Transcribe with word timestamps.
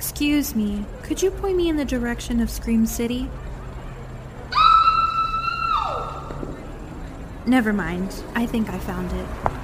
Excuse 0.00 0.54
me, 0.56 0.86
could 1.02 1.22
you 1.22 1.30
point 1.30 1.58
me 1.58 1.68
in 1.68 1.76
the 1.76 1.84
direction 1.84 2.40
of 2.40 2.48
Scream 2.48 2.86
City? 2.86 3.28
Never 7.44 7.74
mind. 7.74 8.24
I 8.34 8.46
think 8.46 8.70
I 8.70 8.78
found 8.78 9.12
it. 9.12 9.59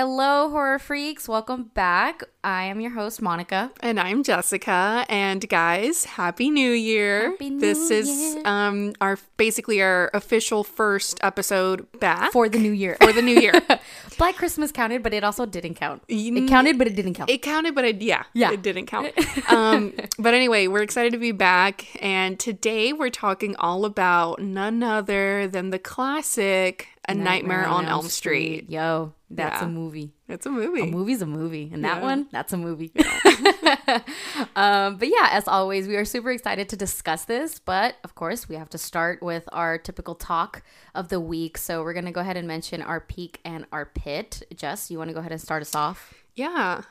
Hello, 0.00 0.48
horror 0.48 0.78
freaks. 0.78 1.28
Welcome 1.28 1.64
back. 1.74 2.22
I 2.42 2.62
am 2.64 2.80
your 2.80 2.92
host, 2.92 3.20
Monica. 3.20 3.70
And 3.80 4.00
I'm 4.00 4.22
Jessica. 4.22 5.04
And 5.10 5.46
guys, 5.46 6.04
happy 6.06 6.48
New 6.48 6.70
Year! 6.70 7.32
Happy 7.32 7.50
New 7.50 7.60
this 7.60 7.90
is 7.90 8.08
Year. 8.08 8.42
um 8.46 8.94
our 9.02 9.18
basically 9.36 9.82
our 9.82 10.10
official 10.14 10.64
first 10.64 11.20
episode 11.22 11.86
back 12.00 12.32
For 12.32 12.48
the 12.48 12.58
new 12.58 12.70
year. 12.70 12.96
for 13.02 13.12
the 13.12 13.20
new 13.20 13.38
year. 13.38 13.52
Black 14.16 14.36
Christmas 14.36 14.72
counted, 14.72 15.02
but 15.02 15.12
it 15.12 15.22
also 15.22 15.44
didn't 15.44 15.74
count. 15.74 16.02
It 16.08 16.48
counted, 16.48 16.78
but 16.78 16.86
it 16.86 16.96
didn't 16.96 17.12
count. 17.12 17.28
It 17.28 17.42
counted, 17.42 17.74
but 17.74 17.84
it, 17.84 18.00
yeah, 18.00 18.22
Yeah. 18.32 18.52
it 18.52 18.62
didn't 18.62 18.86
count. 18.86 19.12
um, 19.50 19.92
but 20.18 20.32
anyway, 20.32 20.66
we're 20.66 20.82
excited 20.82 21.12
to 21.12 21.18
be 21.18 21.32
back, 21.32 21.84
and 22.02 22.38
today 22.40 22.94
we're 22.94 23.10
talking 23.10 23.54
all 23.56 23.84
about 23.84 24.40
none 24.40 24.82
other 24.82 25.46
than 25.46 25.68
the 25.68 25.78
classic 25.78 26.88
"A 27.10 27.14
Nightmare, 27.14 27.66
on 27.66 27.86
Elm 27.86 28.08
Street." 28.08 28.70
Yo, 28.70 29.12
that's 29.30 29.60
Yeah. 29.62 29.66
a 29.66 29.70
movie. 29.70 30.12
It's 30.28 30.46
a 30.46 30.50
movie. 30.50 30.82
A 30.82 30.86
movie's 30.86 31.22
a 31.22 31.26
movie. 31.26 31.70
And 31.72 31.84
that 31.84 31.98
Yeah. 31.98 32.02
one, 32.02 32.26
that's 32.32 32.52
a 32.52 32.56
movie. 32.56 32.92
um, 34.56 34.96
but 34.96 35.08
yeah, 35.08 35.28
as 35.32 35.46
always, 35.48 35.86
we 35.88 35.96
are 35.96 36.04
super 36.04 36.30
excited 36.30 36.68
to 36.70 36.76
discuss 36.76 37.24
this. 37.24 37.58
But 37.58 37.96
of 38.04 38.14
course, 38.14 38.48
we 38.48 38.56
have 38.56 38.68
to 38.70 38.78
start 38.78 39.22
with 39.22 39.48
our 39.52 39.78
typical 39.78 40.14
talk 40.14 40.62
of 40.94 41.08
the 41.08 41.20
week. 41.20 41.58
So 41.58 41.82
we're 41.82 41.92
going 41.92 42.04
to 42.06 42.12
go 42.12 42.20
ahead 42.20 42.36
and 42.36 42.46
mention 42.46 42.82
our 42.82 43.00
peak 43.00 43.40
and 43.44 43.66
our 43.72 43.86
pit. 43.86 44.42
Jess, 44.54 44.90
you 44.90 44.98
want 44.98 45.08
to 45.08 45.14
go 45.14 45.20
ahead 45.20 45.32
and 45.32 45.40
start 45.40 45.62
us 45.62 45.74
off? 45.74 46.14
Yeah, 46.34 46.82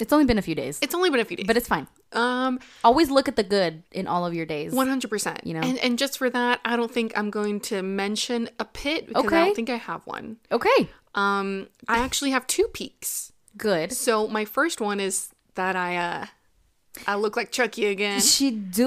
It's 0.00 0.12
only 0.12 0.24
been 0.24 0.38
a 0.38 0.42
few 0.42 0.54
days, 0.56 0.78
it's 0.82 0.94
only 0.94 1.08
been 1.10 1.20
a 1.20 1.24
few 1.24 1.36
days, 1.36 1.46
but 1.46 1.56
it's 1.56 1.68
fine. 1.68 1.86
um, 2.12 2.58
Always 2.82 3.10
look 3.10 3.28
at 3.28 3.36
the 3.36 3.44
good 3.44 3.84
in 3.92 4.06
all 4.08 4.26
of 4.26 4.34
your 4.34 4.44
days. 4.46 4.72
one 4.72 4.88
hundred 4.88 5.08
percent. 5.08 5.46
You 5.46 5.54
know? 5.54 5.60
and 5.60 5.78
and 5.78 5.98
just 5.98 6.18
for 6.18 6.28
that, 6.30 6.60
I 6.64 6.74
don't 6.76 6.90
think 6.90 7.12
I'm 7.16 7.30
going 7.30 7.60
to 7.70 7.80
mention 7.82 8.48
a 8.58 8.64
pit 8.64 9.06
because 9.08 9.32
I 9.32 9.44
don't 9.44 9.54
think 9.56 9.70
I 9.70 9.76
have 9.76 10.04
one. 10.06 10.38
Okay, 10.50 10.88
Um, 11.14 11.68
I 11.86 11.98
actually 11.98 12.30
have 12.32 12.46
two 12.46 12.66
peaks. 12.72 13.32
good. 13.56 13.92
So 13.92 14.26
my 14.26 14.44
first 14.44 14.80
one 14.80 14.98
is 14.98 15.28
that 15.54 15.76
I 15.76 15.96
uh, 15.96 16.26
I 17.06 17.14
look 17.14 17.36
like 17.36 17.52
Chucky 17.52 17.86
again. 17.86 18.20
She 18.20 18.50
do. 18.50 18.82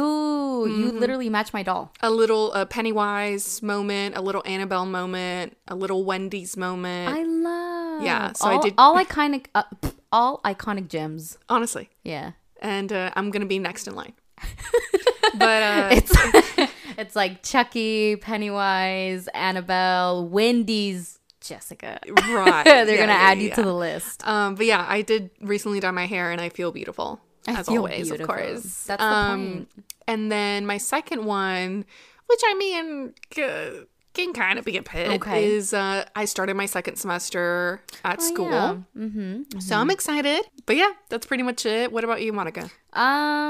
You 0.68 0.88
Mm-hmm. 0.92 1.00
literally 1.00 1.30
match 1.30 1.54
my 1.54 1.64
doll. 1.64 1.94
a 2.02 2.10
little 2.10 2.52
uh, 2.54 2.66
Pennywise 2.66 3.62
moment, 3.62 4.18
a 4.18 4.22
little 4.22 4.44
Annabelle 4.46 4.86
moment, 4.86 5.56
a 5.70 5.76
little 5.76 6.04
Wendy's 6.04 6.58
moment. 6.58 7.16
I 7.16 7.24
love. 7.24 7.77
Yeah, 8.02 8.34
so 8.34 8.48
I 8.48 8.60
did- 8.62 8.74
all 8.78 8.96
iconic, 8.98 9.46
uh, 9.56 9.64
pff, 9.82 9.94
all 10.12 10.40
iconic 10.46 10.88
gems. 10.90 11.38
honestly, 11.50 11.90
Yeah. 12.04 12.32
and 12.62 12.92
uh, 12.92 13.12
I'm 13.16 13.32
gonna 13.32 13.46
be 13.46 13.60
next 13.60 13.88
in 13.88 13.96
line. 13.96 14.14
but 15.38 15.64
uh, 15.64 15.90
It's 15.92 16.72
it's 16.98 17.16
like 17.16 17.44
Chucky, 17.44 18.16
Pennywise, 18.18 19.28
Annabelle, 19.34 20.28
Wendy's, 20.28 21.20
Jessica. 21.42 22.00
right, 22.08 22.64
They're 22.66 22.86
yeah, 22.90 22.98
gonna 22.98 23.14
yeah, 23.14 23.20
add 23.20 23.40
you 23.40 23.50
yeah. 23.50 23.56
to 23.56 23.62
the 23.64 23.74
list. 23.74 24.28
Um, 24.28 24.56
but 24.56 24.66
yeah, 24.66 24.86
I 24.88 25.02
did 25.02 25.30
recently 25.42 25.80
dye 25.80 25.92
my 25.92 26.06
hair, 26.08 26.32
and 26.32 26.42
I 26.42 26.50
feel 26.50 26.72
beautiful 26.72 27.20
I 27.48 27.54
as 27.60 27.68
feel 27.68 27.78
always, 27.78 28.10
beautiful. 28.10 28.24
of 28.36 28.40
course. 28.40 28.84
That's 28.86 29.02
the 29.02 29.06
um, 29.06 29.48
point. 29.54 29.86
And 30.08 30.32
then 30.32 30.66
my 30.66 30.78
second 30.78 31.26
one, 31.26 31.86
which 32.28 32.40
I 32.46 32.54
mean. 32.56 33.14
Uh, 33.38 33.86
can 34.26 34.34
kind 34.34 34.60
of 34.60 34.66
be 34.66 34.76
a 34.78 34.84
pit 34.84 35.10
Okay. 35.22 35.46
is 35.46 35.74
uh, 35.74 36.06
I 36.16 36.26
started 36.26 36.56
my 36.56 36.66
second 36.66 36.98
semester 36.98 37.82
at 38.04 38.22
school, 38.22 38.84
Mm-hmm. 38.98 39.60
so 39.60 39.76
I'm 39.78 39.90
excited. 39.90 40.44
But 40.66 40.76
yeah, 40.76 40.92
that's 41.10 41.26
pretty 41.26 41.44
much 41.44 41.66
it. 41.66 41.92
What 41.92 42.04
about 42.04 42.22
you, 42.22 42.34
Monica? 42.34 42.70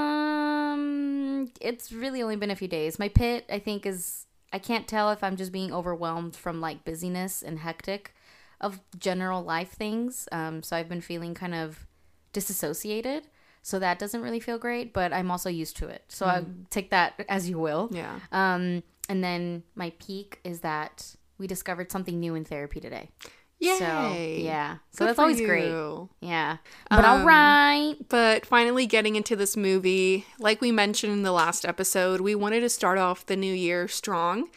Um, 0.07 1.51
it's 1.61 1.91
really 1.91 2.21
only 2.21 2.35
been 2.35 2.51
a 2.51 2.55
few 2.55 2.67
days. 2.67 2.99
My 2.99 3.09
pit, 3.09 3.45
I 3.49 3.59
think, 3.59 3.85
is 3.85 4.25
I 4.53 4.59
can't 4.59 4.87
tell 4.87 5.11
if 5.11 5.23
I'm 5.23 5.35
just 5.35 5.51
being 5.51 5.73
overwhelmed 5.73 6.35
from 6.35 6.61
like 6.61 6.85
busyness 6.85 7.41
and 7.41 7.59
hectic 7.59 8.13
of 8.61 8.79
general 8.97 9.43
life 9.43 9.71
things. 9.71 10.27
Um, 10.31 10.63
so 10.63 10.75
I've 10.75 10.89
been 10.89 11.01
feeling 11.01 11.33
kind 11.33 11.53
of 11.53 11.85
disassociated. 12.33 13.23
So 13.61 13.79
that 13.79 13.99
doesn't 13.99 14.21
really 14.21 14.39
feel 14.39 14.57
great, 14.57 14.93
but 14.93 15.11
I'm 15.11 15.29
also 15.29 15.49
used 15.49 15.75
to 15.77 15.87
it. 15.89 16.03
So 16.07 16.25
I 16.25 16.45
take 16.69 16.89
that 16.91 17.25
as 17.27 17.49
you 17.49 17.59
will. 17.59 17.89
Yeah. 17.91 18.19
Um, 18.31 18.81
and 19.09 19.23
then 19.23 19.63
my 19.75 19.91
peak 19.99 20.39
is 20.43 20.61
that 20.61 21.15
we 21.37 21.47
discovered 21.47 21.91
something 21.91 22.19
new 22.19 22.35
in 22.35 22.45
therapy 22.45 22.79
today. 22.79 23.09
Yay. 23.59 23.77
So 23.79 24.13
yeah, 24.43 24.77
so 24.91 24.99
Good 24.99 25.07
that's 25.09 25.19
always 25.19 25.41
great. 25.41 25.71
Yeah, 26.21 26.57
but 26.91 27.03
all 27.05 27.17
Um, 27.17 27.25
right. 27.25 27.95
But 28.07 28.45
finally, 28.45 28.85
getting 28.85 29.15
into 29.15 29.35
this 29.35 29.57
movie, 29.57 30.25
like 30.39 30.61
we 30.61 30.71
mentioned 30.71 31.11
in 31.13 31.23
the 31.23 31.31
last 31.31 31.65
episode, 31.65 32.21
we 32.21 32.35
wanted 32.35 32.59
to 32.61 32.69
start 32.69 32.99
off 32.99 33.25
the 33.25 33.35
new 33.35 33.53
year 33.53 33.87
strong. 33.87 34.49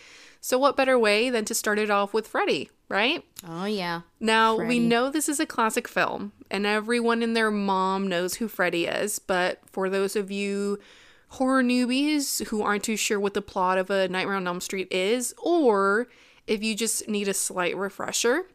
So, 0.42 0.58
what 0.58 0.76
better 0.76 0.98
way 0.98 1.30
than 1.30 1.44
to 1.46 1.54
start 1.54 1.78
it 1.78 1.90
off 1.90 2.12
with 2.12 2.26
Freddy, 2.26 2.70
right? 2.90 3.24
Oh 3.46 3.64
yeah. 3.64 4.02
Now, 4.20 4.56
Freddy. 4.56 4.68
we 4.68 4.78
know 4.78 5.08
this 5.08 5.28
is 5.30 5.40
a 5.40 5.46
classic 5.46 5.88
film, 5.88 6.32
and 6.50 6.66
everyone 6.66 7.22
and 7.22 7.34
their 7.34 7.50
mom 7.50 8.06
knows 8.06 8.34
who 8.34 8.48
Freddy 8.48 8.84
is. 8.84 9.18
But 9.18 9.60
for 9.66 9.88
those 9.88 10.14
of 10.14 10.30
you 10.30 10.78
horror 11.30 11.62
newbies 11.62 12.44
who 12.48 12.62
aren't 12.62 12.84
too 12.84 12.96
sure 12.96 13.20
what 13.20 13.34
the 13.34 13.42
plot 13.42 13.78
of 13.78 13.90
a 13.90 14.08
Nightmare 14.08 14.36
on 14.36 14.46
Elm 14.46 14.60
Street 14.60 14.88
is, 14.90 15.34
or 15.38 16.08
if 16.46 16.62
you 16.62 16.74
just 16.74 17.08
need 17.08 17.28
a 17.28 17.34
slight 17.34 17.76
refresher, 17.76 18.46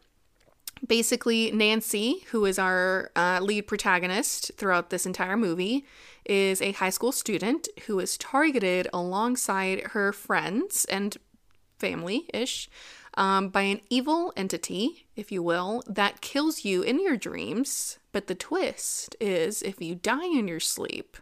basically 0.86 1.50
Nancy, 1.50 2.24
who 2.30 2.44
is 2.44 2.58
our 2.58 3.10
uh, 3.16 3.40
lead 3.42 3.62
protagonist 3.62 4.52
throughout 4.56 4.90
this 4.90 5.06
entire 5.06 5.36
movie, 5.36 5.86
is 6.24 6.60
a 6.60 6.72
high 6.72 6.90
school 6.90 7.12
student 7.12 7.68
who 7.86 7.98
is 7.98 8.18
targeted 8.18 8.88
alongside 8.92 9.80
her 9.92 10.12
friends 10.12 10.84
and 10.86 11.16
family 11.78 12.26
ish 12.34 12.68
um, 13.14 13.48
by 13.48 13.62
an 13.62 13.80
evil 13.88 14.32
entity, 14.36 15.06
if 15.16 15.32
you 15.32 15.42
will, 15.42 15.82
that 15.86 16.20
kills 16.20 16.64
you 16.64 16.82
in 16.82 17.00
your 17.00 17.16
dreams. 17.16 17.98
But 18.12 18.26
the 18.26 18.34
twist 18.34 19.16
is 19.20 19.62
if 19.62 19.80
you 19.80 19.94
die 19.94 20.26
in 20.26 20.48
your 20.48 20.60
sleep, 20.60 21.16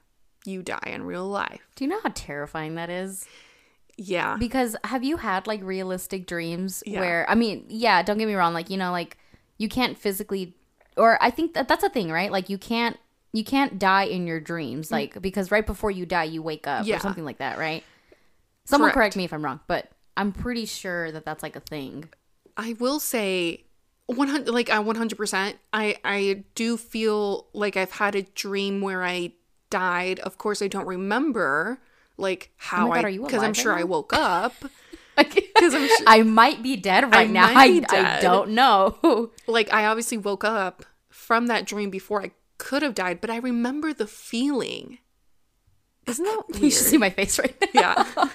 you 0.45 0.63
die 0.63 0.79
in 0.93 1.05
real 1.05 1.27
life. 1.29 1.61
Do 1.77 1.85
you 1.85 1.91
know 1.91 2.01
how 2.03 2.11
terrifying 2.15 2.75
that 2.77 2.91
is? 2.91 3.27
Yeah. 3.97 4.37
Because 4.39 4.77
have 4.85 5.05
you 5.05 5.17
had 5.17 5.47
like 5.47 5.63
realistic 5.63 6.27
dreams 6.27 6.83
Yeah. 6.87 7.01
where 7.01 7.31
I 7.31 7.35
mean, 7.35 7.65
yeah, 7.69 8.03
don't 8.03 8.19
get 8.19 8.27
me 8.29 8.35
wrong, 8.35 8.53
like 8.55 8.71
you 8.71 8.77
know, 8.77 8.91
like 8.91 9.17
you 9.59 9.69
can't 9.69 9.97
physically 9.97 10.55
or 10.97 11.19
I 11.23 11.31
think 11.31 11.55
that 11.55 11.69
that's 11.69 11.85
a 11.85 11.89
thing, 11.89 12.11
right? 12.11 12.31
Like 12.33 12.49
you 12.51 12.59
can't 12.59 12.97
you 13.33 13.43
can't 13.45 13.79
die 13.81 14.05
in 14.05 14.27
your 14.27 14.39
dreams, 14.41 14.91
like 14.93 15.21
because 15.21 15.51
right 15.51 15.67
before 15.67 15.91
you 15.91 16.07
die 16.07 16.25
you 16.25 16.43
wake 16.43 16.67
up 16.67 16.85
Mm. 16.85 16.89
Yeah. 16.89 16.97
or 16.97 17.01
something 17.01 17.25
like 17.25 17.39
that, 17.39 17.59
right? 17.59 17.83
Someone 18.65 18.89
Correct. 18.89 18.95
correct 18.97 19.17
me 19.17 19.25
if 19.25 19.33
I'm 19.33 19.45
wrong, 19.45 19.61
but 19.67 19.89
I'm 20.17 20.33
pretty 20.33 20.67
sure 20.67 21.11
that 21.13 21.25
that's 21.25 21.43
like 21.43 21.57
a 21.57 21.61
thing. 21.61 22.09
I 22.57 22.75
will 22.79 23.01
say 23.01 23.65
100 24.07 24.49
like 24.49 24.71
I 24.71 24.77
100% 24.83 25.55
I 25.73 25.97
I 26.05 26.45
do 26.55 26.77
feel 26.77 27.47
like 27.53 27.77
I've 27.77 27.91
had 27.93 28.15
a 28.15 28.23
dream 28.23 28.81
where 28.81 29.03
I 29.03 29.33
died. 29.75 30.21
Of 30.21 30.39
course 30.39 30.63
I 30.63 30.69
don't 30.69 30.87
remember 30.87 31.81
like 32.17 32.51
oh 32.53 32.57
how 32.71 32.87
God, 32.93 33.05
I 33.05 33.17
cuz 33.17 33.43
I'm 33.43 33.55
sure 33.55 33.73
I 33.73 33.85
woke 33.85 34.13
up. 34.13 34.55
Because 35.17 35.75
I'm 35.75 35.87
sure- 35.87 36.07
I 36.09 36.23
might 36.23 36.61
be 36.61 36.75
dead 36.75 37.03
right 37.13 37.31
now. 37.31 37.47
I, 37.47 37.69
be 37.81 37.87
I 37.87 38.21
don't 38.21 38.51
know. 38.51 39.31
like 39.47 39.73
I 39.73 39.87
obviously 39.87 40.19
woke 40.19 40.43
up 40.43 40.85
from 41.09 41.47
that 41.47 41.67
dream 41.67 41.89
before 41.89 42.21
I 42.21 42.33
could 42.59 42.83
have 42.83 42.95
died, 42.95 43.21
but 43.21 43.31
I 43.31 43.37
remember 43.37 43.93
the 43.93 44.09
feeling. 44.09 44.99
Isn't 46.07 46.25
that 46.25 46.43
you 46.61 46.69
should 46.69 46.87
see 46.87 46.99
my 46.99 47.11
face 47.11 47.39
right 47.39 47.55
now. 47.75 47.95
yeah. 48.17 48.29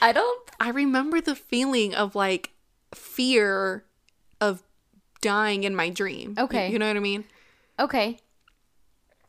I 0.00 0.12
don't 0.12 0.50
I 0.58 0.70
remember 0.70 1.20
the 1.20 1.36
feeling 1.36 1.94
of 1.94 2.14
like 2.14 2.52
fear 2.94 3.84
of 4.40 4.62
dying 5.20 5.64
in 5.64 5.74
my 5.76 5.90
dream. 5.90 6.34
Okay. 6.38 6.70
You 6.72 6.78
know 6.78 6.86
what 6.88 6.96
I 6.96 7.00
mean? 7.00 7.24
Okay. 7.78 8.18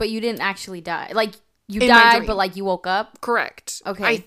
But 0.02 0.10
you 0.10 0.20
didn't 0.20 0.42
actually 0.42 0.82
die. 0.82 1.12
Like 1.14 1.34
you 1.68 1.80
In 1.82 1.88
my 1.90 1.94
died, 2.04 2.16
dream. 2.18 2.28
but 2.28 2.38
like 2.44 2.56
you 2.58 2.66
woke 2.66 2.88
up. 2.88 3.22
Correct. 3.22 3.82
Okay. 3.86 4.04
I 4.04 4.24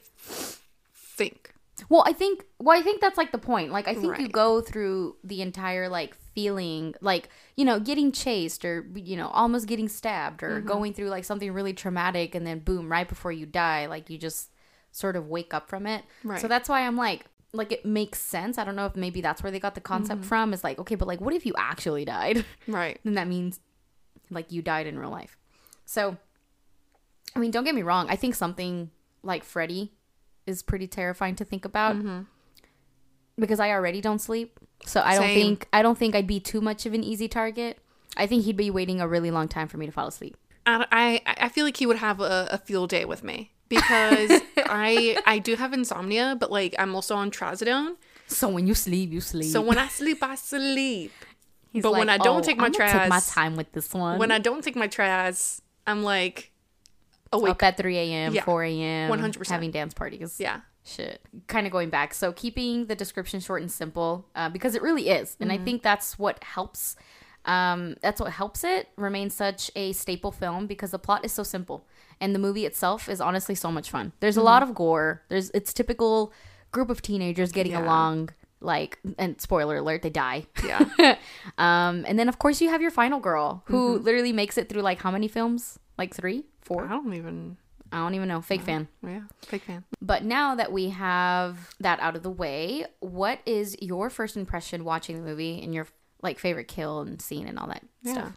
think. 0.94 1.52
Well, 1.88 2.04
I 2.06 2.12
think 2.12 2.44
well, 2.60 2.78
I 2.78 2.82
think 2.82 3.00
that's 3.00 3.18
like 3.18 3.32
the 3.32 3.38
point. 3.38 3.72
Like 3.72 3.88
I 3.88 3.94
think 3.94 4.04
you 4.18 4.24
Right. 4.26 4.32
go 4.32 4.60
through 4.60 5.16
the 5.24 5.42
entire 5.42 5.88
like 5.88 6.14
feeling 6.34 6.94
like, 7.00 7.28
you 7.56 7.64
know, 7.64 7.80
getting 7.80 8.12
chased 8.12 8.64
or 8.64 8.86
you 8.94 9.16
know, 9.16 9.28
almost 9.28 9.66
getting 9.66 9.88
stabbed 9.88 10.42
or 10.42 10.58
Mm-hmm. 10.58 10.66
going 10.68 10.92
through 10.94 11.08
like 11.08 11.24
something 11.24 11.50
really 11.52 11.72
traumatic 11.72 12.34
and 12.36 12.46
then 12.46 12.60
boom, 12.60 12.90
right 12.90 13.08
before 13.08 13.32
you 13.32 13.44
die, 13.46 13.86
like 13.86 14.08
you 14.08 14.16
just 14.16 14.50
sort 14.92 15.16
of 15.16 15.28
wake 15.28 15.52
up 15.52 15.68
from 15.68 15.86
it. 15.86 16.04
Right. 16.22 16.40
So 16.40 16.46
that's 16.46 16.68
why 16.68 16.82
I'm 16.86 16.96
like 16.96 17.24
like 17.52 17.72
it 17.72 17.84
makes 17.84 18.20
sense. 18.20 18.58
I 18.58 18.64
don't 18.64 18.76
know 18.76 18.86
if 18.86 18.94
maybe 18.96 19.20
that's 19.20 19.42
where 19.42 19.50
they 19.52 19.60
got 19.60 19.74
the 19.74 19.80
concept 19.80 20.20
Mm-hmm. 20.20 20.28
from. 20.28 20.52
Is 20.54 20.62
like, 20.62 20.78
okay, 20.78 20.94
but 20.94 21.08
like 21.08 21.20
what 21.20 21.34
if 21.34 21.44
you 21.44 21.54
actually 21.58 22.04
died? 22.04 22.44
Right. 22.68 22.98
then 23.04 23.14
that 23.14 23.26
means 23.28 23.58
like 24.30 24.52
you 24.52 24.62
died 24.62 24.86
in 24.86 24.98
real 24.98 25.10
life. 25.10 25.36
So, 25.84 26.16
I 27.34 27.38
mean, 27.38 27.50
don't 27.50 27.64
get 27.64 27.74
me 27.74 27.82
wrong. 27.82 28.06
I 28.08 28.16
think 28.16 28.34
something 28.34 28.90
like 29.22 29.44
Freddy 29.44 29.92
is 30.46 30.62
pretty 30.62 30.86
terrifying 30.86 31.34
to 31.36 31.44
think 31.44 31.64
about 31.64 31.96
Mm-hmm. 31.96 32.22
because 33.38 33.60
I 33.60 33.70
already 33.70 34.00
don't 34.00 34.20
sleep. 34.20 34.58
So 34.86 35.00
I 35.00 35.14
don't 35.14 35.22
Same. 35.24 35.34
think 35.34 35.68
I 35.72 35.82
don't 35.82 35.96
think 35.98 36.14
I'd 36.14 36.26
be 36.26 36.40
too 36.40 36.60
much 36.60 36.84
of 36.86 36.92
an 36.94 37.02
easy 37.02 37.28
target. 37.28 37.78
I 38.16 38.26
think 38.26 38.44
he'd 38.44 38.56
be 38.56 38.70
waiting 38.70 39.00
a 39.00 39.08
really 39.08 39.30
long 39.30 39.48
time 39.48 39.66
for 39.68 39.76
me 39.78 39.86
to 39.86 39.92
fall 39.92 40.06
asleep. 40.08 40.36
I 40.66 40.86
I, 40.92 41.34
I 41.46 41.48
feel 41.48 41.64
like 41.64 41.76
he 41.78 41.86
would 41.86 41.96
have 41.98 42.20
a, 42.20 42.48
a 42.50 42.58
field 42.58 42.90
day 42.90 43.04
with 43.04 43.24
me 43.24 43.52
because 43.68 44.30
I 44.58 45.16
I 45.26 45.38
do 45.38 45.56
have 45.56 45.72
insomnia, 45.72 46.36
but 46.38 46.50
like 46.50 46.74
I'm 46.78 46.94
also 46.94 47.14
on 47.16 47.30
trazodone. 47.30 47.96
So 48.26 48.48
when 48.48 48.66
you 48.66 48.74
sleep, 48.74 49.10
you 49.12 49.20
sleep. 49.20 49.50
So 49.50 49.60
when 49.62 49.78
I 49.78 49.88
sleep, 49.88 50.22
I 50.22 50.34
sleep. 50.34 51.12
He's 51.70 51.82
but 51.82 51.92
when 51.92 52.06
like, 52.06 52.20
I 52.20 52.24
don't 52.24 52.38
"Oh, 52.40 52.42
take 52.42 52.56
my 52.58 52.66
I'm 52.66 52.72
gonna 52.72 52.92
take 52.92 53.08
my 53.08 53.20
time 53.20 53.56
with 53.56 53.72
this 53.72 53.92
one. 53.92 54.18
When 54.18 54.30
I 54.30 54.38
don't 54.38 54.62
take 54.62 54.76
my 54.76 54.86
traz, 54.88 55.60
I'm 55.86 56.02
like 56.02 56.52
awake. 57.32 57.50
up 57.50 57.62
at 57.62 57.76
3 57.76 57.96
a.m., 57.98 58.34
Yeah. 58.34 58.44
4 58.44 58.64
a.m., 58.64 59.10
100%. 59.10 59.48
having 59.48 59.70
dance 59.70 59.94
parties. 59.94 60.36
Yeah. 60.38 60.60
Shit. 60.84 61.22
Kind 61.46 61.66
of 61.66 61.72
going 61.72 61.88
back. 61.90 62.12
So 62.14 62.32
keeping 62.32 62.86
the 62.86 62.94
description 62.94 63.40
short 63.40 63.62
and 63.62 63.72
simple 63.72 64.26
uh, 64.34 64.48
because 64.50 64.74
it 64.74 64.82
really 64.82 65.08
is. 65.08 65.36
And 65.40 65.50
I 65.50 65.56
think 65.58 65.82
that's 65.82 66.18
what 66.18 66.42
helps. 66.44 66.96
Um, 67.46 67.96
that's 68.02 68.20
what 68.20 68.32
helps 68.32 68.64
it 68.64 68.88
remain 68.96 69.28
such 69.30 69.70
a 69.76 69.92
staple 69.92 70.32
film 70.32 70.66
because 70.66 70.92
the 70.92 70.98
plot 70.98 71.24
is 71.24 71.32
so 71.32 71.42
simple 71.42 71.86
and 72.20 72.34
the 72.34 72.38
movie 72.38 72.64
itself 72.64 73.06
is 73.08 73.20
honestly 73.20 73.54
so 73.54 73.70
much 73.70 73.90
fun. 73.90 74.12
There's 74.20 74.36
a 74.38 74.42
lot 74.42 74.62
of 74.62 74.74
gore. 74.74 75.22
There's 75.28 75.50
it's 75.50 75.72
typical 75.74 76.32
group 76.72 76.88
of 76.90 77.02
teenagers 77.02 77.52
getting 77.52 77.72
Yeah. 77.72 77.84
along 77.84 78.30
like 78.64 78.98
and 79.18 79.40
spoiler 79.40 79.76
alert 79.76 80.02
they 80.02 80.10
die. 80.10 80.46
Yeah. 80.64 80.84
um 81.58 82.04
and 82.06 82.18
then 82.18 82.28
of 82.28 82.38
course 82.38 82.60
you 82.60 82.70
have 82.70 82.82
your 82.82 82.90
final 82.90 83.20
girl 83.20 83.62
who 83.66 83.98
literally 83.98 84.32
makes 84.32 84.58
it 84.58 84.68
through 84.68 84.82
like 84.82 85.00
how 85.00 85.10
many 85.10 85.28
films? 85.28 85.78
Like 85.98 86.14
3? 86.14 86.44
4? 86.62 86.84
I 86.86 86.88
don't 86.88 87.14
even. 87.14 87.56
I 87.92 87.98
don't 87.98 88.14
even 88.14 88.26
know. 88.26 88.40
Fake 88.40 88.62
fan. 88.62 88.88
Yeah. 89.06 89.20
Fake 89.42 89.62
fan. 89.62 89.84
But 90.02 90.24
now 90.24 90.56
that 90.56 90.72
we 90.72 90.88
have 90.88 91.72
that 91.78 92.00
out 92.00 92.16
of 92.16 92.24
the 92.24 92.30
way, 92.30 92.86
what 92.98 93.38
is 93.46 93.76
your 93.80 94.10
first 94.10 94.36
impression 94.36 94.84
watching 94.84 95.14
the 95.16 95.22
movie 95.22 95.62
and 95.62 95.72
your 95.72 95.86
like 96.20 96.40
favorite 96.40 96.66
kill 96.66 97.02
and 97.02 97.22
scene 97.22 97.46
and 97.46 97.56
all 97.56 97.68
that 97.68 97.84
stuff? 98.04 98.32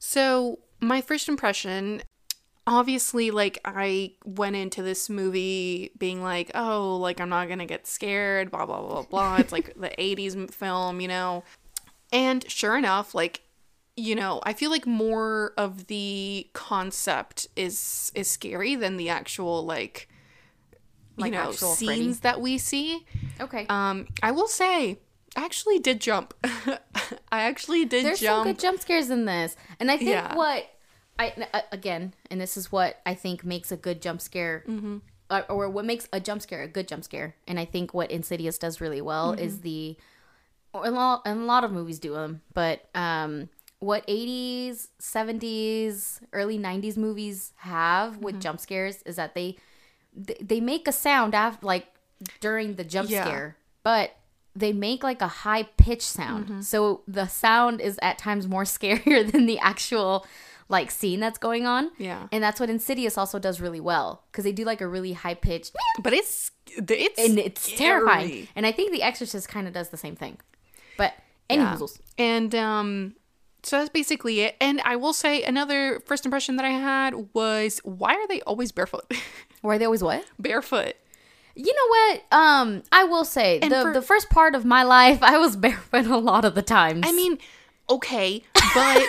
So 0.00 0.58
my 0.80 1.00
first 1.00 1.28
impression, 1.28 2.02
obviously, 2.66 3.30
like 3.30 3.58
I 3.64 4.12
went 4.24 4.56
into 4.56 4.82
this 4.82 5.08
movie 5.10 5.90
being 5.98 6.22
like, 6.22 6.50
oh, 6.54 6.96
like 6.96 7.20
I'm 7.20 7.28
not 7.28 7.48
gonna 7.48 7.66
get 7.66 7.86
scared, 7.86 8.50
blah 8.50 8.66
blah 8.66 8.80
blah 8.82 9.02
blah. 9.02 9.36
it's 9.38 9.52
like 9.52 9.74
the 9.74 9.90
'80s 9.98 10.52
film, 10.52 11.00
you 11.00 11.08
know. 11.08 11.44
And 12.12 12.48
sure 12.50 12.76
enough, 12.76 13.14
like 13.14 13.42
you 13.96 14.14
know, 14.14 14.40
I 14.44 14.52
feel 14.54 14.70
like 14.70 14.86
more 14.86 15.52
of 15.56 15.86
the 15.88 16.48
concept 16.52 17.46
is 17.56 18.10
is 18.14 18.28
scary 18.28 18.74
than 18.74 18.96
the 18.96 19.08
actual 19.10 19.64
like 19.64 20.08
you 21.16 21.24
Like 21.24 21.32
know 21.32 21.52
scenes 21.52 22.20
Freddy. 22.20 22.20
that 22.22 22.40
we 22.40 22.58
see. 22.58 23.04
Okay. 23.40 23.66
Um, 23.68 24.06
I 24.22 24.30
will 24.30 24.48
say, 24.48 24.98
I 25.36 25.44
actually 25.44 25.78
did 25.78 26.00
jump. 26.00 26.32
I 26.44 27.42
actually 27.44 27.84
did 27.84 28.04
There's 28.06 28.20
jump. 28.20 28.44
some 28.46 28.52
good 28.52 28.58
jump 28.58 28.80
scares 28.80 29.10
in 29.10 29.26
this. 29.26 29.56
And 29.78 29.90
I 29.90 29.96
think 29.98 30.10
Yeah. 30.10 30.34
what 30.34 30.64
I 31.18 31.32
uh, 31.52 31.60
again, 31.70 32.14
and 32.30 32.40
this 32.40 32.56
is 32.56 32.72
what 32.72 33.00
I 33.06 33.14
think 33.14 33.44
makes 33.44 33.70
a 33.72 33.76
good 33.76 34.00
jump 34.02 34.20
scare 34.20 34.64
uh, 35.30 35.42
or 35.48 35.68
what 35.70 35.84
makes 35.84 36.08
a 36.12 36.20
jump 36.20 36.42
scare 36.42 36.62
a 36.62 36.68
good 36.68 36.88
jump 36.88 37.04
scare. 37.04 37.36
And 37.46 37.58
I 37.60 37.64
think 37.64 37.94
what 37.94 38.10
Insidious 38.10 38.58
does 38.58 38.80
really 38.80 39.00
well 39.00 39.32
is 39.34 39.60
the 39.60 39.96
or 40.72 40.86
a 40.86 40.90
lot 40.90 41.22
and 41.26 41.40
a 41.40 41.44
lot 41.44 41.64
of 41.64 41.72
movies 41.72 41.98
do 41.98 42.14
them, 42.14 42.42
but 42.54 42.88
um 42.94 43.48
what 43.78 44.06
80s, 44.06 44.88
70s, 45.00 46.20
early 46.32 46.56
90s 46.56 46.96
movies 46.96 47.52
have 47.56 48.18
with 48.18 48.40
jump 48.40 48.60
scares 48.60 49.02
is 49.02 49.16
that 49.16 49.34
they 49.34 49.56
they, 50.14 50.36
they 50.40 50.60
make 50.60 50.86
a 50.86 50.92
sound 50.92 51.34
after 51.34 51.64
like 51.66 51.86
during 52.40 52.76
the 52.76 52.84
jump 52.84 53.10
Yeah. 53.10 53.24
scare, 53.24 53.56
but 53.82 54.12
they 54.54 54.72
make 54.72 55.02
like 55.02 55.22
a 55.22 55.28
high 55.28 55.64
pitch 55.64 56.02
sound. 56.02 56.62
So 56.64 57.00
the 57.08 57.26
sound 57.26 57.80
is 57.80 57.98
at 58.02 58.18
times 58.18 58.46
more 58.46 58.64
scarier 58.76 59.30
than 59.30 59.46
the 59.46 59.58
actual 59.58 60.26
like 60.68 60.90
scene 60.90 61.20
that's 61.20 61.38
going 61.38 61.66
on. 61.66 61.90
Yeah. 61.98 62.28
And 62.32 62.42
that's 62.42 62.58
what 62.60 62.70
Insidious 62.70 63.18
also 63.18 63.38
does 63.38 63.60
really 63.60 63.80
well 63.80 64.24
because 64.30 64.44
they 64.44 64.52
do 64.52 64.64
like 64.64 64.80
a 64.80 64.86
really 64.88 65.12
high 65.12 65.34
pitched 65.34 65.72
but 66.02 66.12
it's 66.12 66.50
it's 66.76 67.18
and 67.20 67.38
it's 67.38 67.70
terrifying. 67.76 68.48
And 68.56 68.66
I 68.66 68.72
think 68.72 68.92
The 68.92 69.02
Exorcist 69.02 69.48
kind 69.48 69.66
of 69.66 69.74
does 69.74 69.90
the 69.90 69.96
same 69.96 70.16
thing. 70.16 70.38
But 70.96 71.12
any 71.50 71.62
Yeah. 71.62 71.74
hoozles. 71.76 71.98
And 72.18 72.54
um 72.54 73.14
so 73.64 73.78
that's 73.78 73.90
basically 73.90 74.40
it. 74.40 74.56
And 74.60 74.80
I 74.84 74.96
will 74.96 75.12
say 75.12 75.42
another 75.44 76.00
first 76.06 76.24
impression 76.24 76.56
that 76.56 76.64
I 76.64 76.70
had 76.70 77.28
was 77.34 77.80
why 77.84 78.14
are 78.14 78.26
they 78.28 78.40
always 78.42 78.72
barefoot? 78.72 79.12
Were 79.62 79.78
they 79.78 79.84
always 79.84 80.02
what? 80.02 80.24
barefoot. 80.40 80.94
You 81.54 81.72
know 81.72 81.88
what? 81.88 82.22
Um, 82.40 82.82
I 82.90 83.04
will 83.04 83.24
say 83.26 83.58
And 83.60 83.70
the 83.70 83.82
for- 83.82 83.92
the 83.92 84.00
first 84.02 84.30
part 84.30 84.54
of 84.54 84.64
my 84.64 84.82
life, 84.98 85.22
I 85.22 85.36
was 85.38 85.54
barefoot 85.56 86.06
a 86.06 86.16
lot 86.16 86.44
of 86.46 86.54
the 86.54 86.62
times. 86.62 87.02
I 87.06 87.12
mean, 87.12 87.36
okay, 87.90 88.42
but 88.74 89.06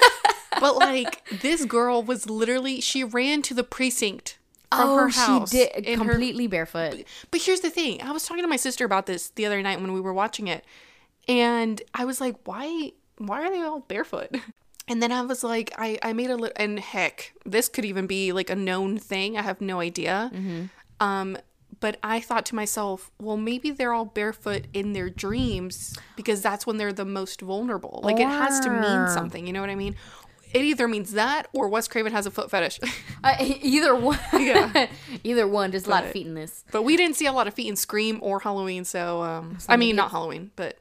but 0.60 0.76
like 0.76 1.28
this 1.42 1.66
girl 1.66 2.04
was 2.04 2.30
literally 2.30 2.82
she 2.82 3.04
ran 3.04 3.42
to 3.44 3.54
the 3.54 3.64
precinct 3.64 4.38
from 4.72 4.90
oh, 4.90 4.98
her 4.98 5.10
house. 5.10 5.52
she 5.52 5.58
did 5.58 5.86
in 5.86 6.00
her- 6.00 6.06
completely 6.06 6.48
barefoot. 6.48 7.04
But 7.32 7.42
here's 7.42 7.62
the 7.62 7.70
thing. 7.70 8.02
I 8.02 8.12
was 8.12 8.26
talking 8.26 8.44
to 8.44 8.50
my 8.50 8.56
sister 8.56 8.86
about 8.86 9.06
this 9.06 9.30
the 9.30 9.46
other 9.46 9.62
night 9.62 9.80
when 9.80 9.94
we 9.94 10.02
were 10.02 10.14
watching 10.14 10.48
it. 10.48 10.66
And 11.28 11.82
I 11.94 12.06
was 12.06 12.20
like, 12.20 12.36
why 12.46 12.92
why 13.18 13.46
are 13.46 13.50
they 13.50 13.62
all 13.62 13.82
barefoot? 13.82 14.36
And 14.88 15.02
then 15.02 15.14
I 15.14 15.22
was 15.22 15.46
like, 15.46 15.74
I, 15.78 15.98
I 16.04 16.12
made 16.12 16.30
a 16.30 16.36
little, 16.36 16.52
and 16.58 16.78
heck, 16.78 17.34
this 17.46 17.70
could 17.70 17.86
even 17.86 18.06
be 18.06 18.34
like 18.34 18.50
a 18.50 18.56
known 18.56 18.98
thing. 18.98 19.38
I 19.38 19.42
have 19.42 19.62
no 19.62 19.80
idea. 19.80 20.30
Um, 21.00 21.38
but 21.80 21.98
I 22.04 22.20
thought 22.20 22.46
to 22.48 22.56
myself, 22.56 23.10
well, 23.20 23.38
maybe 23.38 23.72
they're 23.72 23.94
all 23.94 24.06
barefoot 24.06 24.68
in 24.74 24.94
their 24.94 25.10
dreams 25.10 25.98
because 26.16 26.42
that's 26.42 26.68
when 26.68 26.78
they're 26.78 26.94
the 26.94 27.06
most 27.06 27.42
vulnerable. 27.42 28.02
Like 28.04 28.20
it 28.20 28.28
has 28.28 28.60
to 28.62 28.70
mean 28.70 29.08
something. 29.08 29.48
You 29.48 29.54
know 29.54 29.62
what 29.62 29.70
I 29.70 29.76
mean? 29.76 29.96
It 30.54 30.64
either 30.64 30.88
means 30.88 31.14
that 31.14 31.48
or 31.54 31.68
Wes 31.68 31.88
Craven 31.88 32.12
has 32.14 32.26
a 32.26 32.32
foot 32.32 32.50
fetish. 32.50 32.80
Uh, 33.26 33.38
either 33.40 33.96
one. 33.96 34.20
Yeah. 34.34 34.88
either 35.24 35.48
one. 35.48 35.72
There's 35.72 35.88
a 35.88 35.90
lot 35.90 36.04
of 36.04 36.12
feet 36.12 36.28
in 36.28 36.34
this. 36.34 36.66
But 36.74 36.82
we 36.84 36.98
didn't 36.98 37.16
see 37.16 37.26
a 37.26 37.32
lot 37.32 37.48
of 37.48 37.54
feet 37.54 37.70
in 37.70 37.78
Scream 37.78 38.20
or 38.22 38.42
Halloween, 38.42 38.84
so 38.84 39.22
um, 39.22 39.58
I 39.70 39.78
mean 39.78 39.96
not 39.96 40.12
Halloween, 40.12 40.52
but 40.58 40.78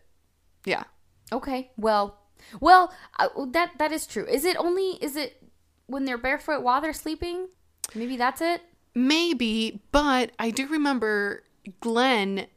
yeah. 0.65 0.83
Okay. 1.31 1.71
Well, 1.77 2.19
well, 2.61 2.93
uh, 3.21 3.29
that 3.53 3.79
that 3.79 3.93
is 3.93 4.09
true. 4.09 4.27
Is 4.27 4.45
it 4.45 4.57
only? 4.57 4.99
Is 5.01 5.15
it 5.15 5.41
when 5.87 6.05
they're 6.05 6.19
barefoot 6.19 6.63
while 6.63 6.81
they're 6.81 6.93
sleeping? 6.93 7.47
Maybe 7.95 8.17
that's 8.17 8.41
it. 8.41 8.61
Maybe, 8.93 9.81
but 9.93 10.33
I 10.41 10.51
do 10.51 10.67
remember 10.67 11.45
Glenn 11.79 12.49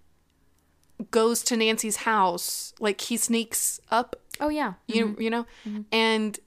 goes 1.11 1.43
to 1.43 1.55
Nancy's 1.57 1.97
house, 1.97 2.73
like 2.79 3.01
he 3.01 3.17
sneaks 3.17 3.79
up, 3.91 4.15
Oh 4.39 4.49
yeah. 4.49 4.73
you 4.87 5.15
you 5.19 5.29
know, 5.29 5.45
and 5.91 6.39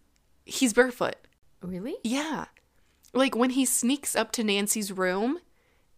he's 0.48 0.72
barefoot. 0.72 1.16
Really? 1.62 1.96
Yeah. 2.02 2.46
Like 3.12 3.34
when 3.36 3.50
he 3.50 3.64
sneaks 3.64 4.14
up 4.16 4.32
to 4.32 4.44
Nancy's 4.44 4.90
room, 4.92 5.38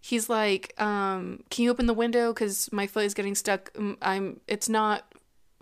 he's 0.00 0.28
like, 0.28 0.74
um, 0.80 1.42
"Can 1.50 1.64
you 1.64 1.70
open 1.70 1.86
the 1.86 1.94
window 1.94 2.32
cuz 2.32 2.70
my 2.72 2.86
foot 2.86 3.04
is 3.04 3.14
getting 3.14 3.34
stuck. 3.34 3.70
Um, 3.76 3.96
I'm 4.02 4.40
it's 4.46 4.68
not 4.68 5.12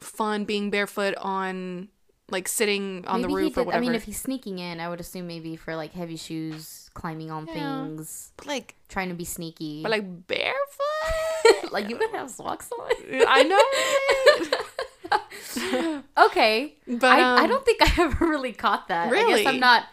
fun 0.01 0.45
being 0.45 0.71
barefoot 0.71 1.15
on 1.19 1.89
like 2.31 2.47
sitting 2.47 3.05
on 3.07 3.23
the 3.23 3.29
Maybe 3.29 3.41
he 3.41 3.45
roof 3.47 3.59
or 3.59 3.65
whatever." 3.65 3.83
I 3.83 3.87
mean, 3.87 3.95
if 3.95 4.05
he's 4.05 4.21
sneaking 4.21 4.59
in, 4.59 4.79
I 4.81 4.89
would 4.89 5.01
assume 5.01 5.27
maybe 5.27 5.57
for 5.57 5.75
like 5.75 5.93
heavy 5.95 6.17
shoes, 6.17 6.91
climbing 6.95 7.31
on 7.31 7.47
Yeah. 7.47 7.55
things, 7.55 8.33
But, 8.37 8.47
like 8.47 8.75
trying 8.89 9.09
to 9.09 9.15
be 9.15 9.25
sneaky. 9.25 9.83
but 9.83 9.91
like 9.91 10.27
barefoot? 10.27 11.73
like 11.73 11.89
you 11.89 11.99
don't 11.99 12.15
have 12.15 12.31
socks 12.31 12.71
on. 12.79 12.91
I 13.27 13.43
know. 13.43 14.59
okay, 16.19 16.75
But 16.87 17.05
I, 17.05 17.21
I 17.21 17.43
um, 17.45 17.49
don't 17.49 17.65
think 17.65 17.83
I 17.83 18.03
ever 18.05 18.27
really 18.27 18.53
caught 18.53 18.89
that. 18.89 19.09
I 19.09 19.11
Really? 19.11 19.45
guess 19.45 19.53
I'm 19.55 19.61
not. 19.61 19.85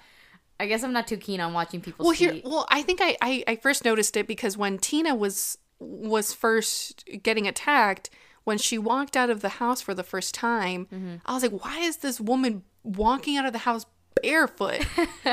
I 0.60 0.68
guess 0.68 0.84
I'm 0.84 0.94
not 0.94 1.08
too 1.08 1.18
keen 1.18 1.42
on 1.42 1.54
watching 1.54 1.82
people. 1.82 2.06
Well, 2.06 2.16
here, 2.16 2.40
well, 2.46 2.66
I 2.70 2.82
think 2.82 3.00
I, 3.02 3.18
I 3.22 3.44
I 3.48 3.56
first 3.58 3.84
noticed 3.84 4.16
it 4.16 4.26
because 4.28 4.58
when 4.58 4.78
Tina 4.78 5.14
was 5.14 5.58
was 5.80 6.34
first 6.34 7.04
getting 7.24 7.46
attacked, 7.48 8.10
when 8.46 8.58
she 8.58 8.78
walked 8.78 9.18
out 9.18 9.30
of 9.30 9.42
the 9.42 9.50
house 9.50 9.82
for 9.82 9.94
the 9.94 10.04
first 10.04 10.34
time, 10.34 10.88
Mm-hmm. 10.94 11.16
I 11.26 11.34
was 11.34 11.44
like, 11.44 11.64
why 11.64 11.80
is 11.80 11.98
this 11.98 12.22
woman 12.22 12.64
walking 12.84 13.36
out 13.38 13.46
of 13.46 13.52
the 13.54 13.60
house 13.60 13.86
barefoot? 14.22 14.86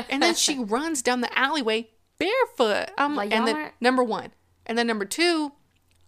and 0.09 0.21
then 0.21 0.35
she 0.35 0.59
runs 0.63 1.01
down 1.01 1.21
the 1.21 1.37
alleyway 1.39 1.87
barefoot. 2.19 2.89
Um, 2.97 3.15
Like, 3.15 3.31
and 3.31 3.47
then 3.47 3.71
number 3.79 4.03
one, 4.03 4.31
and 4.65 4.77
then 4.77 4.87
number 4.87 5.05
two, 5.05 5.53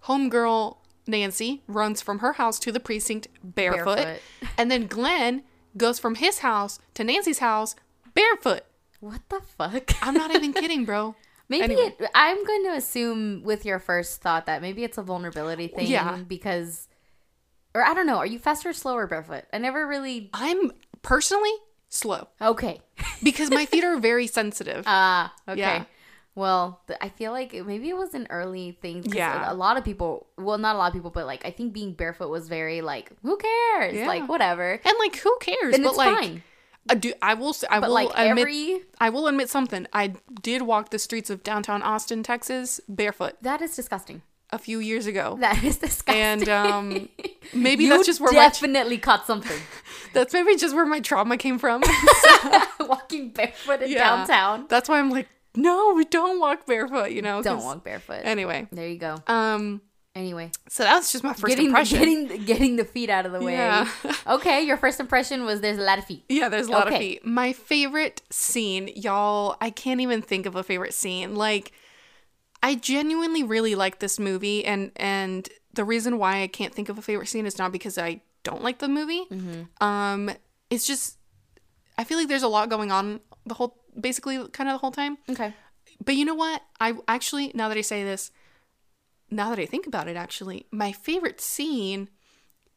homegirl 0.04 0.78
Nancy 1.08 1.62
runs 1.68 2.02
from 2.02 2.20
her 2.20 2.34
house 2.34 2.60
to 2.60 2.72
the 2.72 2.80
precinct 2.80 3.28
barefoot, 3.44 3.96
Barefoot. 3.98 4.22
and 4.58 4.72
then 4.72 4.88
Glenn 4.88 5.44
goes 5.78 6.00
from 6.00 6.16
his 6.16 6.40
house 6.40 6.80
to 6.96 7.04
Nancy's 7.04 7.40
house 7.40 7.76
barefoot. 8.14 8.62
What 9.00 9.22
the 9.30 9.42
fuck? 9.42 9.92
I'm 10.02 10.14
not 10.16 10.34
even 10.34 10.54
kidding, 10.62 10.86
bro. 10.86 11.16
Maybe 11.48 11.64
Anyway. 11.76 11.94
it, 12.00 12.10
I'm 12.16 12.44
going 12.44 12.64
to 12.66 12.72
assume 12.72 13.44
with 13.44 13.66
your 13.66 13.78
first 13.78 14.22
thought 14.22 14.48
that 14.48 14.62
maybe 14.64 14.84
it's 14.84 14.98
a 14.98 15.04
vulnerability 15.04 15.68
thing. 15.68 15.86
Yeah. 15.88 16.18
Because, 16.28 16.88
or 17.76 17.84
I 17.86 17.94
don't 17.94 18.08
know. 18.08 18.18
Are 18.18 18.26
you 18.26 18.40
faster 18.40 18.70
or 18.70 18.74
slower 18.74 19.06
barefoot? 19.06 19.44
I 19.54 19.60
never 19.60 19.86
really. 19.86 20.32
I'm 20.34 20.72
personally 21.04 21.54
slow 21.90 22.30
Okay. 22.42 22.82
because 23.22 23.52
my 23.52 23.68
feet 23.68 23.84
are 23.84 23.98
very 24.00 24.26
sensitive. 24.28 24.86
Ah. 24.88 25.34
okay. 25.48 25.60
Yeah. 25.60 25.84
Well, 26.36 26.82
I 27.00 27.08
feel 27.10 27.32
like 27.32 27.54
it- 27.54 27.66
maybe 27.66 27.88
it 27.90 27.96
was 27.98 28.14
an 28.14 28.28
early 28.30 28.78
thing. 28.82 29.04
Yeah. 29.06 29.50
A, 29.50 29.54
lot 29.54 29.78
of 29.78 29.86
people, 29.86 30.28
well, 30.38 30.58
not 30.58 30.76
a 30.76 30.78
lot 30.78 30.88
of 30.88 30.94
people, 30.94 31.10
but 31.12 31.26
like 31.26 31.46
I 31.46 31.52
think 31.52 31.72
being 31.74 31.94
barefoot 31.94 32.30
was 32.30 32.50
very 32.50 32.82
like, 32.82 33.12
who 33.22 33.38
cares? 33.38 33.96
Yeah. 33.96 34.06
Like 34.08 34.28
whatever. 34.28 34.80
And 34.84 34.94
like, 35.00 35.16
who 35.18 35.36
cares? 35.40 35.74
And 35.76 35.84
but 35.84 35.90
it's 35.92 35.98
like, 35.98 36.18
fine. 36.18 36.44
I 36.90 36.96
do. 36.96 37.14
I 37.22 37.34
will. 37.34 37.56
I 37.70 37.80
But 37.80 37.88
will 37.88 37.94
like 37.96 38.10
admit. 38.16 38.38
every 38.40 38.82
I 39.00 39.10
will 39.10 39.28
admit 39.28 39.50
something. 39.50 39.88
I 39.92 40.14
did 40.42 40.62
walk 40.62 40.90
the 40.92 41.00
streets 41.00 41.30
of 41.32 41.42
downtown 41.42 41.82
Austin, 41.82 42.22
Texas, 42.22 42.80
barefoot 42.88 43.38
that 43.42 43.60
is 43.64 43.76
disgusting. 43.76 44.22
a 44.52 44.60
few 44.60 44.78
years 44.80 45.08
ago. 45.08 45.36
That 45.40 45.64
is 45.64 45.78
disgusting. 45.78 46.22
and 46.22 46.48
um, 46.50 47.10
maybe 47.56 47.88
that's 47.90 48.06
just 48.06 48.20
where 48.22 48.32
my 48.32 48.50
definitely 48.50 49.00
caught 49.00 49.26
something. 49.26 49.58
that's 50.14 50.32
maybe 50.32 50.56
just 50.58 50.76
where 50.76 50.86
my 50.86 51.00
trauma 51.00 51.38
came 51.38 51.58
from. 51.58 51.82
Walking 52.82 53.30
barefoot 53.32 53.82
in 53.82 53.90
Yeah. 53.92 54.00
downtown. 54.18 54.66
That's 54.70 54.88
why 54.90 55.00
I'm 55.00 55.10
like, 55.10 55.28
no, 55.56 55.94
we 55.96 56.06
don't 56.06 56.40
walk 56.40 56.66
barefoot. 56.66 57.12
You 57.12 57.22
know, 57.22 57.42
Don't 57.42 57.64
walk 57.64 57.84
barefoot. 57.84 58.22
Anyway, 58.24 58.68
there 58.72 58.88
you 58.88 58.98
go. 58.98 59.18
um, 59.28 59.82
Anyway, 60.16 60.50
so 60.70 60.84
that's 60.84 61.12
just 61.12 61.26
my 61.26 61.34
first 61.34 61.48
getting 61.48 61.66
impression. 61.66 62.00
getting 62.00 62.46
getting 62.46 62.76
the 62.78 62.86
feet 62.86 63.10
out 63.10 63.26
of 63.26 63.34
the 63.34 63.42
way. 63.42 63.52
Yeah. 63.52 63.92
okay, 64.28 64.62
your 64.62 64.78
first 64.78 65.02
impression 65.02 65.44
was 65.44 65.60
there's 65.60 65.78
a 65.78 65.82
lot 65.82 66.00
of 66.00 66.06
feet. 66.06 66.24
Yeah, 66.30 66.48
there's 66.48 66.68
a 66.68 66.72
lot 66.72 66.88
of 66.88 66.98
feet. 66.98 67.26
My 67.26 67.52
favorite 67.52 68.22
scene, 68.30 68.90
y'all, 68.96 69.58
I 69.60 69.70
can't 69.72 70.00
even 70.00 70.22
think 70.22 70.46
of 70.46 70.56
a 70.56 70.64
favorite 70.64 70.94
scene. 70.94 71.36
Like 71.36 71.74
I 72.64 72.76
genuinely 72.76 73.44
really 73.44 73.76
like 73.76 74.00
this 74.00 74.18
movie 74.18 74.64
and 74.64 74.94
and 74.96 75.50
the 75.74 75.84
reason 75.84 76.18
why 76.18 76.44
I 76.44 76.48
can't 76.48 76.74
think 76.74 76.88
of 76.88 76.98
a 76.98 77.02
favorite 77.02 77.28
scene 77.28 77.46
is 77.46 77.58
not 77.58 77.74
because 77.74 77.98
I 77.98 78.22
don't 78.44 78.64
like 78.64 78.80
the 78.80 78.88
movie. 78.88 79.28
Um 79.82 80.32
it's 80.70 80.88
just 80.88 81.18
I 81.98 82.06
feel 82.06 82.18
like 82.18 82.30
there's 82.30 82.42
a 82.44 82.48
lot 82.48 82.70
going 82.70 82.90
on 82.90 83.20
the 83.46 83.54
whole 83.56 83.78
basically 84.00 84.38
kind 84.50 84.70
of 84.70 84.76
the 84.76 84.80
whole 84.80 84.92
time. 84.92 85.18
Okay. 85.30 85.54
But 86.04 86.16
you 86.16 86.26
know 86.26 86.36
what? 86.36 86.62
I 86.80 86.96
actually 87.08 87.52
now 87.54 87.70
that 87.70 87.78
I 87.78 87.82
say 87.82 88.04
this, 88.04 88.32
now 89.30 89.50
that 89.50 89.60
I 89.60 89.66
think 89.66 89.88
about 89.88 90.08
it 90.08 90.16
actually, 90.16 90.66
my 90.72 90.92
favorite 90.92 91.42
scene 91.42 92.10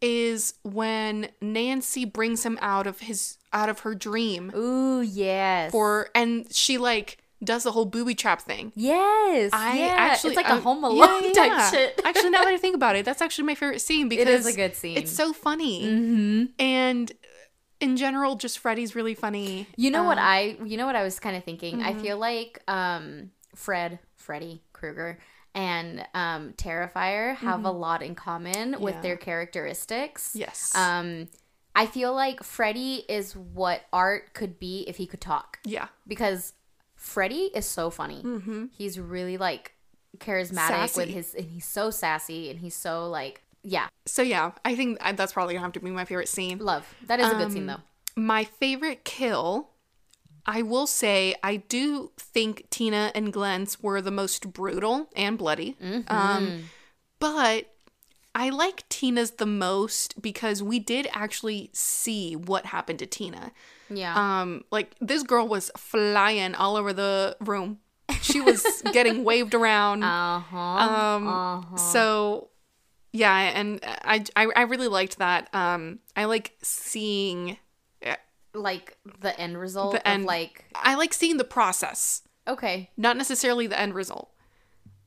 is 0.00 0.54
when 0.62 1.28
Nancy 1.40 2.04
brings 2.04 2.44
him 2.44 2.58
out 2.60 2.86
of 2.86 3.00
his 3.00 3.38
out 3.52 3.68
of 3.68 3.80
her 3.80 3.94
dream 3.94 4.52
Ooh, 4.54 5.00
yes. 5.00 5.72
for 5.72 6.08
and 6.14 6.46
she 6.54 6.78
like 6.78 7.18
does 7.42 7.62
the 7.62 7.72
whole 7.72 7.84
booby 7.84 8.14
trap 8.14 8.40
thing. 8.40 8.72
yes. 8.74 9.50
I 9.52 9.78
yeah. 9.78 9.94
actually 9.96 10.30
it's 10.30 10.36
like 10.36 10.50
um, 10.50 10.58
a 10.58 10.60
Home 10.60 10.84
Alone 10.84 11.24
yeah, 11.24 11.32
type 11.32 11.72
shit. 11.72 12.00
actually, 12.04 12.30
now 12.30 12.44
that 12.44 12.52
I 12.52 12.56
think 12.56 12.74
about 12.74 12.96
it, 12.96 13.04
that's 13.04 13.22
actually 13.22 13.44
my 13.44 13.54
favorite 13.54 13.80
scene 13.80 14.08
because 14.08 14.26
It 14.26 14.32
is 14.32 14.46
a 14.46 14.52
good 14.52 14.74
scene. 14.74 14.96
It's 14.96 15.12
so 15.12 15.32
funny, 15.32 15.84
mm-hmm. 15.84 16.44
and 16.58 17.12
in 17.80 17.96
general, 17.96 18.34
just 18.36 18.58
Freddy's 18.58 18.94
really 18.94 19.14
funny. 19.14 19.66
You 19.76 19.90
know 19.90 20.04
what 20.04 20.18
Um, 20.18 20.24
I 20.24 20.56
you 20.64 20.76
know 20.76 20.86
what 20.86 20.96
I 20.96 21.02
was 21.04 21.18
kind 21.20 21.36
of 21.36 21.44
thinking? 21.44 21.82
I 21.82 21.92
Mhm. 21.94 22.00
feel 22.00 22.18
like 22.18 22.62
um 22.68 23.30
Fred, 23.54 23.98
Freddy 24.16 24.62
Krueger 24.72 25.18
and 25.54 26.06
um 26.14 26.52
Terrifier 26.56 27.34
have 27.36 27.64
a 27.64 27.70
lot 27.70 28.02
in 28.02 28.14
common 28.14 28.80
with 28.80 28.94
Mm-hmm. 28.94 29.02
Their 29.02 29.16
characteristics. 29.16 30.32
Yes. 30.34 30.74
Um 30.74 31.28
I 31.76 31.86
feel 31.86 32.12
like 32.12 32.42
Freddy 32.42 33.04
is 33.08 33.36
what 33.36 33.82
art 33.92 34.34
could 34.34 34.58
be 34.58 34.84
if 34.88 34.96
he 34.96 35.06
could 35.06 35.20
talk 35.20 35.60
yeah. 35.64 35.88
because 36.08 36.54
Freddy 36.96 37.50
is 37.54 37.66
so 37.66 37.88
funny. 37.90 38.22
Mm-hmm. 38.24 38.64
He's 38.72 38.98
really 38.98 39.36
like 39.38 39.74
charismatic 40.18 40.96
with 40.96 41.08
his 41.08 41.34
and 41.34 41.46
he's 41.50 41.64
so 41.64 41.90
sassy 41.90 42.50
and 42.50 42.58
he's 42.58 42.74
so 42.74 43.08
like 43.08 43.42
yeah, 43.62 43.88
So 44.06 44.22
yeah, 44.22 44.52
I 44.64 44.74
think 44.74 44.98
that's 45.16 45.32
probably 45.32 45.54
gonna 45.54 45.64
have 45.66 45.72
to 45.74 45.80
be 45.80 45.90
my 45.90 46.04
favorite 46.04 46.28
scene. 46.28 46.58
love. 46.58 46.86
That 47.06 47.20
is 47.20 47.30
a 47.30 47.34
good 47.34 47.52
scene 47.52 47.68
Um, 47.68 47.76
though. 48.16 48.20
My 48.22 48.44
favorite 48.44 49.04
kill, 49.04 49.70
I 50.46 50.62
will 50.62 50.86
say, 50.86 51.34
I 51.42 51.56
do 51.56 52.10
think 52.18 52.68
Tina 52.70 53.12
and 53.14 53.32
Glenn's 53.32 53.80
were 53.82 54.00
the 54.00 54.10
most 54.10 54.52
brutal 54.52 55.08
and 55.14 55.36
bloody. 55.38 55.76
Mm-hmm. 55.82 56.12
Um, 56.12 56.64
but 57.20 57.66
I 58.34 58.50
like 58.50 58.88
Tina's 58.88 59.32
the 59.32 59.46
most 59.46 60.20
because 60.22 60.62
we 60.62 60.78
did 60.78 61.08
actually 61.12 61.70
see 61.72 62.34
what 62.36 62.66
happened 62.66 62.98
to 63.00 63.06
Tina. 63.06 63.52
Yeah. 63.90 64.14
Um, 64.40 64.64
like 64.70 64.94
this 65.00 65.22
girl 65.22 65.46
was 65.48 65.70
flying 65.76 66.54
all 66.54 66.76
over 66.76 66.92
the 66.92 67.36
room. 67.40 67.78
She 68.22 68.40
was 68.40 68.64
getting 68.92 69.24
waved 69.24 69.54
around. 69.54 70.02
uh-huh. 70.02 70.56
Um, 70.56 71.26
uh-huh. 71.28 71.76
So, 71.76 72.48
yeah, 73.12 73.34
and 73.58 73.80
I, 73.84 74.24
I 74.36 74.46
I 74.56 74.62
really 74.62 74.88
liked 74.88 75.18
that. 75.18 75.48
Um, 75.54 76.00
I 76.16 76.24
like 76.26 76.54
seeing 76.62 77.56
like 78.54 78.96
the 79.20 79.38
end 79.38 79.58
result 79.58 79.92
The 79.92 79.98
of 79.98 80.02
end- 80.06 80.24
like 80.24 80.64
I 80.74 80.94
like 80.94 81.12
seeing 81.12 81.36
the 81.36 81.44
process, 81.44 82.22
okay 82.46 82.90
not 82.96 83.16
necessarily 83.16 83.66
the 83.66 83.78
end 83.78 83.94
result. 83.94 84.30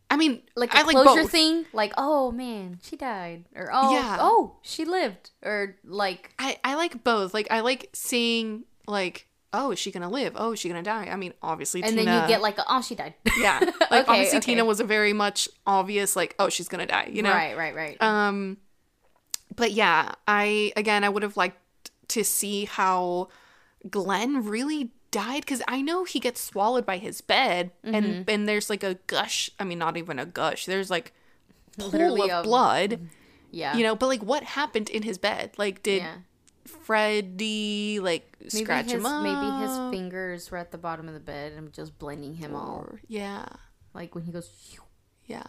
I 0.10 0.18
mean, 0.18 0.42
like 0.56 0.74
a 0.74 0.78
I 0.80 0.82
like 0.84 0.96
both. 0.96 1.32
thing 1.32 1.66
like 1.74 1.94
oh 1.98 2.32
man 2.32 2.80
she 2.84 2.96
died 2.98 3.46
or 3.56 3.70
oh 3.74 3.94
Yeah. 3.94 4.18
oh 4.20 4.58
she 4.62 4.86
lived 4.86 5.32
or 5.42 5.76
like 5.84 6.34
I 6.38 6.58
I 6.64 6.76
like 6.76 7.04
both. 7.04 7.34
Like 7.34 7.48
I 7.50 7.62
like 7.62 7.90
seeing 7.94 8.66
like 8.88 9.28
oh 9.54 9.72
is 9.72 9.80
she 9.80 9.92
gonna 9.92 10.10
live? 10.10 10.34
Oh 10.36 10.54
is 10.54 10.60
she 10.60 10.68
gonna 10.70 10.84
die? 10.84 11.08
I 11.12 11.16
mean 11.16 11.34
obviously 11.42 11.82
and 11.84 11.92
Tina. 11.98 12.04
then 12.06 12.22
you 12.22 12.28
get 12.28 12.42
like 12.42 12.58
a, 12.58 12.64
oh 12.70 12.82
she 12.82 12.96
died 12.96 13.14
yeah 13.40 13.60
like 13.92 14.04
Okay, 14.04 14.06
obviously 14.08 14.38
okay. 14.38 14.46
Tina 14.54 14.66
was 14.66 14.80
a 14.80 14.84
very 14.84 15.14
much 15.14 15.48
obvious 15.68 16.16
like 16.16 16.36
oh 16.40 16.50
she's 16.50 16.68
gonna 16.68 16.86
die 16.86 17.10
you 17.12 17.22
know 17.22 17.32
right 17.32 17.58
right 17.58 17.76
right 17.76 18.02
Um, 18.02 18.58
but 19.56 19.72
yeah, 19.72 20.12
I 20.28 20.72
again 20.76 21.04
I 21.04 21.10
would 21.10 21.24
have 21.24 21.36
liked 21.38 21.58
to 22.10 22.24
see 22.24 22.66
how 22.66 23.28
Glenn 23.90 24.46
really 24.46 24.92
died 25.12 25.42
because 25.42 25.62
I 25.68 25.82
know 25.82 26.04
he 26.06 26.20
gets 26.20 26.40
swallowed 26.42 26.86
by 26.86 26.98
his 26.98 27.20
bed 27.22 27.72
Mm-hmm. 27.86 27.96
and 27.96 28.30
and 28.30 28.48
there's 28.48 28.70
like 28.70 28.84
a 28.84 28.96
gush. 29.08 29.50
I 29.60 29.64
mean, 29.66 29.80
not 29.80 29.98
even 29.98 30.20
a 30.20 30.26
gush. 30.26 30.66
There's 30.66 30.90
like 30.90 31.12
pool 31.78 31.90
Literally 31.90 32.32
of 32.32 32.40
a- 32.40 32.44
blood. 32.44 33.00
yeah 33.52 33.76
You 33.76 33.84
know, 33.84 33.96
but 33.96 34.08
like 34.08 34.24
what 34.24 34.44
happened 34.44 34.90
in 34.90 35.04
his 35.04 35.18
bed? 35.18 35.52
Like, 35.58 35.84
did 35.84 36.04
yeah 36.04 36.16
Freddy 36.66 38.00
like 38.02 38.36
maybe 38.40 38.50
scratch 38.66 38.86
his 38.86 38.94
him 38.94 39.06
up? 39.06 39.24
maybe 39.24 39.66
his 39.66 39.78
fingers 39.92 40.52
were 40.52 40.58
at 40.58 40.72
the 40.72 40.78
bottom 40.78 41.08
of 41.08 41.14
the 41.14 41.20
bed 41.20 41.54
and 41.54 41.72
just 41.74 41.98
blending 41.98 42.36
him 42.36 42.56
all 42.56 42.86
Or- 42.90 43.02
yeah, 43.08 43.46
like 43.94 44.14
when 44.16 44.24
he 44.24 44.32
goes 44.32 44.50
yeah. 45.26 45.44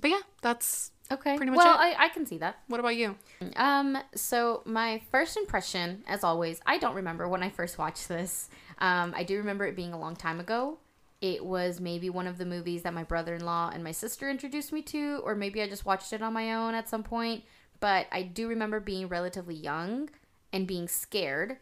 But 0.00 0.10
yeah, 0.10 0.20
that's 0.42 0.92
okay 1.10 1.36
Pretty 1.36 1.50
much 1.50 1.58
well 1.58 1.74
it. 1.74 1.80
I, 1.98 2.04
I 2.06 2.08
can 2.10 2.24
see 2.26 2.38
that 2.38 2.58
what 2.68 2.80
about 2.80 2.96
you? 2.96 3.16
Um, 3.56 3.98
so 4.14 4.62
my 4.64 5.00
first 5.10 5.36
impression, 5.36 6.04
as 6.06 6.22
always, 6.24 6.60
I 6.66 6.78
don't 6.78 6.94
remember 6.94 7.28
when 7.28 7.42
I 7.42 7.50
first 7.50 7.78
watched 7.78 8.08
this. 8.08 8.48
Um, 8.78 9.12
I 9.16 9.24
do 9.24 9.36
remember 9.38 9.66
it 9.66 9.74
being 9.76 9.92
a 9.92 9.98
long 9.98 10.14
time 10.16 10.38
ago. 10.40 10.78
It 11.20 11.44
was 11.44 11.80
maybe 11.80 12.10
one 12.10 12.28
of 12.28 12.38
the 12.38 12.46
movies 12.46 12.82
that 12.82 12.94
my 12.94 13.02
brother 13.02 13.34
in 13.34 13.44
law 13.44 13.70
and 13.74 13.82
my 13.82 13.90
sister 13.90 14.30
introduced 14.30 14.72
me 14.72 14.82
to, 14.82 15.20
or 15.24 15.34
maybe 15.34 15.60
I 15.60 15.68
just 15.68 15.84
watched 15.84 16.12
it 16.12 16.22
on 16.22 16.32
my 16.32 16.54
own 16.54 16.74
at 16.74 16.88
some 16.88 17.02
point. 17.02 17.42
But 17.80 18.06
I 18.10 18.22
do 18.22 18.48
remember 18.48 18.80
being 18.80 19.08
relatively 19.08 19.54
young 19.54 20.10
and 20.52 20.66
being 20.66 20.88
scared. 20.88 21.58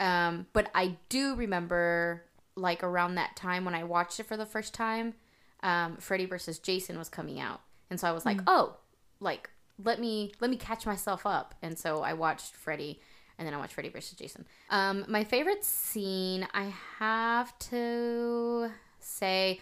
Um, 0.00 0.46
but 0.52 0.70
I 0.74 0.98
do 1.08 1.34
remember, 1.34 2.24
like, 2.54 2.82
around 2.82 3.16
that 3.16 3.36
time 3.36 3.64
when 3.64 3.74
I 3.74 3.84
watched 3.84 4.20
it 4.20 4.26
for 4.26 4.36
the 4.36 4.46
first 4.46 4.72
time, 4.74 5.14
um, 5.62 5.96
Freddy 5.96 6.26
versus 6.26 6.58
Jason 6.58 6.98
was 6.98 7.08
coming 7.08 7.40
out. 7.40 7.60
And 7.90 7.98
so 7.98 8.06
I 8.06 8.12
was 8.12 8.24
like, 8.24 8.40
oh, 8.46 8.76
like, 9.18 9.50
let 9.82 10.00
me 10.00 10.32
let 10.40 10.50
me 10.50 10.56
catch 10.56 10.86
myself 10.86 11.26
up. 11.26 11.54
And 11.62 11.78
so 11.78 12.02
I 12.02 12.12
watched 12.12 12.54
Freddy 12.54 13.00
and 13.38 13.46
then 13.46 13.54
I 13.54 13.58
watched 13.58 13.72
Freddy 13.72 13.88
versus 13.88 14.18
Jason. 14.18 14.44
Um, 14.70 15.04
my 15.08 15.24
favorite 15.24 15.64
scene, 15.64 16.46
I 16.52 16.72
have 16.98 17.56
to 17.60 18.70
say, 18.98 19.60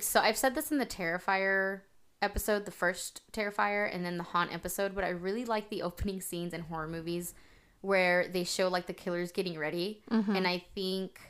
so 0.00 0.20
I've 0.20 0.36
said 0.36 0.54
this 0.54 0.72
in 0.72 0.78
the 0.78 0.86
Terrifier 0.86 1.82
episode, 2.24 2.64
the 2.64 2.70
first 2.70 3.22
Terrifier, 3.32 3.92
and 3.94 4.04
then 4.04 4.16
the 4.16 4.24
Haunt 4.24 4.52
episode, 4.52 4.94
but 4.94 5.04
I 5.04 5.10
really 5.10 5.44
like 5.44 5.68
the 5.70 5.82
opening 5.82 6.20
scenes 6.20 6.52
in 6.52 6.62
horror 6.62 6.88
movies 6.88 7.34
where 7.80 8.26
they 8.28 8.44
show 8.44 8.68
like 8.68 8.86
the 8.86 8.94
killers 8.94 9.30
getting 9.30 9.58
ready. 9.58 10.02
Mm-hmm. 10.10 10.36
And 10.36 10.48
I 10.48 10.64
think 10.74 11.20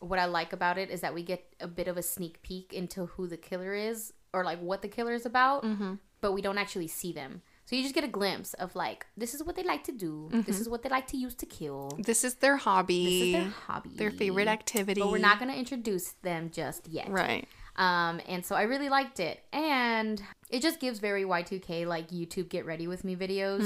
what 0.00 0.18
I 0.18 0.26
like 0.26 0.52
about 0.52 0.76
it 0.76 0.90
is 0.90 1.00
that 1.00 1.14
we 1.14 1.22
get 1.22 1.42
a 1.58 1.66
bit 1.66 1.88
of 1.88 1.96
a 1.96 2.02
sneak 2.02 2.42
peek 2.42 2.72
into 2.72 3.06
who 3.06 3.26
the 3.26 3.38
killer 3.38 3.74
is 3.74 4.12
or 4.34 4.44
like 4.44 4.60
what 4.60 4.82
the 4.82 4.88
killer 4.88 5.14
is 5.14 5.24
about, 5.24 5.64
mm-hmm. 5.64 5.94
but 6.20 6.32
we 6.32 6.42
don't 6.42 6.58
actually 6.58 6.88
see 6.88 7.12
them. 7.12 7.40
So 7.64 7.76
you 7.76 7.82
just 7.82 7.94
get 7.94 8.04
a 8.04 8.08
glimpse 8.08 8.52
of 8.54 8.74
like 8.76 9.06
this 9.16 9.34
is 9.34 9.42
what 9.42 9.56
they 9.56 9.62
like 9.62 9.84
to 9.84 9.92
do. 9.92 10.28
This 10.30 10.42
mm-hmm. 10.42 10.60
is 10.60 10.68
what 10.68 10.82
they 10.82 10.90
like 10.90 11.06
to 11.08 11.16
use 11.16 11.34
to 11.36 11.46
kill. 11.46 11.90
This 11.98 12.24
is 12.24 12.34
their 12.34 12.56
hobby. 12.56 13.04
This 13.04 13.22
is 13.22 13.32
their 13.32 13.52
hobby. 13.66 13.90
their 13.96 14.10
favorite 14.10 14.48
activity. 14.48 15.00
But 15.00 15.10
we're 15.10 15.18
not 15.18 15.38
going 15.38 15.50
to 15.50 15.58
introduce 15.58 16.10
them 16.22 16.50
just 16.52 16.88
yet. 16.88 17.08
right. 17.08 17.48
Um, 17.76 18.20
and 18.28 18.44
so 18.44 18.54
I 18.54 18.62
really 18.62 18.90
liked 18.90 19.18
it. 19.20 19.42
And 19.52 20.22
it 20.52 20.62
just 20.62 20.78
gives 20.78 21.00
very 21.00 21.24
Y2K 21.24 21.86
like 21.86 22.10
YouTube 22.10 22.48
get 22.48 22.64
ready 22.64 22.86
with 22.86 23.02
me 23.02 23.16
videos. 23.16 23.62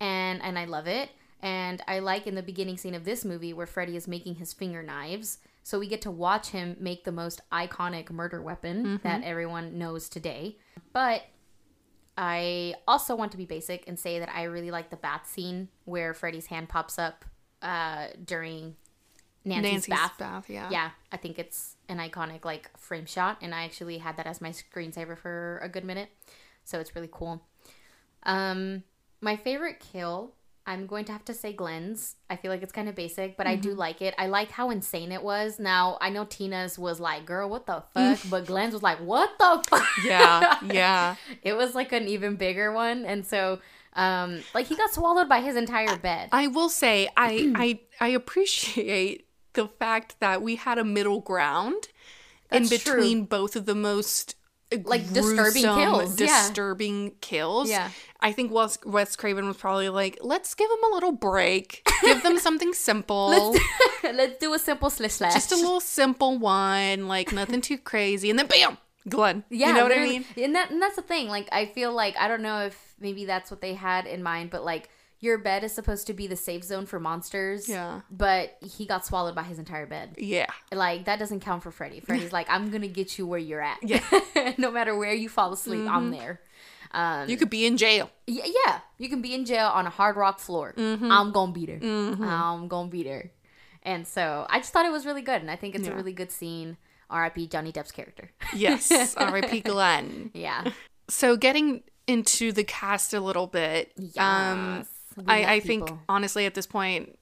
And 0.00 0.42
and 0.42 0.58
I 0.58 0.66
love 0.66 0.86
it. 0.86 1.08
And 1.42 1.82
I 1.88 1.98
like 1.98 2.26
in 2.26 2.34
the 2.34 2.42
beginning 2.42 2.76
scene 2.76 2.94
of 2.94 3.04
this 3.04 3.24
movie 3.24 3.52
where 3.52 3.66
Freddy 3.66 3.96
is 3.96 4.06
making 4.06 4.36
his 4.36 4.52
finger 4.52 4.82
knives. 4.82 5.38
So 5.62 5.78
we 5.78 5.88
get 5.88 6.02
to 6.02 6.10
watch 6.10 6.50
him 6.50 6.76
make 6.78 7.04
the 7.04 7.12
most 7.12 7.40
iconic 7.50 8.10
murder 8.10 8.40
weapon 8.40 9.00
that 9.02 9.24
everyone 9.24 9.78
knows 9.78 10.08
today. 10.08 10.58
But 10.92 11.22
I 12.16 12.74
also 12.86 13.14
want 13.16 13.32
to 13.32 13.38
be 13.38 13.44
basic 13.44 13.86
and 13.88 13.98
say 13.98 14.18
that 14.18 14.30
I 14.34 14.44
really 14.44 14.70
like 14.70 14.90
the 14.90 14.96
bath 14.96 15.28
scene 15.28 15.68
where 15.84 16.14
Freddy's 16.14 16.46
hand 16.46 16.68
pops 16.68 16.98
up 16.98 17.24
uh, 17.62 18.08
during 18.24 18.76
Nancy's, 19.44 19.72
Nancy's 19.72 19.94
bath. 19.94 20.18
bath, 20.18 20.50
yeah. 20.50 20.68
Yeah, 20.70 20.90
I 21.12 21.16
think 21.16 21.38
it's 21.38 21.75
an 21.88 21.98
iconic 21.98 22.44
like 22.44 22.76
frame 22.78 23.06
shot, 23.06 23.38
and 23.40 23.54
I 23.54 23.64
actually 23.64 23.98
had 23.98 24.16
that 24.16 24.26
as 24.26 24.40
my 24.40 24.50
screensaver 24.50 25.16
for 25.16 25.60
a 25.62 25.68
good 25.68 25.84
minute, 25.84 26.10
so 26.64 26.80
it's 26.80 26.94
really 26.94 27.08
cool. 27.10 27.42
Um, 28.24 28.82
my 29.20 29.36
favorite 29.36 29.80
kill, 29.80 30.34
I'm 30.66 30.86
going 30.86 31.04
to 31.06 31.12
have 31.12 31.24
to 31.26 31.34
say 31.34 31.52
Glenn's. 31.52 32.16
I 32.28 32.34
feel 32.36 32.50
like 32.50 32.62
it's 32.62 32.72
kind 32.72 32.88
of 32.88 32.96
basic, 32.96 33.36
but 33.36 33.46
I 33.46 33.54
do 33.54 33.72
like 33.72 34.02
it. 34.02 34.14
I 34.18 34.26
like 34.26 34.50
how 34.50 34.70
insane 34.70 35.12
it 35.12 35.22
was. 35.22 35.60
Now 35.60 35.96
I 36.00 36.10
know 36.10 36.24
Tina's 36.24 36.76
was 36.76 36.98
like, 36.98 37.24
"Girl, 37.24 37.48
what 37.48 37.66
the 37.66 37.84
fuck," 37.94 38.18
but 38.28 38.46
Glenn's 38.46 38.74
was 38.74 38.82
like, 38.82 38.98
"What 38.98 39.38
the 39.38 39.64
fuck?" 39.68 39.86
Yeah, 40.04 40.58
yeah. 40.64 41.16
it 41.42 41.56
was 41.56 41.76
like 41.76 41.92
an 41.92 42.08
even 42.08 42.36
bigger 42.36 42.72
one, 42.72 43.04
and 43.04 43.24
so. 43.24 43.60
Um, 43.98 44.42
like 44.52 44.66
he 44.66 44.76
got 44.76 44.92
swallowed 44.92 45.26
by 45.26 45.40
his 45.40 45.56
entire 45.56 45.96
bed. 45.96 46.28
I 46.30 46.48
will 46.48 46.68
say 46.68 47.08
I 47.16 47.50
I 47.56 47.80
I 47.98 48.08
appreciate 48.08 49.25
the 49.56 49.66
fact 49.68 50.16
that 50.20 50.40
we 50.40 50.54
had 50.56 50.78
a 50.78 50.84
middle 50.84 51.20
ground 51.20 51.88
in 52.52 52.62
That's 52.62 52.82
true. 52.84 52.94
between 52.94 53.24
both 53.24 53.56
of 53.56 53.66
the 53.66 53.74
most 53.74 54.36
uh, 54.72 54.78
Like, 54.84 55.12
disturbing 55.12 55.36
gruesome, 55.62 55.78
kills, 55.78 56.20
yeah. 56.20 56.26
disturbing 56.26 57.14
kills. 57.20 57.68
Yeah. 57.68 57.90
I 58.20 58.32
think 58.32 58.52
Wes, 58.52 58.78
Wes 58.84 59.16
Craven 59.16 59.46
was 59.46 59.56
probably 59.56 59.88
like, 59.88 60.18
let's 60.22 60.54
give 60.54 60.68
them 60.70 60.78
a 60.90 60.94
little 60.94 61.12
break, 61.12 61.86
give 62.02 62.22
them 62.22 62.38
something 62.46 62.72
simple, 62.72 63.54
Let's 64.02 64.38
do 64.38 64.54
a 64.58 64.58
simple 64.58 64.90
slash 64.90 65.12
slash. 65.12 65.34
just 65.34 65.52
a 65.52 65.56
little 65.56 65.80
simple 65.80 66.38
one, 66.38 67.08
like 67.08 67.32
nothing 67.32 67.60
too 67.60 67.78
crazy, 67.78 68.30
and 68.30 68.38
then 68.38 68.46
bam, 68.46 68.78
Glenn. 69.08 69.44
Yeah, 69.50 69.68
you 69.68 69.74
know 69.74 69.82
what 69.84 69.92
I 69.92 70.00
mean? 70.04 70.24
And 70.36 70.54
that 70.56 70.70
and 70.70 70.80
that's 70.82 70.96
the 70.96 71.02
thing. 71.02 71.28
Like 71.28 71.48
I 71.52 71.66
feel 71.66 71.92
like 71.92 72.16
I 72.16 72.26
don't 72.26 72.42
know 72.42 72.62
if 72.66 72.94
maybe 72.98 73.24
that's 73.24 73.50
what 73.50 73.60
they 73.60 73.74
had 73.74 74.06
in 74.06 74.22
mind, 74.22 74.50
but 74.50 74.64
like 74.64 74.88
your 75.20 75.38
bed 75.38 75.64
is 75.64 75.72
supposed 75.72 76.06
to 76.08 76.12
be 76.14 76.26
the 76.26 76.36
safe 76.36 76.62
zone 76.64 76.86
for 76.86 77.00
monsters. 77.00 77.68
Yeah. 77.68 78.02
But 78.10 78.56
he 78.60 78.86
got 78.86 79.06
swallowed 79.06 79.34
by 79.34 79.42
his 79.44 79.58
entire 79.58 79.86
bed. 79.86 80.14
Yeah, 80.18 80.46
Like 80.72 81.06
that 81.06 81.18
doesn't 81.18 81.40
count 81.40 81.62
for 81.62 81.70
Freddy. 81.70 82.00
Freddy's 82.00 82.32
like, 82.38 82.46
I'm 82.50 82.70
gonna 82.70 82.88
get 82.88 83.18
you 83.18 83.26
where 83.26 83.38
you're 83.38 83.60
at. 83.62 83.78
Yeah. 83.82 83.98
Mm-hmm. 84.00 84.60
no 84.62 84.70
matter 84.70 84.96
where 84.96 85.12
you 85.14 85.28
fall 85.28 85.52
asleep, 85.52 85.88
I'm 85.88 86.10
there. 86.10 86.40
Um, 86.92 87.28
you 87.28 87.36
could 87.36 87.50
be 87.50 87.66
in 87.66 87.76
jail. 87.76 88.10
yeah, 88.26 88.44
yeah, 88.46 88.78
you 88.98 89.08
can 89.08 89.20
be 89.20 89.34
in 89.34 89.44
jail 89.44 89.66
on 89.66 89.86
a 89.86 89.90
hard 89.90 90.16
rock 90.16 90.38
floor. 90.38 90.72
Mm-hmm. 90.76 91.10
I'm 91.10 91.32
gonna 91.32 91.52
be 91.52 91.66
there. 91.66 91.80
I'm 91.82 92.68
gonna 92.68 92.88
be 92.88 93.02
there. 93.02 93.30
And 93.82 94.06
so 94.06 94.46
I 94.48 94.58
just 94.58 94.72
thought 94.72 94.86
it 94.86 94.92
was 94.92 95.04
really 95.06 95.22
good, 95.22 95.40
and 95.42 95.50
I 95.50 95.56
think 95.56 95.74
it's 95.74 95.86
a 95.88 95.94
really 95.94 96.12
good 96.12 96.30
scene. 96.32 96.76
R.I.P. 97.08 97.46
Johnny 97.48 97.70
Depp's 97.72 97.92
character. 97.92 98.30
Yes, 98.54 99.14
R.I.P. 99.16 99.60
Glenn. 99.60 100.30
yeah. 100.34 100.70
So 101.08 101.36
getting 101.36 101.82
into 102.08 102.50
the 102.52 102.64
cast 102.64 103.14
a 103.14 103.20
little 103.20 103.46
bit, 103.46 103.92
um, 104.18 104.76
Yes. 104.78 104.88
We 104.88 104.95
I, 105.26 105.54
I 105.54 105.60
think 105.60 105.90
honestly 106.08 106.46
at 106.46 106.54
this 106.54 106.66
point, 106.66 107.18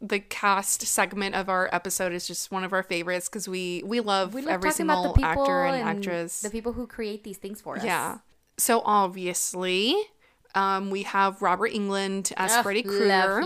the 0.00 0.20
cast 0.20 0.82
segment 0.82 1.34
of 1.34 1.48
our 1.48 1.68
episode 1.72 2.12
is 2.12 2.26
just 2.26 2.52
one 2.52 2.62
of 2.64 2.72
our 2.72 2.82
favorites 2.84 3.28
because 3.28 3.48
we 3.48 3.82
we 3.84 4.00
love 4.00 4.34
we 4.34 4.42
love 4.42 4.54
every 4.54 4.70
single 4.70 5.16
actor 5.22 5.64
and, 5.64 5.88
actress. 5.88 6.40
the 6.40 6.50
people 6.50 6.72
who 6.72 6.86
create 6.86 7.24
these 7.24 7.36
things 7.38 7.60
for 7.60 7.76
us. 7.76 7.84
yeah. 7.84 8.18
So 8.58 8.82
obviously, 8.84 9.94
um, 10.54 10.90
we 10.90 11.02
have 11.04 11.42
Robert 11.42 11.72
Englund 11.72 12.32
as 12.36 12.52
Ugh, 12.52 12.62
Freddy 12.62 12.82
Krueger. 12.82 13.42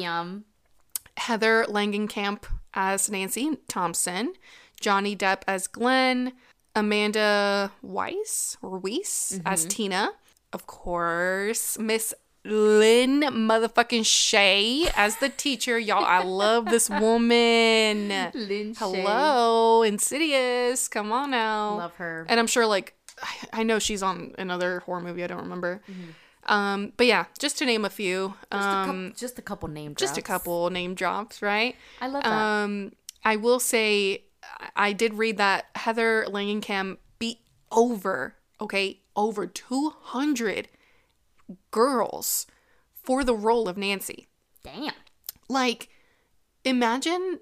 Heather 1.19 1.67
Langenkamp 1.69 2.45
as 2.75 3.11
Nancy 3.11 3.59
Thompson, 3.69 4.33
Johnny 4.81 5.15
Depp 5.15 5.43
as 5.47 5.67
Glenn, 5.67 6.33
Amanda 6.75 7.71
Weiss 7.83 8.57
or 8.63 8.79
Weiss 8.79 9.33
Mm-hmm. 9.37 9.47
as 9.47 9.65
Tina, 9.67 10.13
of 10.55 10.67
course, 10.67 11.79
Miss 11.79 12.15
Lin 12.45 13.21
motherfucking 13.21 14.03
Shaye 14.03 14.91
as 14.97 15.17
the 15.19 15.29
teacher. 15.29 15.79
Y'all, 15.79 16.05
I 16.05 16.23
love 16.23 16.65
this 16.67 16.91
woman. 16.91 18.09
Lin 18.09 18.75
Shaye. 18.75 18.77
Hello, 18.77 19.83
Insidious. 19.83 20.89
Come 20.89 21.13
on 21.13 21.31
now. 21.31 21.77
Love 21.77 21.95
her. 21.95 22.27
And 22.29 22.41
I'm 22.41 22.49
sure, 22.49 22.67
like, 22.67 22.95
I- 23.53 23.63
know 23.63 23.79
she's 23.79 24.03
on 24.03 24.35
another 24.39 24.81
horror 24.81 25.01
movie. 25.01 25.23
I 25.23 25.29
don't 25.29 25.43
remember. 25.43 25.83
Um, 26.47 26.93
but 26.97 27.07
yeah, 27.07 27.27
just 27.39 27.59
to 27.59 27.65
name 27.67 27.85
a 27.85 27.91
few. 27.91 28.35
Mm-hmm. 28.51 28.57
Just, 28.57 28.67
a 28.67 28.71
um, 28.71 28.87
couple, 28.87 29.11
just 29.17 29.39
a 29.39 29.43
couple 29.43 29.69
name 29.69 29.93
drops. 29.93 30.01
just 30.01 30.19
a 30.19 30.23
couple 30.23 30.71
name 30.71 30.95
drops, 30.95 31.43
right? 31.43 31.77
I 32.01 32.09
love 32.09 32.25
that. 32.25 32.33
Um, 32.33 32.93
I 33.25 33.37
will 33.37 33.61
say, 33.61 34.25
I- 34.43 34.71
I 34.89 34.93
did 34.93 35.15
read 35.15 35.37
that 35.37 35.67
Heather 35.77 36.27
Langenkamp 36.29 36.97
beat 37.21 37.39
over, 37.71 38.35
okay, 38.61 39.01
over 39.15 39.47
200 39.47 40.69
girls 41.71 42.47
for 43.03 43.25
the 43.25 43.35
role 43.35 43.69
of 43.69 43.77
Nancy. 43.77 44.29
Damn. 44.63 44.93
Like, 45.49 45.89
imagine 46.65 47.41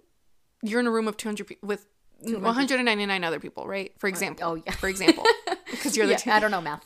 you're 0.62 0.80
in 0.80 0.86
a 0.86 0.90
room 0.90 1.08
of 1.08 1.16
200 1.16 1.46
pe- 1.46 1.56
with 1.62 1.86
199 2.22 3.24
other 3.24 3.40
people, 3.40 3.66
right? 3.66 3.92
For 3.98 4.06
example. 4.08 4.44
oh, 4.46 4.54
yeah. 4.66 4.72
For 4.72 4.88
example. 4.88 5.24
Because 5.70 5.96
you're 5.96 6.06
the 6.06 6.12
Yeah, 6.14 6.18
two, 6.18 6.30
I 6.32 6.40
don't 6.40 6.50
know 6.50 6.60
math. 6.60 6.84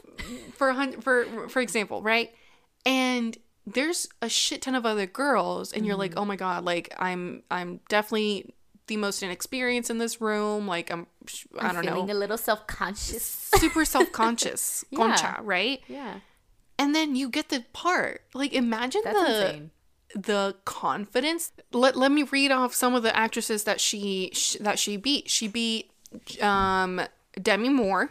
for 0.59 0.69
a 0.69 0.75
hun- 0.75 1.01
for 1.01 1.49
for 1.49 1.61
example, 1.63 2.03
right? 2.03 2.31
And 2.85 3.37
there's 3.67 4.07
a 4.21 4.29
shit 4.29 4.61
ton 4.61 4.75
of 4.75 4.85
other 4.85 5.07
girls, 5.07 5.73
and 5.73 5.87
you're 5.87 5.95
Mm-hmm. 5.95 6.01
like, 6.01 6.17
oh 6.19 6.25
my 6.27 6.37
god, 6.37 6.67
like 6.67 6.93
I'm 6.99 7.43
I'm 7.51 7.81
definitely 7.89 8.55
the 8.87 8.99
most 8.99 9.23
inexperienced 9.23 9.89
in 9.89 9.97
this 9.97 10.21
room. 10.21 10.69
Like 10.69 10.93
I'm 10.93 11.07
I 11.59 11.69
I'm 11.69 11.75
don't 11.77 11.85
feeling 11.87 12.07
know, 12.09 12.13
a 12.13 12.15
little 12.15 12.37
self 12.37 12.67
conscious. 12.67 13.25
super 13.25 13.87
self 13.87 14.13
conscious, 14.13 14.85
Yeah. 14.91 14.99
concha, 14.99 15.39
right? 15.43 15.81
yeah. 15.89 16.17
And 16.79 16.95
then 16.95 17.15
you 17.17 17.29
get 17.29 17.49
the 17.51 17.65
part. 17.73 18.23
Like 18.35 18.53
imagine 18.53 19.03
That's 19.05 19.19
the 19.19 19.47
insane. 19.47 19.71
the 20.15 20.57
confidence. 20.65 21.53
Let 21.73 21.97
let 21.97 22.11
me 22.13 22.23
read 22.25 22.51
off 22.51 22.75
some 22.75 22.95
of 22.95 23.03
the 23.03 23.17
actresses 23.17 23.65
that 23.65 23.81
she 23.81 24.31
sh- 24.33 24.57
that 24.61 24.79
she 24.79 24.97
beat. 24.97 25.31
She 25.31 25.47
beat 25.49 25.91
um 26.43 27.01
Demi 27.41 27.69
Moore, 27.69 28.11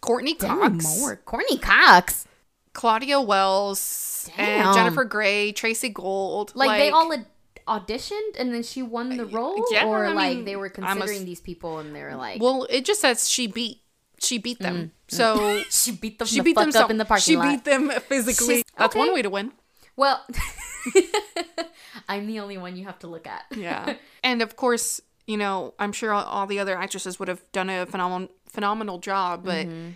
Courteney 0.00 0.34
Cox. 0.34 0.98
More. 0.98 1.16
Courteney 1.16 1.58
Cox. 1.58 2.26
Claudia 2.72 3.20
Wells 3.20 4.28
Damn. 4.36 4.66
and 4.66 4.74
Jennifer 4.74 5.04
Grey, 5.04 5.52
Tracey 5.52 5.90
Gold. 5.90 6.50
Like, 6.56 6.80
they 6.80 6.90
all 6.90 7.12
ad- 7.12 7.26
auditioned 7.68 8.32
and 8.36 8.52
then 8.52 8.64
she 8.64 8.82
won 8.82 9.16
the 9.16 9.24
role? 9.26 9.64
yeah, 9.70 9.86
or 9.86 10.06
I 10.06 10.12
like 10.12 10.36
mean, 10.38 10.44
they 10.44 10.56
were 10.56 10.72
I'm 10.78 10.84
a- 10.84 11.00
considering 11.00 11.24
these 11.24 11.40
people 11.40 11.78
and 11.78 11.94
they 11.94 12.02
were 12.02 12.16
like, 12.16 12.40
Well, 12.42 12.66
it 12.68 12.84
just 12.84 13.00
says 13.00 13.28
she 13.28 13.46
beat 13.46 13.78
she 14.24 14.38
beat 14.38 14.58
them. 14.58 14.92
So 15.08 15.62
she 15.70 15.92
beat 15.92 16.18
them 16.18 16.26
she 16.28 16.36
the 16.38 16.42
beat 16.44 16.56
them 16.56 16.68
up 16.68 16.74
so- 16.74 16.86
in 16.88 16.98
the 16.98 17.04
parking 17.04 17.22
She 17.22 17.36
lot. 17.36 17.50
beat 17.50 17.64
them 17.64 17.90
physically. 18.08 18.56
She's- 18.56 18.64
That's 18.78 18.94
one 18.96 19.12
way 19.14 19.22
to 19.22 19.30
win. 19.30 19.52
Well, 19.96 20.24
I'm 22.08 22.26
the 22.26 22.40
only 22.40 22.58
one 22.58 22.76
you 22.76 22.84
have 22.84 22.98
to 23.00 23.06
look 23.06 23.26
at. 23.26 23.44
Yeah. 23.54 23.94
and 24.24 24.42
of 24.42 24.56
course, 24.56 25.00
you 25.26 25.36
know, 25.36 25.74
I'm 25.78 25.92
sure 25.92 26.12
all, 26.12 26.24
all 26.24 26.46
the 26.46 26.58
other 26.58 26.76
actresses 26.76 27.18
would 27.18 27.28
have 27.28 27.40
done 27.52 27.70
a 27.70 27.86
phenomenal 27.86 28.28
phenomenal 28.48 28.98
job, 28.98 29.44
but 29.44 29.66
Mm-hmm. 29.66 29.90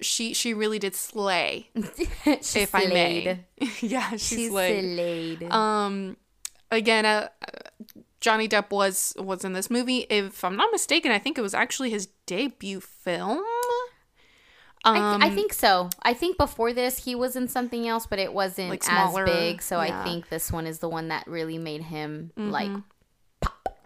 she 0.00 0.34
she 0.34 0.52
really 0.54 0.78
did 0.78 0.94
slay, 0.94 1.68
if 1.74 2.74
I 2.74 2.86
may. 2.86 3.44
yeah, 3.80 4.10
she 4.16 4.36
She's 4.36 4.50
slayed. 4.50 4.94
slayed. 4.96 5.50
Um, 5.52 6.16
again, 6.70 7.04
uh, 7.06 7.28
Johnny 8.20 8.48
Depp 8.48 8.70
was 8.70 9.14
was 9.18 9.44
in 9.44 9.52
this 9.52 9.70
movie. 9.70 10.06
If 10.10 10.42
I'm 10.44 10.56
not 10.56 10.72
mistaken, 10.72 11.12
I 11.12 11.18
think 11.18 11.38
it 11.38 11.42
was 11.42 11.54
actually 11.54 11.90
his 11.90 12.08
debut 12.26 12.80
film. 12.80 13.42
I, 14.84 14.98
Um, 15.14 15.20
th- 15.20 15.32
I 15.32 15.34
think 15.34 15.52
so. 15.52 15.88
I 16.02 16.12
think 16.14 16.36
before 16.36 16.72
this 16.72 17.04
he 17.04 17.14
was 17.14 17.36
in 17.36 17.48
something 17.48 17.88
else, 17.88 18.06
but 18.06 18.18
it 18.18 18.32
wasn't 18.34 18.70
Like 18.70 18.84
as 18.90 19.14
big. 19.24 19.62
So 19.62 19.80
yeah. 19.80 20.00
I 20.00 20.04
think 20.04 20.28
this 20.28 20.52
one 20.52 20.66
is 20.66 20.78
the 20.80 20.88
one 20.88 21.08
that 21.08 21.26
really 21.26 21.58
made 21.58 21.82
him 21.82 22.32
like 22.36 22.70
pop. 23.40 23.78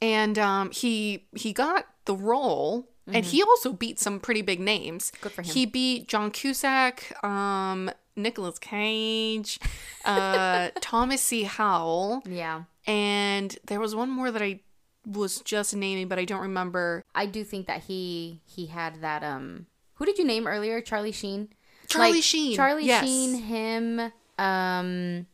and 0.00 0.38
um, 0.38 0.70
he 0.70 1.26
he 1.36 1.52
got 1.52 1.86
the 2.06 2.14
role, 2.16 2.88
and 3.06 3.24
he 3.24 3.42
also 3.42 3.72
beat 3.72 3.98
some 3.98 4.20
pretty 4.20 4.42
big 4.42 4.60
names. 4.60 5.12
Good 5.20 5.32
for 5.32 5.42
him. 5.42 5.52
He 5.54 5.66
beat 5.66 6.08
John 6.08 6.30
Cusack, 6.30 7.12
um, 7.24 7.90
Nicolas 8.16 8.58
Cage, 8.58 9.58
uh, 10.04 10.70
Thomas 10.80 11.20
C. 11.22 11.42
Howell, 11.44 12.22
yeah. 12.28 12.62
and 12.86 13.56
there 13.66 13.80
was 13.80 13.94
one 13.94 14.08
more 14.10 14.30
that 14.30 14.42
I 14.42 14.60
was 15.06 15.40
just 15.40 15.74
naming, 15.76 16.08
but 16.08 16.18
I 16.18 16.24
don't 16.24 16.40
remember. 16.42 17.04
I 17.14 17.26
do 17.26 17.44
think 17.44 17.66
that 17.66 17.82
he 17.84 18.40
he 18.46 18.66
had 18.66 19.00
that 19.02 19.22
um 19.22 19.66
who 19.98 20.04
did 20.06 20.18
you 20.18 20.24
name 20.24 20.46
earlier? 20.46 20.80
Charlie 20.80 21.12
Sheen. 21.12 21.48
Charlie 21.86 22.20
Sheen, 22.20 22.56
Charlie 22.56 22.84
yes. 22.86 23.04
Sheen, 23.04 23.34
him, 23.42 24.12
um 24.38 25.26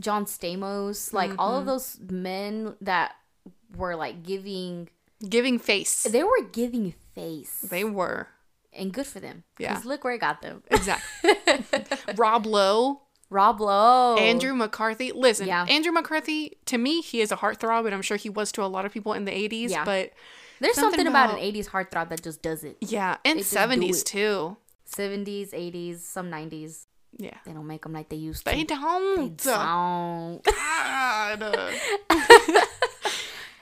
John 0.00 0.24
Stamos, 0.24 1.12
like 1.12 1.32
all 1.38 1.50
Mm-hmm. 1.52 1.58
of 1.60 1.66
those 1.66 1.98
men 2.10 2.74
that 2.80 3.14
were 3.76 3.94
like 3.96 4.22
giving 4.22 4.88
Giving 5.28 5.58
face. 5.58 6.02
they 6.04 6.22
were 6.24 6.42
giving 6.50 6.94
face. 7.14 7.60
They 7.60 7.84
were. 7.84 8.28
and 8.72 8.92
good 8.92 9.06
for 9.06 9.20
them. 9.20 9.44
Yeah. 9.58 9.68
Because 9.74 9.84
look 9.84 10.02
where 10.02 10.12
I 10.14 10.16
got 10.16 10.42
them. 10.42 10.62
Exactly. 10.70 11.30
Rob 12.16 12.46
Lowe, 12.46 13.02
Rob 13.30 13.60
Lowe. 13.60 14.16
Andrew 14.16 14.54
McCarthy. 14.54 15.12
Listen. 15.12 15.46
Yeah. 15.46 15.64
Andrew 15.68 15.92
McCarthy, 15.92 16.56
to 16.66 16.78
me, 16.78 17.00
he 17.02 17.20
is 17.20 17.30
a 17.30 17.36
heartthrob, 17.36 17.84
and 17.86 17.94
I'm 17.94 18.02
sure 18.02 18.16
he 18.16 18.30
was 18.30 18.50
to 18.52 18.64
a 18.64 18.66
lot 18.66 18.84
of 18.84 18.92
people 18.92 19.12
in 19.12 19.24
the 19.26 19.30
80s. 19.30 19.70
Yeah. 19.70 19.84
But 19.84 20.10
There's 20.62 20.74
something 20.76 20.98
something, 20.98 21.06
about, 21.08 21.30
about- 21.34 21.42
an 21.42 21.52
80s 21.52 21.68
heartthrob 21.68 22.08
that 22.10 22.22
just 22.22 22.40
does 22.42 22.64
it. 22.64 22.76
yeah, 22.80 23.16
and 23.24 23.38
do 23.38 23.44
70s 23.44 24.04
too. 24.04 24.56
70s, 24.90 25.50
80s, 25.52 25.98
some 26.00 26.30
90s. 26.30 26.86
Yeah. 27.18 27.36
They 27.44 27.52
don't 27.52 27.66
make 27.66 27.82
them 27.82 27.92
like 27.92 28.08
they 28.08 28.16
used 28.16 28.44
to. 28.46 28.52
They 28.52 28.64
don't. 28.64 29.36
Don't. 29.42 30.42
God. 30.44 31.72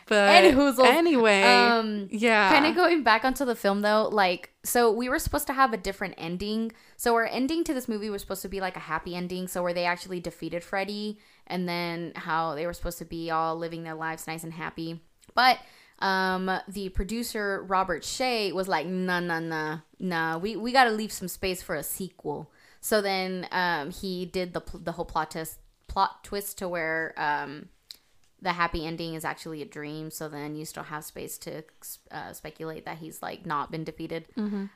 But 0.06 0.44
And 0.44 0.56
Hoozles. 0.58 0.86
anyway, 0.86 1.42
Um, 1.44 2.08
yeah, 2.10 2.50
Kind 2.52 2.66
of 2.66 2.74
going 2.74 3.04
back 3.04 3.24
onto 3.24 3.44
the 3.44 3.54
film 3.54 3.82
though, 3.82 4.08
like 4.10 4.50
so 4.64 4.90
we 4.90 5.08
were 5.08 5.20
supposed 5.20 5.46
to 5.46 5.52
have 5.52 5.72
a 5.72 5.76
different 5.76 6.14
ending. 6.18 6.72
So 6.96 7.14
our 7.14 7.26
ending 7.26 7.62
to 7.62 7.72
this 7.72 7.86
movie 7.88 8.10
was 8.10 8.20
supposed 8.20 8.42
to 8.42 8.48
be 8.48 8.60
like 8.60 8.74
a 8.74 8.80
happy 8.80 9.14
ending, 9.14 9.46
so 9.46 9.62
where 9.62 9.72
they 9.72 9.84
actually 9.84 10.18
defeated 10.18 10.64
Freddy 10.64 11.20
and 11.46 11.68
then 11.68 12.10
how 12.16 12.56
they 12.56 12.66
were 12.66 12.72
supposed 12.72 12.98
to 12.98 13.04
be 13.04 13.30
all 13.30 13.54
living 13.56 13.84
their 13.84 13.94
lives 13.94 14.26
nice 14.26 14.42
and 14.42 14.52
happy. 14.52 15.00
But 15.36 15.58
um 16.00 16.50
the 16.68 16.88
producer 16.90 17.62
Robert 17.68 18.02
Shaye 18.02 18.52
was 18.52 18.68
like, 18.68 18.86
"Nah, 18.86 19.20
nah, 19.20 19.40
nah. 19.40 19.78
Nah, 19.98 20.38
we 20.38 20.56
we 20.56 20.72
got 20.72 20.84
to 20.84 20.90
leave 20.90 21.12
some 21.12 21.28
space 21.28 21.62
for 21.62 21.74
a 21.74 21.82
sequel." 21.82 22.50
So 22.80 23.00
then 23.02 23.46
um 23.52 23.90
he 23.90 24.26
did 24.26 24.54
the 24.54 24.62
the 24.74 24.92
whole 24.92 25.04
plot 25.04 25.32
twist 25.32 25.58
plot 25.88 26.24
twist 26.24 26.58
to 26.58 26.68
where 26.68 27.14
um 27.16 27.68
the 28.42 28.52
happy 28.52 28.86
ending 28.86 29.14
is 29.14 29.24
actually 29.24 29.60
a 29.62 29.66
dream. 29.66 30.10
So 30.10 30.28
then 30.28 30.54
you 30.54 30.64
still 30.64 30.84
have 30.84 31.04
space 31.04 31.36
to 31.38 31.62
uh, 32.10 32.32
speculate 32.32 32.86
that 32.86 32.98
he's 32.98 33.20
like 33.22 33.44
not 33.44 33.70
been 33.70 33.84
defeated. 33.84 34.28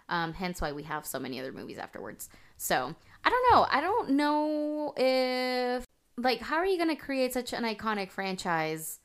Um, 0.08 0.34
hence 0.34 0.60
why 0.60 0.72
we 0.72 0.82
have 0.82 1.06
so 1.06 1.18
many 1.18 1.40
other 1.40 1.52
movies 1.52 1.78
afterwards. 1.78 2.28
So 2.58 2.94
i 3.24 3.30
don't 3.30 3.52
know. 3.52 3.66
I 3.70 3.80
don't 3.80 4.10
know 4.10 4.92
if 4.96 5.86
like 6.18 6.40
how 6.40 6.56
are 6.56 6.66
you 6.66 6.76
going 6.76 6.94
to 6.94 7.02
create 7.02 7.32
such 7.32 7.52
an 7.54 7.64
iconic 7.64 8.10
franchise 8.10 9.00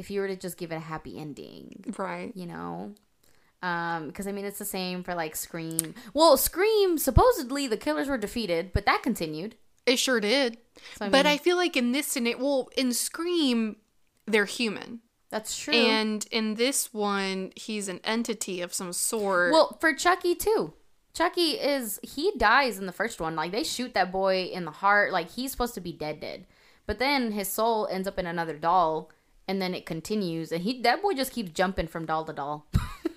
if 0.00 0.10
you 0.10 0.20
were 0.20 0.26
to 0.28 0.36
just 0.36 0.56
give 0.56 0.72
it 0.72 0.76
a 0.76 0.80
happy 0.80 1.18
ending 1.18 1.84
right. 1.98 2.32
you 2.34 2.46
know 2.46 2.92
um 3.62 4.06
because 4.08 4.26
i 4.26 4.32
mean 4.32 4.44
it's 4.44 4.58
the 4.58 4.64
same 4.64 5.02
for 5.04 5.14
like 5.14 5.36
scream 5.36 5.94
well 6.14 6.36
scream 6.36 6.96
supposedly 6.98 7.66
the 7.66 7.76
killers 7.76 8.08
were 8.08 8.18
defeated 8.18 8.72
but 8.72 8.86
that 8.86 9.02
continued 9.02 9.54
It 9.86 9.98
sure 9.98 10.20
did. 10.20 10.58
So, 10.98 11.06
I 11.06 11.08
but 11.08 11.24
mean- 11.24 11.32
I 11.34 11.36
feel 11.38 11.56
like 11.56 11.76
in 11.76 11.92
this 11.92 12.06
scenario, 12.06 12.38
well, 12.38 12.68
in 12.76 12.92
Scream, 12.92 13.76
they're 14.26 14.44
human. 14.58 15.00
that's 15.30 15.58
true 15.58 15.74
And 15.74 16.26
in 16.30 16.54
this 16.54 16.92
one, 16.94 17.52
he's 17.56 17.88
an 17.88 18.00
entity 18.04 18.60
of 18.62 18.72
some 18.74 18.92
sort. 18.92 19.52
Well, 19.52 19.76
for 19.80 19.92
Chucky 19.94 20.34
too. 20.34 20.72
Chucky 21.12 21.52
is 21.74 21.98
he 22.02 22.32
dies 22.36 22.78
in 22.78 22.86
the 22.86 22.92
first 23.00 23.20
one. 23.20 23.34
Like 23.36 23.52
they 23.52 23.64
shoot 23.64 23.94
that 23.94 24.12
boy 24.12 24.44
in 24.56 24.64
the 24.64 24.70
heart. 24.84 25.12
Like 25.12 25.30
he's 25.36 25.50
supposed 25.50 25.74
to 25.74 25.80
be 25.80 25.92
dead, 25.92 26.20
dead. 26.20 26.46
But 26.86 26.98
then 26.98 27.32
his 27.32 27.48
soul 27.48 27.88
ends 27.90 28.06
up 28.08 28.18
in 28.18 28.26
another 28.26 28.56
doll, 28.58 29.10
and 29.50 29.60
then 29.60 29.74
it 29.74 29.84
continues, 29.84 30.52
and 30.52 30.62
he 30.62 30.80
that 30.82 31.02
boy 31.02 31.12
just 31.12 31.32
keeps 31.32 31.50
jumping 31.50 31.88
from 31.88 32.06
doll 32.06 32.24
to 32.24 32.32
doll. 32.32 32.68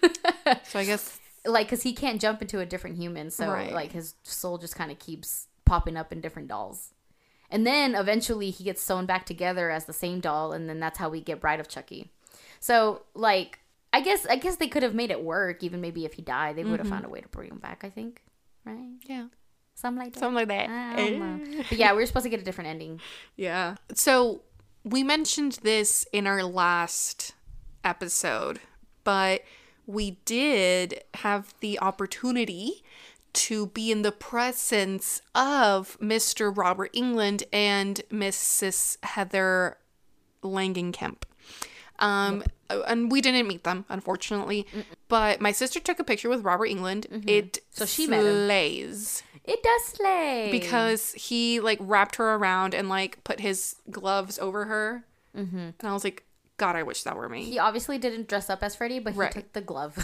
so 0.63 0.79
I 0.79 0.83
guess 0.83 1.19
like, 1.45 1.69
cause 1.69 1.83
he 1.83 1.93
can't 1.93 2.19
jump 2.19 2.41
into 2.41 2.59
a 2.59 2.65
different 2.65 2.97
human, 2.97 3.29
so 3.29 3.51
Right. 3.51 3.71
like 3.71 3.91
his 3.91 4.15
soul 4.23 4.57
just 4.57 4.75
kind 4.75 4.91
of 4.91 4.97
keeps 4.97 5.47
popping 5.63 5.95
up 5.95 6.11
in 6.11 6.21
different 6.21 6.47
dolls. 6.47 6.93
And 7.51 7.67
then 7.67 7.93
eventually 7.93 8.49
he 8.49 8.63
gets 8.63 8.81
sewn 8.81 9.05
back 9.05 9.27
together 9.27 9.69
as 9.69 9.85
the 9.85 9.93
same 9.93 10.21
doll, 10.21 10.53
and 10.53 10.67
then 10.67 10.79
that's 10.79 10.97
how 10.97 11.07
we 11.07 11.21
get 11.21 11.39
Bride 11.39 11.59
of 11.59 11.67
Chucky. 11.67 12.11
So 12.59 13.03
like, 13.13 13.59
I 13.93 14.01
guess 14.01 14.25
I 14.25 14.37
guess 14.37 14.55
they 14.55 14.67
could 14.67 14.81
have 14.81 14.95
made 14.95 15.11
it 15.11 15.23
work. 15.23 15.61
Even 15.61 15.81
maybe 15.81 16.03
if 16.03 16.13
he 16.13 16.23
died, 16.23 16.55
they 16.55 16.63
would 16.63 16.79
have 16.79 16.87
mm-hmm. 16.87 16.95
found 16.95 17.05
a 17.05 17.09
way 17.09 17.21
to 17.21 17.27
bring 17.27 17.51
him 17.51 17.59
back. 17.59 17.83
I 17.83 17.91
think, 17.91 18.23
right? 18.65 18.95
yeah, 19.05 19.27
Something 19.75 20.03
like 20.03 20.13
that. 20.13 20.19
something 20.19 20.35
like 20.35 20.47
that. 20.47 20.69
I 20.69 20.95
don't 20.95 21.19
know. 21.19 21.63
But 21.69 21.77
yeah, 21.77 21.91
we 21.91 21.97
were 21.99 22.05
supposed 22.07 22.23
to 22.23 22.31
get 22.31 22.39
a 22.39 22.43
different 22.43 22.71
ending. 22.71 23.01
Yeah. 23.35 23.75
So 23.93 24.41
we 24.83 25.03
mentioned 25.03 25.59
this 25.63 26.05
in 26.11 26.27
our 26.27 26.43
last 26.43 27.33
episode, 27.83 28.59
but 29.03 29.43
we 29.85 30.17
did 30.25 31.01
have 31.15 31.53
the 31.59 31.79
opportunity 31.79 32.83
to 33.33 33.67
be 33.67 33.91
in 33.91 34.03
the 34.03 34.11
presence 34.11 35.21
of 35.33 35.97
Mr. 35.99 36.55
Robert 36.55 36.93
Englund 36.93 37.43
and 37.51 38.01
Mrs. 38.11 38.97
Heather 39.03 39.77
Langenkamp. 40.43 41.23
Um, 41.99 42.43
and 42.69 43.11
we 43.11 43.21
didn't 43.21 43.47
meet 43.47 43.63
them, 43.63 43.85
unfortunately. 43.89 44.67
But 45.07 45.41
my 45.41 45.51
sister 45.51 45.79
took 45.79 45.99
a 45.99 46.03
picture 46.03 46.29
with 46.29 46.43
Robert 46.43 46.69
Englund. 46.69 47.27
It 47.27 47.59
So 47.71 47.85
she 47.85 48.07
met 48.07 48.23
him. 48.23 48.45
slays 48.45 49.23
It 49.45 49.61
does 49.61 49.83
slay 49.85 50.49
because 50.51 51.11
he 51.13 51.59
like 51.59 51.77
wrapped 51.81 52.15
her 52.15 52.35
around 52.35 52.73
and 52.73 52.87
like 52.89 53.23
put 53.23 53.39
his 53.39 53.75
gloves 53.91 54.39
over 54.39 54.65
her. 54.65 55.05
Mm-hmm. 55.37 55.57
And 55.57 55.75
I 55.83 55.91
was 55.93 56.03
like, 56.03 56.23
God, 56.57 56.75
I 56.75 56.83
wish 56.83 57.03
that 57.03 57.15
were 57.17 57.27
me. 57.27 57.43
he 57.43 57.59
obviously 57.59 57.97
didn't 57.97 58.27
dress 58.29 58.49
up 58.49 58.63
as 58.63 58.75
Freddy, 58.75 58.99
but 58.99 59.13
he 59.13 59.19
Right. 59.19 59.31
took 59.31 59.51
the 59.53 59.59
glove. 59.61 59.97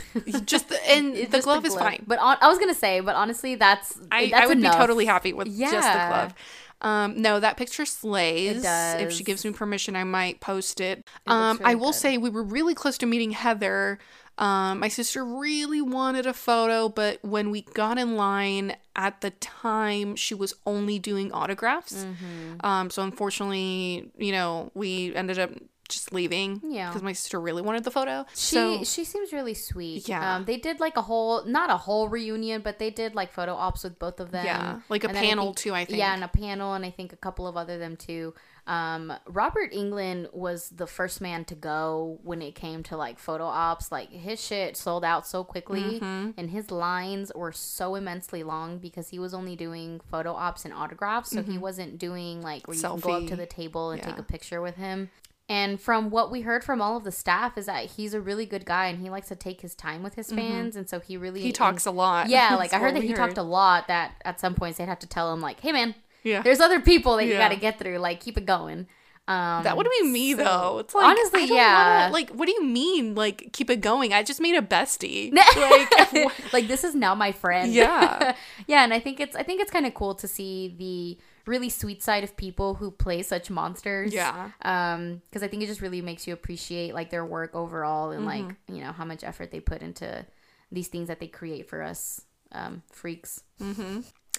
Just 0.46 0.68
the, 0.70 0.80
and 0.92 1.16
the 1.16 1.26
just 1.28 1.44
glove 1.44 1.64
is 1.66 1.76
fine. 1.76 2.04
But 2.08 2.20
on, 2.20 2.38
I 2.42 2.48
was 2.50 2.58
gonna 2.58 2.74
say, 2.74 3.00
but 3.00 3.16
honestly, 3.16 3.56
that's 3.56 3.98
I, 4.12 4.30
that's 4.30 4.44
I 4.44 4.48
would 4.48 4.58
enough. 4.58 4.74
be 4.74 4.78
totally 4.78 5.06
happy 5.06 5.32
with 5.32 5.48
just 5.48 5.72
the 5.72 6.08
glove. 6.10 6.34
Um, 6.82 7.22
no, 7.22 7.40
that 7.42 7.58
picture 7.58 7.86
slays. 7.86 8.64
It. 8.66 9.02
If 9.02 9.12
she 9.12 9.24
gives 9.24 9.44
me 9.46 9.52
permission, 9.52 9.96
I 9.98 10.06
might 10.06 10.40
post 10.40 10.80
it. 10.82 11.00
looks 11.28 11.60
um, 11.60 11.60
I 11.64 11.76
will 11.76 11.88
good. 11.92 11.96
say 11.96 12.18
we 12.18 12.30
were 12.30 12.44
really 12.44 12.74
close 12.74 12.98
to 13.00 13.06
meeting 13.06 13.32
Heather. 13.32 14.00
Um, 14.40 14.80
my 14.80 14.88
sister 14.88 15.24
really 15.24 15.82
wanted 15.82 16.26
a 16.26 16.34
photo, 16.34 16.88
but 16.88 17.20
when 17.24 17.52
we 17.52 17.62
got 17.62 17.98
in 17.98 18.16
line 18.16 18.78
at 18.96 19.20
the 19.20 19.32
time, 19.32 20.16
she 20.16 20.34
was 20.34 20.54
only 20.66 20.98
doing 20.98 21.32
autographs. 21.34 22.06
Mm-hmm. 22.06 22.66
Um, 22.66 22.90
so 22.90 23.04
unfortunately, 23.04 24.10
you 24.18 24.32
know, 24.32 24.72
we 24.74 25.14
ended 25.14 25.40
up 25.40 25.52
just 25.90 26.14
leaving. 26.14 26.62
Yeah. 26.64 26.90
Because 26.90 27.02
my 27.02 27.12
sister 27.12 27.42
really 27.42 27.62
wanted 27.62 27.84
the 27.84 27.92
photo. 27.92 28.26
She 28.34 28.56
so 28.56 28.84
she 28.86 29.04
seems 29.04 29.34
really 29.34 29.56
sweet. 29.56 30.08
Yeah. 30.08 30.36
Um, 30.36 30.46
they 30.46 30.58
did 30.58 30.80
like 30.80 30.96
a 30.96 31.02
whole 31.02 31.44
not 31.44 31.70
a 31.70 31.78
whole 31.78 32.08
reunion, 32.08 32.62
but 32.62 32.80
they 32.80 32.92
did 32.92 33.16
like 33.16 33.34
photo 33.34 33.54
ops 33.54 33.84
with 33.84 34.00
both 34.00 34.20
of 34.22 34.32
them. 34.32 34.46
Yeah, 34.46 34.80
like 34.88 35.04
a 35.04 35.10
And 35.10 35.18
panel, 35.18 35.54
too, 35.54 35.74
I 35.74 35.84
think. 35.84 35.98
Yeah, 35.98 36.14
and 36.14 36.24
a 36.24 36.30
panel, 36.30 36.74
and 36.76 36.86
I 36.86 36.92
think 36.92 37.12
a 37.12 37.18
couple 37.18 37.48
of 37.48 37.58
other 37.58 37.78
them 37.78 37.98
too. 37.98 38.34
Um, 38.70 39.12
Robert 39.28 39.74
Englund 39.74 40.32
was 40.34 40.70
the 40.70 40.86
first 40.86 41.22
man 41.22 41.44
to 41.46 41.56
go 41.56 42.20
when 42.24 42.42
it 42.42 42.54
came 42.54 42.84
to 42.84 42.96
like 42.96 43.18
photo 43.18 43.46
ops. 43.46 43.92
Like 43.92 44.12
his 44.12 44.40
shit 44.40 44.78
sold 44.78 45.04
out 45.04 45.26
so 45.26 45.44
quickly, 45.44 45.82
Mm-hmm. 46.00 46.32
and 46.38 46.52
his 46.52 46.70
lines 46.70 47.32
were 47.36 47.52
so 47.52 47.96
immensely 47.96 48.44
long 48.44 48.78
because 48.78 49.10
he 49.10 49.18
was 49.18 49.34
only 49.34 49.56
doing 49.56 50.00
photo 50.12 50.34
ops 50.34 50.66
and 50.66 50.74
autographs, 50.74 51.32
so 51.32 51.42
he 51.42 51.58
wasn't 51.58 51.98
doing 51.98 52.42
like 52.42 52.68
where 52.68 52.76
you 52.78 52.82
can 52.82 53.00
go 53.00 53.12
up 53.14 53.20
to 53.22 53.26
Mm-hmm. 53.26 53.36
The 53.38 53.46
table 53.48 53.90
and 53.92 54.04
take 54.04 54.18
a 54.20 54.24
picture 54.24 54.62
with 54.62 54.76
him. 54.76 55.10
And 55.52 55.82
from 55.82 56.12
what 56.12 56.30
we 56.30 56.42
heard 56.42 56.64
from 56.64 56.80
all 56.80 56.96
of 56.96 57.04
the 57.04 57.12
staff 57.12 57.58
is 57.58 57.66
that 57.66 57.86
he's 57.86 58.14
a 58.14 58.22
really 58.22 58.46
good 58.46 58.66
guy 58.68 58.86
and 58.86 59.00
he 59.02 59.10
likes 59.10 59.30
to 59.30 59.36
take 59.36 59.62
his 59.62 59.74
time 59.74 60.04
with 60.04 60.14
his 60.14 60.32
fans, 60.32 60.76
and 60.76 60.88
so 60.88 61.00
he 61.00 61.18
really 61.18 61.40
Mm-hmm. 61.40 61.48
he 61.48 61.52
talks 61.54 61.88
a 61.88 61.92
lot. 61.92 62.30
yeah, 62.30 62.56
like 62.60 62.72
I 62.72 62.78
heard 62.78 62.96
that 62.96 63.02
he 63.04 63.14
talked 63.14 63.40
a 63.40 63.44
lot. 63.44 63.88
That 63.88 64.12
at 64.24 64.40
some 64.40 64.54
points 64.54 64.78
they'd 64.78 64.86
have 64.88 65.00
to 65.00 65.08
tell 65.08 65.34
him 65.34 65.42
like, 65.42 65.60
"Hey, 65.62 65.72
man, 65.72 65.96
Yeah. 66.24 66.42
there's 66.42 66.60
other 66.60 66.80
people 66.82 67.16
that 67.18 67.26
you 67.26 67.34
Yeah. 67.34 67.48
got 67.48 67.54
to 67.54 67.60
get 67.60 67.80
through. 67.80 67.98
Like, 68.00 68.20
keep 68.20 68.38
it 68.38 68.46
going." 68.46 68.88
Um, 69.28 69.64
That 69.64 69.78
would 69.78 69.88
be 70.02 70.08
me 70.08 70.32
so- 70.34 70.44
though. 70.44 70.80
It's 70.80 70.96
like 70.96 71.06
honestly, 71.06 71.44
I 71.44 71.46
don't 71.46 71.56
yeah. 71.58 72.00
wanna- 72.02 72.14
like, 72.14 72.30
what 72.32 72.48
do 72.48 72.52
you 72.52 72.64
mean? 72.66 73.14
Like, 73.14 73.54
keep 73.54 73.70
it 73.70 73.80
going? 73.80 74.12
I 74.12 74.24
just 74.24 74.42
made 74.42 74.56
a 74.56 74.62
bestie. 74.62 75.32
like, 75.56 76.32
like 76.54 76.68
this 76.68 76.84
is 76.84 76.96
now 76.96 77.14
my 77.14 77.32
friend. 77.32 77.72
Yeah. 77.72 78.34
yeah, 78.66 78.84
and 78.84 78.92
I 78.92 79.00
think 79.00 79.20
it's 79.20 79.36
I 79.36 79.44
think 79.44 79.62
it's 79.62 79.70
kind 79.70 79.86
of 79.86 79.94
cool 79.94 80.16
to 80.16 80.28
see 80.28 80.74
the 80.80 81.20
really 81.46 81.70
sweet 81.70 82.02
side 82.02 82.24
of 82.24 82.36
people 82.38 82.74
who 82.74 82.90
play 82.90 83.22
such 83.22 83.52
monsters. 83.52 84.12
Yeah. 84.14 84.50
Um, 84.64 85.22
because 85.30 85.44
I 85.44 85.48
think 85.48 85.62
it 85.62 85.68
just 85.68 85.82
really 85.82 86.02
makes 86.02 86.26
you 86.26 86.34
appreciate 86.34 86.96
like 86.96 87.12
their 87.12 87.24
work 87.26 87.54
overall 87.54 88.10
and 88.10 88.26
like 88.26 88.42
Mm-hmm. 88.46 88.76
you 88.76 88.84
know 88.84 88.92
how 88.94 89.06
much 89.06 89.24
effort 89.24 89.52
they 89.52 89.60
put 89.60 89.82
into 89.84 90.26
these 90.72 90.88
things 90.88 91.08
that 91.08 91.20
they 91.20 91.28
create 91.28 91.70
for 91.70 91.84
us 91.84 92.22
um 92.52 92.82
freaks. 92.92 93.44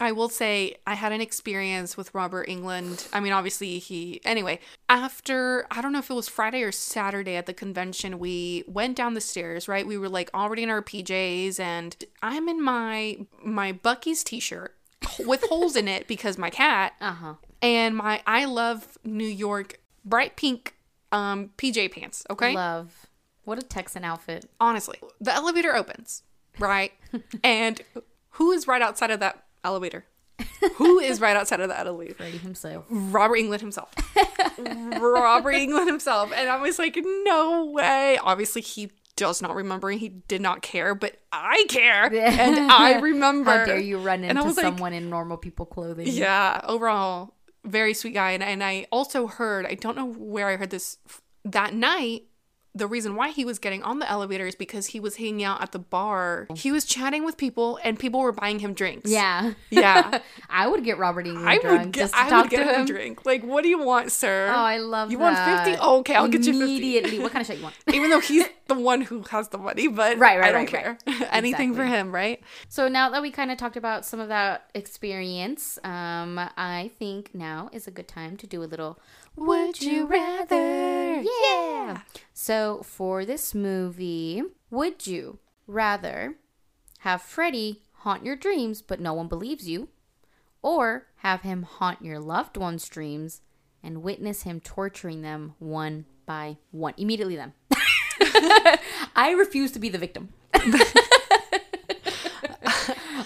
I 0.01 0.13
will 0.13 0.29
say 0.31 0.77
I 0.87 0.95
had 0.95 1.13
an 1.13 1.21
experience 1.21 1.97
with 1.97 2.15
Robert 2.15 2.49
Englund. 2.49 3.07
I 3.13 3.21
mean, 3.21 3.33
obviously 3.33 3.79
he 3.79 4.21
anyway, 4.25 4.59
after 4.89 5.67
I 5.71 5.81
don't 5.83 5.93
know 5.93 5.99
if 5.99 6.11
it 6.11 6.15
was 6.15 6.29
Friday 6.29 6.63
or 6.63 6.73
Saturday 6.73 7.37
at 7.37 7.47
the 7.47 7.53
convention, 7.53 8.19
we 8.19 8.65
went 8.67 8.97
down 8.97 9.15
the 9.15 9.21
stairs, 9.21 9.69
right? 9.69 9.87
We 9.87 9.99
were 9.99 10.09
like 10.09 10.31
already 10.35 10.63
in 10.63 10.71
our 10.71 10.83
PJs 10.83 11.61
and 11.61 11.97
I'm 12.23 12.49
in 12.49 12.63
my 12.63 13.19
my 13.43 13.73
Buc-ee's 13.73 14.25
t-shirt 14.25 14.75
with 15.27 15.43
holes 15.45 15.77
in 15.77 15.87
it 15.89 16.07
because 16.07 16.39
my 16.39 16.51
cat 16.51 16.95
Uh 17.01 17.13
huh. 17.13 17.35
and 17.63 17.97
my 17.97 18.23
I 18.27 18.45
love 18.47 18.99
New 19.05 19.27
York 19.27 19.81
bright 20.05 20.37
pink 20.37 20.77
um 21.13 21.51
PJ 21.59 21.93
pants, 21.93 22.25
okay? 22.31 22.55
Love. 22.55 23.07
What 23.45 23.59
a 23.59 23.63
Texan 23.63 24.05
outfit. 24.05 24.49
honestly, 24.61 24.99
the 25.21 25.33
elevator 25.35 25.75
opens, 25.75 26.23
right? 26.59 26.93
and 27.45 27.81
who 28.35 28.53
is 28.53 28.67
right 28.69 28.81
outside 28.83 29.11
of 29.11 29.21
that 29.21 29.45
elevator? 29.65 30.05
Who 30.77 30.99
is 30.99 31.21
right 31.21 31.37
outside 31.37 31.61
of 31.61 31.69
the 31.69 31.79
elevator? 31.79 32.15
Freddy 32.15 32.39
himself. 32.39 32.87
Robert 32.89 33.37
Englund 33.37 33.61
himself. 33.61 33.93
Robert 34.59 35.55
Englund 35.55 35.87
himself. 35.87 36.33
And 36.35 36.49
I 36.49 36.61
was 36.61 36.79
like, 36.79 36.99
no 37.25 37.67
way. 37.67 38.19
Obviously, 38.23 38.63
he 38.63 38.91
does 39.17 39.43
not 39.43 39.55
remember 39.55 39.91
and 39.91 40.01
he 40.01 40.09
did 40.09 40.41
not 40.41 40.63
care, 40.63 40.95
but 40.95 41.17
I 41.31 41.67
care. 41.69 42.07
And 42.15 42.71
I 42.71 43.01
remember. 43.01 43.51
How 43.51 43.65
dare 43.67 43.79
you 43.79 43.99
run 43.99 44.25
into 44.25 44.43
was 44.43 44.57
like, 44.57 44.65
someone 44.65 44.93
in 44.93 45.11
normal 45.11 45.37
people 45.37 45.67
clothing? 45.67 46.07
yeah, 46.07 46.61
overall, 46.65 47.35
very 47.65 47.93
sweet 47.93 48.15
guy. 48.15 48.31
And, 48.31 48.43
and 48.43 48.65
I 48.65 48.87
also 48.91 49.27
heard, 49.27 49.67
I 49.67 49.75
don't 49.75 49.97
know 49.97 50.07
where 50.07 50.49
I 50.49 50.57
heard 50.57 50.71
this 50.71 50.99
that 51.45 51.75
night. 51.75 52.23
The 52.73 52.87
reason 52.87 53.17
why 53.17 53.31
he 53.31 53.45
was 53.45 53.59
getting 53.59 53.83
on 53.83 53.99
the 53.99 54.09
elevator 54.09 54.47
is 54.47 54.55
because 54.55 54.87
he 54.87 55.01
was 55.01 55.17
hanging 55.17 55.43
out 55.43 55.61
at 55.61 55.73
the 55.73 55.79
bar. 55.81 56.47
He 56.55 56.71
was 56.71 56.85
chatting 56.85 57.25
with 57.25 57.37
people 57.37 57.81
and 57.83 57.99
people 57.99 58.21
were 58.21 58.31
buying 58.33 58.61
him 58.61 58.75
drinks. 58.75 59.11
Yeah. 59.11 59.55
Yeah. 59.71 60.21
I 60.49 60.67
would 60.69 60.85
get 60.85 60.99
Robert 60.99 61.27
Englund 61.27 61.47
I 61.47 61.59
would 61.59 61.93
get, 61.93 62.11
I 62.15 62.41
would 62.41 62.51
get 62.51 62.67
him 62.75 62.83
a 62.83 62.87
drink. 62.87 63.25
Like, 63.25 63.43
what 63.43 63.63
do 63.63 63.69
you 63.69 63.79
want, 63.83 64.13
sir? 64.13 64.49
Oh, 64.55 64.59
I 64.61 64.79
love 64.79 65.11
You 65.11 65.19
that. 65.19 65.49
want 65.49 65.67
50? 65.67 65.79
Oh, 65.83 65.99
okay, 66.01 66.15
I'll 66.15 66.29
get 66.29 66.45
you 66.45 66.53
50. 66.53 66.63
Immediately. 66.65 67.19
What 67.19 67.33
kind 67.33 67.41
of 67.41 67.47
shit 67.47 67.57
you 67.59 67.63
want? 67.65 67.75
Even 67.93 68.11
though 68.11 68.21
he's 68.21 68.45
the 68.69 68.75
one 68.75 69.01
who 69.01 69.23
has 69.31 69.49
the 69.49 69.59
money, 69.59 69.89
but 69.89 70.19
Right, 70.19 70.39
right, 70.39 70.49
I 70.49 70.53
don't 70.53 70.61
right, 70.61 70.69
care. 70.69 70.99
right. 71.07 71.29
Anything 71.33 71.75
for 71.75 71.85
him, 71.85 72.13
right? 72.15 72.41
So 72.69 72.89
now 72.89 73.11
that 73.11 73.23
we 73.23 73.31
kind 73.31 73.51
of 73.51 73.59
talked 73.59 73.77
about 73.77 74.05
some 74.05 74.21
of 74.21 74.29
that 74.29 74.71
experience, 74.75 75.79
um, 75.83 76.39
I 76.39 76.91
think 76.99 77.35
now 77.35 77.69
is 77.73 77.87
a 77.87 77.91
good 77.91 78.07
time 78.09 78.37
to 78.37 78.47
do 78.47 78.63
a 78.63 78.67
little 78.67 78.99
Would 79.37 79.81
You 79.81 80.07
Rather? 80.07 81.23
Yeah. 81.23 82.03
So 82.33 82.83
for 82.85 83.25
this 83.25 83.55
movie, 83.55 84.43
would 84.71 85.07
you 85.07 85.39
rather 85.67 86.37
have 87.01 87.23
Freddy 87.23 87.83
haunt 87.99 88.25
your 88.25 88.37
dreams 88.37 88.83
but 88.83 89.01
no 89.01 89.13
one 89.13 89.29
believes 89.29 89.69
you, 89.69 89.89
or 90.63 91.07
have 91.17 91.43
him 91.43 91.63
haunt 91.63 92.03
your 92.03 92.19
loved 92.19 92.57
one's 92.57 92.89
dreams 92.89 93.43
and 93.83 94.03
witness 94.03 94.43
him 94.43 94.61
torturing 94.61 95.23
them 95.23 95.55
one 95.59 96.07
by 96.27 96.59
one? 96.71 96.95
Immediately 96.97 97.37
then. 97.37 97.53
I 99.17 99.35
refuse 99.39 99.73
to 99.73 99.79
be 99.79 99.89
the 99.89 99.99
victim. 99.99 100.31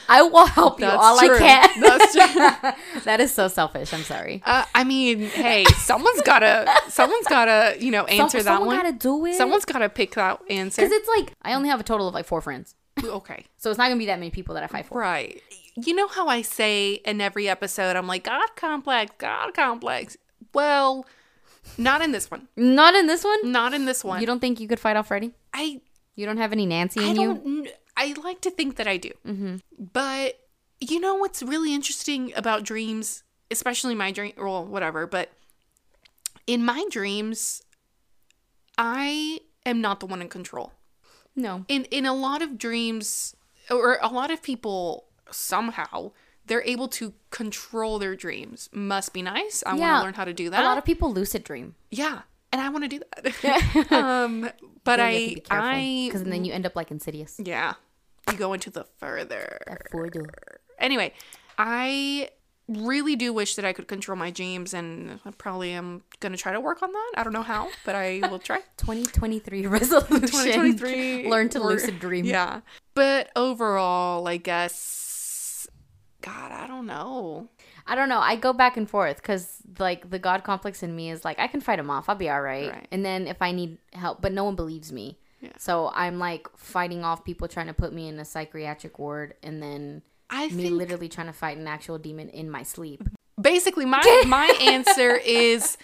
I 0.09 0.23
will 0.23 0.47
help 0.47 0.81
you 0.81 0.87
That's 0.87 1.03
all 1.03 1.19
true. 1.19 1.37
I 1.37 1.39
can. 1.39 1.81
That's 1.81 2.13
true. 2.13 3.01
that 3.05 3.21
is 3.21 3.33
so 3.33 3.49
selfish. 3.49 3.93
I'm 3.93 4.03
sorry. 4.03 4.43
Uh, 4.45 4.65
I 4.75 4.85
mean, 4.85 5.21
hey, 5.21 5.65
someone's 5.79 6.21
gotta, 6.23 6.67
someone's 6.89 7.27
gotta, 7.27 7.77
you 7.81 7.91
know, 7.91 8.05
answer 8.05 8.39
that 8.39 8.45
someone 8.45 8.69
one. 8.69 8.77
gotta 8.77 8.93
do 8.93 9.27
it. 9.27 9.35
Someone's 9.35 9.65
gotta 9.65 9.89
pick 9.89 10.15
that 10.15 10.41
answer. 10.51 10.83
because 10.83 10.93
it's 10.93 11.09
like 11.09 11.33
I 11.43 11.55
only 11.55 11.69
have 11.69 11.81
a 11.81 11.85
total 11.85 12.09
of 12.09 12.15
like 12.15 12.27
four 12.27 12.41
friends, 12.41 12.75
okay, 13.05 13.45
so 13.57 13.71
it's 13.71 13.79
not 13.79 13.89
gonna 13.89 13.99
be 13.99 14.07
that 14.07 14.19
many 14.19 14.31
people 14.31 14.55
that 14.55 14.65
I 14.65 14.67
fight 14.67 14.87
for. 14.87 14.99
right. 14.99 15.41
You 15.77 15.95
know 15.95 16.07
how 16.07 16.29
I 16.29 16.43
say 16.43 16.95
in 17.05 17.21
every 17.21 17.49
episode, 17.49 17.97
I'm 17.97 18.07
like, 18.07 18.23
God 18.25 18.47
complex, 18.55 19.13
God 19.19 19.55
complex. 19.55 20.17
Well, 20.53 21.05
not 21.79 22.01
in 22.01 22.13
this 22.13 22.31
one. 22.31 22.47
Not 22.57 22.95
in 22.95 23.07
this 23.09 23.25
one. 23.25 23.51
Not 23.51 23.75
in 23.75 23.85
this 23.85 24.05
one. 24.05 24.21
You 24.21 24.27
don't 24.27 24.39
think 24.39 24.61
you 24.61 24.69
could 24.69 24.79
fight 24.79 24.97
off 24.97 25.09
Freddy? 25.09 25.33
I 25.53 25.81
You 26.15 26.27
don't 26.27 26.37
have 26.37 26.53
any 26.53 26.65
Nancy 26.67 27.01
I 27.01 27.09
in 27.09 27.17
you? 27.21 27.67
I 27.97 28.15
like 28.23 28.41
to 28.43 28.51
think 28.51 28.77
that 28.77 28.87
I 28.87 28.97
do. 28.97 29.11
Mm-hmm. 29.27 29.57
But 29.93 30.41
you 30.81 31.01
know 31.01 31.15
what's 31.15 31.43
really 31.43 31.75
interesting 31.75 32.33
about 32.37 32.65
dreams, 32.65 33.23
especially 33.51 33.95
my 33.95 34.11
dream, 34.11 34.33
well, 34.37 34.65
whatever. 34.65 35.07
But 35.07 35.31
in 36.47 36.65
my 36.65 36.85
dreams, 36.91 37.63
I 38.77 39.41
am 39.65 39.81
not 39.81 40.01
the 40.01 40.07
one 40.07 40.21
in 40.21 40.29
control. 40.29 40.73
No. 41.37 41.65
In 41.69 41.85
in 41.87 42.07
a 42.07 42.15
lot 42.15 42.43
of 42.43 42.59
dreams, 42.59 43.35
or 43.71 43.99
a 44.03 44.09
lot 44.09 44.31
of 44.31 44.43
people 44.43 45.07
somehow 45.31 46.13
they're 46.47 46.63
able 46.63 46.89
to 46.89 47.15
control 47.31 47.99
their 47.99 48.15
dreams. 48.15 48.69
Must 48.73 49.13
be 49.13 49.23
nice. 49.23 49.63
I 49.67 49.75
want 49.75 49.83
to 49.83 50.05
learn 50.05 50.15
how 50.15 50.25
to 50.25 50.35
do 50.35 50.51
that. 50.51 50.63
A 50.63 50.67
lot 50.67 50.79
of 50.79 50.85
people 50.85 51.13
lucid 51.13 51.43
dream. 51.45 51.75
yeah, 51.91 52.23
and 52.53 52.61
I 52.61 52.69
want 52.69 52.85
to 52.85 52.89
do 52.89 53.01
that. 53.01 53.93
um, 53.93 54.51
but 54.85 55.01
I 55.01 55.37
I 55.51 56.05
because 56.07 56.25
then 56.25 56.45
you 56.45 56.53
end 56.53 56.67
up 56.67 56.77
like 56.77 56.91
Insidious. 56.91 57.37
yeah, 57.43 57.75
you 58.31 58.37
go 58.39 58.53
into 58.53 58.71
the 58.71 58.85
further. 58.99 59.59
Further. 59.91 60.27
Anyway, 60.79 61.13
I 61.59 62.29
really 62.67 63.15
do 63.17 63.31
wish 63.33 63.57
that 63.57 63.65
I 63.67 63.73
could 63.75 63.89
control 63.89 64.17
my 64.17 64.31
dreams, 64.31 64.73
and 64.75 65.21
I 65.25 65.31
probably 65.33 65.73
am 65.73 66.03
gonna 66.21 66.37
try 66.37 66.53
to 66.53 66.61
work 66.61 66.83
on 66.83 66.93
that. 66.93 67.13
I 67.17 67.23
don't 67.25 67.33
know 67.33 67.43
how, 67.43 67.69
but 67.85 67.95
I 67.95 68.21
will 68.31 68.39
try. 68.39 68.61
2023 68.79 69.67
resolution. 69.67 70.21
2023 70.23 71.29
Learn 71.29 71.49
to 71.51 71.61
or- 71.61 71.67
lucid 71.73 71.99
dream. 72.01 72.25
Yeah, 72.25 72.61
but 72.95 73.31
overall, 73.37 74.27
I 74.29 74.37
guess, 74.39 75.69
God, 76.23 76.53
I 76.53 76.67
don't 76.67 76.87
know. 76.87 77.49
I 77.87 77.95
don't 77.95 78.09
know. 78.09 78.21
I 78.21 78.37
go 78.37 78.53
back 78.53 78.77
and 78.77 78.89
forth 78.89 79.17
because 79.17 79.59
like 79.79 80.11
the 80.11 80.19
God 80.19 80.45
complex 80.45 80.83
in 80.83 80.95
me 80.97 81.11
is 81.11 81.25
like 81.25 81.39
I 81.39 81.47
can 81.47 81.61
fight 81.61 81.79
him 81.79 81.91
off. 81.91 82.09
I'll 82.09 82.15
be 82.15 82.31
all 82.31 82.41
right. 82.41 82.71
Right. 82.71 82.89
And 82.91 83.05
then 83.05 83.27
if 83.27 83.43
I 83.43 83.53
need 83.53 83.79
help, 83.93 84.23
but 84.23 84.33
no 84.33 84.45
one 84.45 84.57
believes 84.57 84.93
me. 84.93 85.19
Yeah. 85.41 85.51
So 85.59 85.91
I'm 85.95 86.19
like 86.19 86.49
fighting 86.57 87.05
off 87.05 87.25
people 87.25 87.49
trying 87.49 87.67
to 87.67 87.75
put 87.75 87.93
me 87.93 88.09
in 88.09 88.19
a 88.19 88.25
psychiatric 88.25 88.99
ward, 88.99 89.35
and 89.43 89.63
then 89.63 90.03
I 90.31 90.49
me 90.49 90.65
think 90.65 90.75
literally 90.77 91.09
trying 91.09 91.27
to 91.27 91.35
fight 91.35 91.59
an 91.59 91.67
actual 91.67 91.99
demon 91.99 92.31
in 92.31 92.51
my 92.51 92.63
sleep. 92.63 93.03
basically 93.41 93.85
my 93.85 94.23
my 94.27 94.47
answer 94.63 95.17
is 95.17 95.77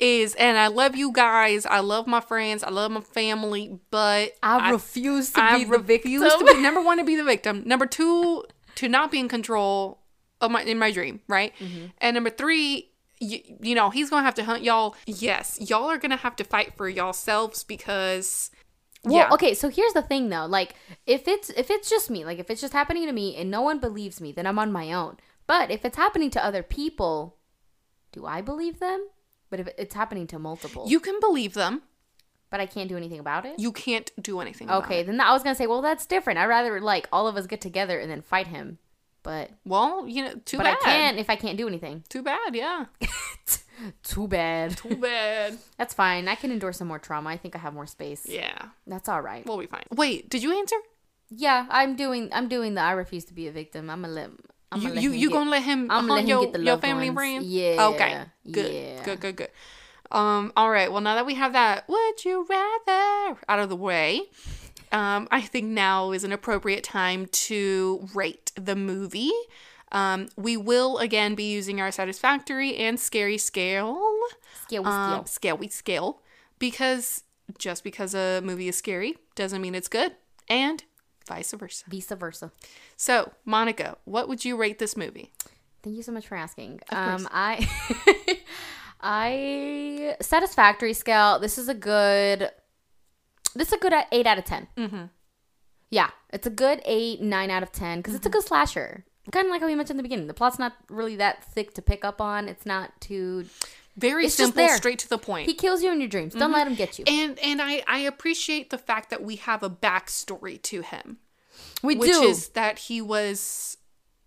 is 0.00 0.34
and 0.36 0.56
I 0.56 0.68
love 0.68 0.96
you 0.96 1.12
guys. 1.12 1.66
I 1.66 1.80
love 1.80 2.06
my 2.06 2.20
friends. 2.20 2.62
I 2.62 2.70
love 2.70 2.90
my 2.90 3.00
family, 3.00 3.78
but 3.90 4.32
I, 4.42 4.70
refuse 4.70 5.32
to 5.32 5.42
I 5.42 5.58
be 5.58 5.64
the 5.64 5.78
victim. 5.78 6.12
to 6.12 6.44
be 6.54 6.60
number 6.60 6.80
one 6.80 6.98
to 6.98 7.04
be 7.04 7.16
the 7.16 7.24
victim. 7.24 7.62
Number 7.66 7.86
two 7.86 8.44
to 8.76 8.88
not 8.88 9.10
be 9.10 9.18
in 9.18 9.28
control 9.28 9.99
of 10.40 10.50
my 10.50 10.62
in 10.62 10.78
my 10.78 10.90
dream, 10.90 11.20
right? 11.28 11.52
Mm-hmm. 11.58 11.86
And 11.98 12.14
number 12.14 12.30
three, 12.30 12.90
you, 13.18 13.40
you 13.60 13.74
know 13.74 13.90
he's 13.90 14.10
gonna 14.10 14.22
have 14.24 14.34
to 14.36 14.44
hunt 14.44 14.62
y'all. 14.62 14.94
Yes, 15.06 15.58
y'all 15.60 15.90
are 15.90 15.98
gonna 15.98 16.16
have 16.16 16.36
to 16.36 16.44
fight 16.44 16.74
for 16.76 16.88
yourselves 16.88 17.64
because. 17.64 18.50
Well, 19.02 19.14
yeah. 19.14 19.30
okay, 19.32 19.54
so 19.54 19.70
here's 19.70 19.94
the 19.94 20.02
thing 20.02 20.28
though. 20.28 20.44
Like 20.46 20.74
if 21.06 21.26
it's 21.26 21.48
if 21.50 21.70
it's 21.70 21.88
just 21.88 22.10
me, 22.10 22.24
like 22.24 22.38
if 22.38 22.50
it's 22.50 22.60
just 22.60 22.74
happening 22.74 23.06
to 23.06 23.12
me 23.12 23.34
and 23.36 23.50
no 23.50 23.62
one 23.62 23.78
believes 23.78 24.20
me, 24.20 24.30
then 24.30 24.46
I'm 24.46 24.58
on 24.58 24.70
my 24.72 24.92
own. 24.92 25.16
But 25.46 25.70
if 25.70 25.84
it's 25.86 25.96
happening 25.96 26.30
to 26.32 26.44
other 26.44 26.62
people, 26.62 27.36
do 28.12 28.26
I 28.26 28.40
believe 28.42 28.78
them? 28.78 29.08
But 29.48 29.58
if 29.60 29.68
it's 29.78 29.94
happening 29.94 30.26
to 30.28 30.38
multiple, 30.38 30.84
You 30.86 31.00
can 31.00 31.18
believe 31.18 31.54
them. 31.54 31.82
but 32.50 32.60
I 32.60 32.66
can't 32.66 32.88
do 32.88 32.96
anything 32.96 33.18
about 33.20 33.46
it. 33.46 33.58
You 33.58 33.72
can't 33.72 34.10
do 34.20 34.40
anything. 34.40 34.68
about 34.68 34.84
okay, 34.84 35.02
then 35.02 35.20
I 35.20 35.32
was 35.32 35.42
gonna 35.42 35.54
say, 35.54 35.66
well, 35.66 35.80
that's 35.82 36.04
different. 36.04 36.38
I'd 36.38 36.44
rather 36.46 36.78
like 36.80 37.08
all 37.10 37.26
of 37.26 37.36
us 37.36 37.46
get 37.46 37.60
together 37.60 37.98
and 37.98 38.10
then 38.10 38.20
fight 38.22 38.48
him. 38.48 38.78
But 39.22 39.50
Well, 39.66 40.08
you 40.08 40.24
know, 40.24 40.34
too 40.44 40.56
but 40.56 40.64
bad. 40.64 40.78
I 40.80 40.84
can't 40.84 41.18
if 41.18 41.28
I 41.28 41.36
can't 41.36 41.58
do 41.58 41.68
anything. 41.68 42.04
Too 42.08 42.22
bad. 42.22 42.54
Yeah. 42.54 42.86
Too 44.02 44.28
bad. 44.28 44.76
Too 44.76 44.96
bad. 44.96 45.56
That's 45.78 45.94
fine. 45.94 46.28
I 46.28 46.34
can 46.34 46.50
endure 46.50 46.72
some 46.72 46.86
more 46.88 46.98
trauma. 46.98 47.30
I 47.30 47.36
think 47.38 47.56
I 47.56 47.58
have 47.58 47.72
more 47.72 47.86
space. 47.86 48.26
Yeah. 48.28 48.66
That's 48.86 49.08
all 49.08 49.22
right. 49.22 49.44
We'll 49.46 49.56
be 49.58 49.66
fine. 49.66 49.84
Wait, 49.90 50.28
did 50.28 50.42
you 50.42 50.52
answer? 50.58 50.76
Yeah, 51.30 51.66
I'm 51.70 51.96
doing. 51.96 52.28
I'm 52.32 52.48
doing 52.48 52.74
the. 52.74 52.82
I 52.82 52.92
refuse 52.92 53.24
to 53.26 53.34
be 53.34 53.46
a 53.48 53.52
victim. 53.52 53.88
I'm 53.88 54.02
gonna 54.02 54.12
let. 54.12 54.30
I'm 54.72 54.80
you 54.82 54.88
gonna 54.88 54.94
let 54.96 55.02
you, 55.04 55.10
you 55.12 55.28
get- 55.28 55.34
gonna 55.34 55.50
let 55.50 55.62
him 55.62 55.90
I'm 55.90 56.02
gonna 56.06 56.12
let 56.14 56.22
him 56.24 56.28
your, 56.28 56.42
get 56.44 56.52
the 56.52 56.62
your 56.62 56.76
family 56.78 57.10
friend? 57.10 57.44
Yeah, 57.44 57.86
Okay. 57.88 58.20
Good. 58.50 58.72
yeah. 58.72 59.04
Good. 59.04 59.20
Good. 59.20 59.36
Good. 59.36 59.48
Um. 60.10 60.52
All 60.56 60.70
right. 60.70 60.90
Well, 60.92 61.00
now 61.00 61.14
that 61.14 61.24
we 61.24 61.34
have 61.36 61.52
that, 61.54 61.88
would 61.88 62.24
you 62.24 62.46
rather 62.50 63.38
out 63.48 63.60
of 63.60 63.68
the 63.70 63.76
way, 63.76 64.22
um, 64.92 65.28
I 65.30 65.40
think 65.42 65.66
now 65.68 66.12
is 66.12 66.24
an 66.24 66.32
appropriate 66.32 66.84
time 66.84 67.26
to 67.26 68.08
rate 68.14 68.52
the 68.56 68.74
movie. 68.76 69.32
Um, 69.92 70.28
we 70.36 70.56
will 70.56 70.98
again 70.98 71.34
be 71.34 71.50
using 71.52 71.80
our 71.80 71.90
satisfactory 71.90 72.76
and 72.76 72.98
scary 73.00 73.38
scale. 73.38 73.98
Scale, 74.62 74.86
Um, 74.86 75.10
scale. 75.12 75.26
scale 75.26 75.56
we 75.56 75.68
scale 75.68 76.22
because 76.58 77.24
just 77.58 77.82
because 77.82 78.14
a 78.14 78.40
movie 78.42 78.68
is 78.68 78.76
scary 78.76 79.16
doesn't 79.34 79.60
mean 79.60 79.74
it's 79.74 79.88
good, 79.88 80.14
and 80.48 80.84
vice 81.26 81.52
versa. 81.52 81.84
Vice 81.88 82.12
versa. 82.16 82.52
So, 82.96 83.32
Monica, 83.44 83.96
what 84.04 84.28
would 84.28 84.44
you 84.44 84.56
rate 84.56 84.78
this 84.78 84.96
movie? 84.96 85.32
Thank 85.82 85.96
you 85.96 86.02
so 86.02 86.12
much 86.12 86.28
for 86.28 86.36
asking. 86.36 86.80
Um. 86.90 87.26
I, 87.32 87.66
I 89.00 90.16
satisfactory 90.20 90.92
scale. 90.92 91.38
This 91.38 91.58
is 91.58 91.68
a 91.68 91.74
good. 91.74 92.50
This 93.54 93.68
is 93.68 93.74
a 93.74 93.78
good 93.78 93.92
eight 94.12 94.26
out 94.26 94.38
of 94.38 94.44
10 94.44 94.68
Mm-hmm. 94.76 95.04
Yeah, 95.90 96.10
it's 96.32 96.46
a 96.46 96.50
good 96.50 96.80
eight, 96.84 97.20
nine 97.20 97.50
out 97.50 97.64
of 97.64 97.72
ten 97.72 97.98
because 97.98 98.14
it's 98.14 98.24
a 98.26 98.30
good 98.30 98.44
slasher. 98.44 99.04
Kind 99.32 99.46
of 99.46 99.50
like 99.50 99.60
how 99.60 99.66
we 99.66 99.74
mentioned 99.74 99.98
in 99.98 100.02
the 100.02 100.02
beginning. 100.04 100.28
The 100.28 100.34
plot's 100.34 100.56
not 100.58 100.74
really 100.88 101.16
that 101.16 101.42
thick 101.42 101.74
to 101.74 101.82
pick 101.82 102.04
up 102.04 102.20
on. 102.20 102.48
It's 102.48 102.64
not 102.64 103.00
too. 103.00 103.46
Very 103.96 104.26
It's 104.26 104.36
simple, 104.36 104.68
straight 104.68 105.00
to 105.00 105.08
the 105.08 105.18
point. 105.18 105.46
He 105.48 105.54
kills 105.54 105.82
you 105.82 105.90
in 105.90 105.98
your 106.00 106.08
dreams. 106.08 106.32
Don't 106.34 106.52
let 106.52 106.66
him 106.68 106.76
get 106.76 106.98
you. 107.00 107.04
and 107.08 107.38
and 107.40 107.60
I 107.60 107.82
I 107.88 107.98
appreciate 107.98 108.70
the 108.70 108.78
fact 108.78 109.10
that 109.10 109.20
we 109.24 109.34
have 109.36 109.64
a 109.64 109.68
backstory 109.68 110.62
to 110.62 110.82
him, 110.82 111.18
We 111.82 111.96
which 111.96 112.12
do. 112.12 112.22
is 112.22 112.50
that 112.50 112.78
he 112.78 113.02
was 113.02 113.76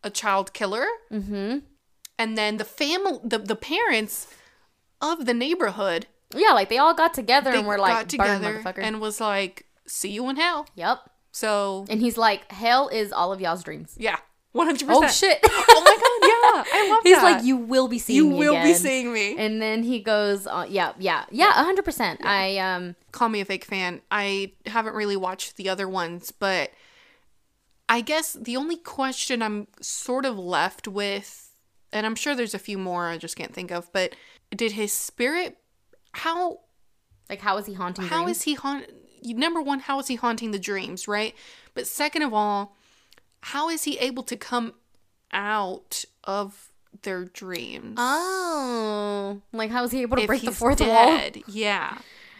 a 0.03 0.09
child 0.09 0.51
killer, 0.51 0.85
mm-hmm. 1.09 1.59
and 2.19 2.37
then 2.37 2.57
the 2.57 2.65
family, 2.65 3.19
the 3.23 3.39
the 3.39 3.55
parents 3.55 4.27
of 5.01 5.25
the 5.25 5.33
neighborhood, 5.33 6.07
Yeah, 6.35 6.51
like 6.51 6.69
they 6.69 6.77
all 6.77 6.93
got 6.93 7.13
together 7.13 7.51
they 7.51 7.59
and 7.59 7.67
were 7.67 7.77
like, 7.77 7.97
"Burn, 7.97 8.07
together 8.07 8.59
motherfucker." 8.63 8.79
and 8.83 8.99
was 9.01 9.19
like, 9.21 9.65
"See 9.87 10.09
you 10.09 10.29
in 10.29 10.35
hell." 10.37 10.67
yep. 10.75 10.99
So 11.31 11.85
And 11.89 11.99
he's 11.99 12.17
like, 12.17 12.51
"Hell 12.51 12.89
is 12.89 13.11
all 13.11 13.33
of 13.33 13.41
y'all's 13.41 13.63
dreams." 13.63 13.95
yeah, 13.97 14.17
100%. 14.55 14.85
Oh 14.89 15.07
shit! 15.07 15.39
Oh 15.75 15.81
my 15.83 15.95
god, 15.95 16.65
yeah, 16.67 16.79
I 16.79 16.89
love 16.89 16.99
that. 17.03 17.09
He's 17.09 17.17
that. 17.17 17.23
like, 17.23 17.43
"You 17.43 17.57
will 17.57 17.87
be 17.87 17.97
seeing 17.99 18.17
you 18.17 18.29
me 18.29 18.37
will 18.37 18.61
be 18.61 18.73
seeing 18.73 19.11
me. 19.11 19.35
And 19.37 19.61
then 19.61 19.83
he 19.83 19.99
goes, 19.99 20.45
uh, 20.45 20.65
"Yeah, 20.69 20.93
yeah, 20.99 21.25
yeah, 21.31 21.51
hundred 21.53 21.85
percent." 21.85 22.23
I 22.23 22.57
um, 22.57 22.95
call 23.11 23.29
me 23.29 23.41
a 23.41 23.45
fake 23.45 23.65
fan. 23.65 24.01
I 24.11 24.53
haven't 24.67 24.93
really 24.93 25.17
watched 25.17 25.57
the 25.57 25.69
other 25.69 25.89
ones, 25.89 26.31
but 26.31 26.71
I 27.89 28.01
guess 28.01 28.33
the 28.33 28.55
only 28.57 28.77
question 28.77 29.41
I'm 29.41 29.67
sort 29.81 30.25
of 30.25 30.37
left 30.37 30.87
with, 30.87 31.51
and 31.91 32.05
I'm 32.05 32.15
sure 32.15 32.35
there's 32.35 32.53
a 32.53 32.59
few 32.59 32.77
more 32.77 33.07
I 33.07 33.17
just 33.17 33.35
can't 33.35 33.53
think 33.53 33.71
of, 33.71 33.91
but 33.91 34.15
did 34.55 34.73
his 34.73 34.93
spirit, 34.93 35.57
how 36.13 36.59
Like, 37.29 37.41
how 37.41 37.57
is 37.57 37.65
he 37.65 37.73
haunting? 37.73 38.05
how 38.05 38.23
dreams? 38.23 38.37
is 38.37 38.43
he 38.43 38.53
haunt 38.55 38.85
number 39.23 39.61
one 39.61 39.79
how 39.81 39.99
is 39.99 40.07
he 40.07 40.15
haunting 40.15 40.51
the 40.51 40.59
dreams 40.59 41.07
right 41.07 41.33
but 41.73 41.87
second 41.87 42.21
of 42.23 42.33
all 42.33 42.75
how 43.41 43.69
is 43.69 43.83
he 43.83 43.97
able 43.99 44.23
to 44.23 44.35
come 44.35 44.73
out 45.31 46.03
of 46.25 46.69
their 47.03 47.23
dreams 47.25 47.95
Oh, 47.97 49.41
like 49.53 49.71
how 49.71 49.83
is 49.83 49.91
he 49.91 50.01
able 50.01 50.17
to 50.17 50.23
if 50.23 50.27
break 50.27 50.41
the 50.41 50.51
fourth 50.51 50.81
wall? 50.81 51.19
yeah 51.47 51.97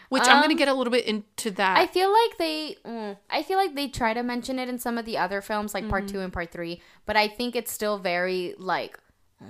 which 0.09 0.23
i'm 0.23 0.41
gonna 0.41 0.53
Um, 0.53 0.57
get 0.57 0.67
a 0.67 0.73
little 0.73 0.91
bit 0.91 1.05
into 1.05 1.49
that 1.51 1.77
I 1.77 1.87
feel 1.87 2.11
like 2.11 2.37
they, 2.37 2.75
mm, 2.85 3.17
I 3.31 3.41
feel 3.43 3.57
like 3.57 3.73
they 3.75 3.87
try 3.87 4.13
to 4.13 4.21
mention 4.21 4.59
it 4.59 4.69
in 4.69 4.77
some 4.77 4.97
of 4.99 5.05
the 5.05 5.17
other 5.17 5.41
films, 5.41 5.73
like 5.73 5.89
part 5.89 6.07
two 6.07 6.19
and 6.19 6.31
part 6.31 6.51
three, 6.51 6.81
but 7.07 7.15
I 7.17 7.27
think 7.27 7.55
it's 7.55 7.71
still 7.71 7.97
very 7.97 8.53
like, 8.59 8.99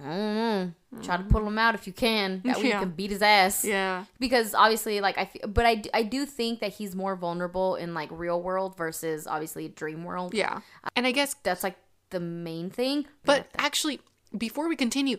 I 0.03 0.07
don't 0.09 0.35
know, 0.35 1.01
try 1.01 1.17
to 1.17 1.23
pull 1.23 1.39
mm-hmm. 1.41 1.49
him 1.49 1.57
out 1.59 1.75
if 1.75 1.87
you 1.87 1.93
can. 1.93 2.41
That 2.45 2.57
way 2.57 2.69
Yeah. 2.69 2.75
you 2.75 2.79
can 2.85 2.91
beat 2.91 3.11
his 3.11 3.21
ass. 3.21 3.63
yeah 3.65 4.05
Because 4.19 4.53
obviously, 4.53 5.01
like 5.01 5.17
I, 5.17 5.25
feel, 5.25 5.47
but 5.47 5.65
I, 5.93 6.03
do 6.03 6.25
think 6.25 6.59
that 6.61 6.73
he's 6.73 6.95
more 6.95 7.15
vulnerable 7.15 7.75
in 7.75 7.93
like 7.93 8.09
real 8.11 8.41
world 8.41 8.77
versus 8.77 9.27
obviously 9.27 9.67
dream 9.69 10.03
world. 10.03 10.33
yeah 10.33 10.61
uh, 10.83 10.89
and 10.95 11.05
i 11.07 11.11
guess 11.11 11.35
That's 11.43 11.63
like 11.63 11.75
the 12.09 12.19
main 12.19 12.69
thing. 12.69 13.05
But 13.25 13.47
actually, 13.57 13.99
before 14.37 14.67
we 14.69 14.75
continue, 14.75 15.17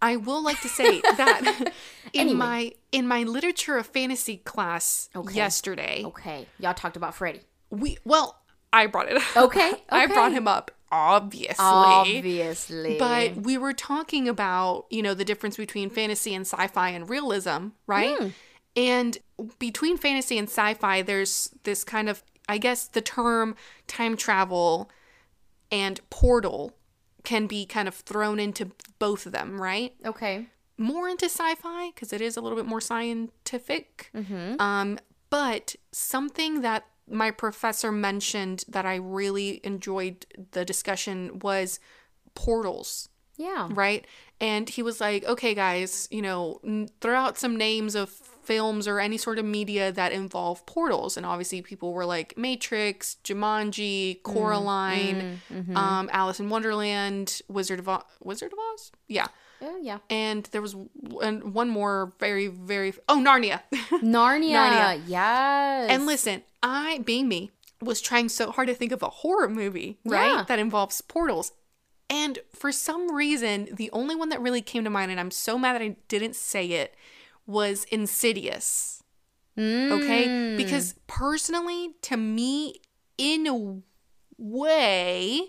I 0.00 0.16
will 0.16 0.42
like 0.42 0.60
to 0.60 0.68
say 0.68 1.00
that 1.16 1.72
in 2.12 2.20
Anyway. 2.20 2.36
my 2.36 2.72
in 2.92 3.08
my 3.08 3.22
literature 3.24 3.76
of 3.78 3.86
fantasy 3.86 4.36
class 4.38 5.08
Okay. 5.16 5.34
yesterday, 5.34 6.02
okay, 6.04 6.46
y'all 6.60 6.74
talked 6.74 6.96
about 6.96 7.14
Freddy. 7.14 7.40
we 7.70 7.98
well, 8.04 8.38
I 8.72 8.86
brought 8.86 9.08
it 9.10 9.16
up. 9.16 9.36
Okay, 9.36 9.72
I 9.90 10.06
brought 10.06 10.32
him 10.32 10.46
up 10.46 10.70
obviously. 10.92 11.56
Obviously, 11.58 12.98
But 12.98 13.36
we 13.36 13.58
were 13.58 13.72
talking 13.72 14.28
about, 14.28 14.86
you 14.90 15.02
know, 15.02 15.14
the 15.14 15.24
difference 15.24 15.56
between 15.56 15.90
fantasy 15.90 16.34
and 16.34 16.46
sci-fi 16.46 16.90
and 16.90 17.08
realism, 17.08 17.68
right? 17.86 18.16
Hmm. 18.18 18.28
And 18.76 19.18
between 19.58 19.96
fantasy 19.96 20.38
and 20.38 20.48
sci-fi, 20.48 21.02
there's 21.02 21.50
this 21.64 21.82
kind 21.84 22.08
of, 22.08 22.22
I 22.48 22.58
guess, 22.58 22.86
the 22.86 23.00
term 23.00 23.56
time 23.86 24.16
travel 24.16 24.90
and 25.72 26.00
portal 26.10 26.72
can 27.24 27.46
be 27.46 27.66
kind 27.66 27.88
of 27.88 27.94
thrown 27.94 28.38
into 28.38 28.70
both 28.98 29.26
of 29.26 29.32
them, 29.32 29.60
right? 29.60 29.94
okay, 30.04 30.46
More 30.78 31.08
into 31.08 31.24
sci-fi 31.24 31.90
because 31.94 32.12
it 32.12 32.20
is 32.20 32.36
a 32.36 32.40
little 32.40 32.56
bit 32.56 32.66
more 32.66 32.80
scientific. 32.80 34.10
Um, 34.60 34.98
but 35.30 35.74
something 35.90 36.60
that 36.60 36.84
my 37.08 37.30
professor 37.30 37.92
mentioned 37.92 38.64
that 38.68 38.84
I 38.84 38.96
really 38.96 39.60
enjoyed 39.64 40.26
the 40.52 40.64
discussion 40.64 41.38
was 41.38 41.78
portals 42.34 43.08
yeah, 43.38 43.68
right? 43.70 44.06
And 44.40 44.68
he 44.68 44.82
was 44.82 45.00
like, 45.00 45.24
okay, 45.24 45.54
guys, 45.54 46.08
you 46.10 46.22
know, 46.22 46.60
n- 46.64 46.88
throw 47.00 47.14
out 47.14 47.38
some 47.38 47.56
names 47.56 47.94
of 47.94 48.08
films 48.10 48.86
or 48.86 49.00
any 49.00 49.18
sort 49.18 49.38
of 49.38 49.44
media 49.44 49.92
that 49.92 50.12
involve 50.12 50.64
portals. 50.66 51.16
And 51.16 51.26
obviously, 51.26 51.62
people 51.62 51.92
were 51.92 52.06
like 52.06 52.36
Matrix, 52.36 53.16
Jumanji, 53.24 54.18
mm, 54.18 54.22
Coraline, 54.22 55.38
mm, 55.50 55.56
mm-hmm. 55.56 55.76
um, 55.76 56.08
Alice 56.12 56.40
in 56.40 56.48
Wonderland, 56.48 57.42
Wizard 57.48 57.78
of 57.78 57.88
Oz. 57.88 58.02
Wizard 58.22 58.52
of 58.52 58.58
Oz? 58.74 58.92
Yeah. 59.08 59.26
Oh, 59.62 59.78
yeah. 59.80 59.98
And 60.10 60.44
there 60.52 60.62
was 60.62 60.76
and 61.22 61.54
one 61.54 61.68
more 61.68 62.12
very, 62.18 62.46
very. 62.48 62.94
Oh, 63.08 63.18
Narnia. 63.18 63.62
Narnia. 63.72 64.52
Narnia. 64.52 65.02
Yes. 65.06 65.90
and 65.90 66.06
listen, 66.06 66.42
I, 66.62 66.98
being 66.98 67.28
me, 67.28 67.50
was 67.80 68.00
trying 68.00 68.28
so 68.28 68.50
hard 68.50 68.68
to 68.68 68.74
think 68.74 68.92
of 68.92 69.02
a 69.02 69.08
horror 69.08 69.48
movie, 69.48 69.98
right? 70.04 70.34
Yeah. 70.34 70.44
That 70.46 70.58
involves 70.58 71.00
portals. 71.00 71.52
And 72.08 72.38
for 72.54 72.70
some 72.70 73.14
reason, 73.14 73.68
the 73.72 73.90
only 73.92 74.14
one 74.14 74.28
that 74.28 74.40
really 74.40 74.62
came 74.62 74.84
to 74.84 74.90
mind, 74.90 75.10
and 75.10 75.18
I'm 75.18 75.30
so 75.30 75.58
mad 75.58 75.74
that 75.74 75.82
I 75.82 75.96
didn't 76.08 76.36
say 76.36 76.66
it, 76.66 76.94
was 77.46 77.84
Insidious. 77.84 79.02
Okay? 79.58 80.26
Mm. 80.28 80.56
Because 80.56 80.94
personally, 81.06 81.94
to 82.02 82.16
me, 82.16 82.80
in 83.16 83.46
a 83.46 83.80
way, 84.38 85.48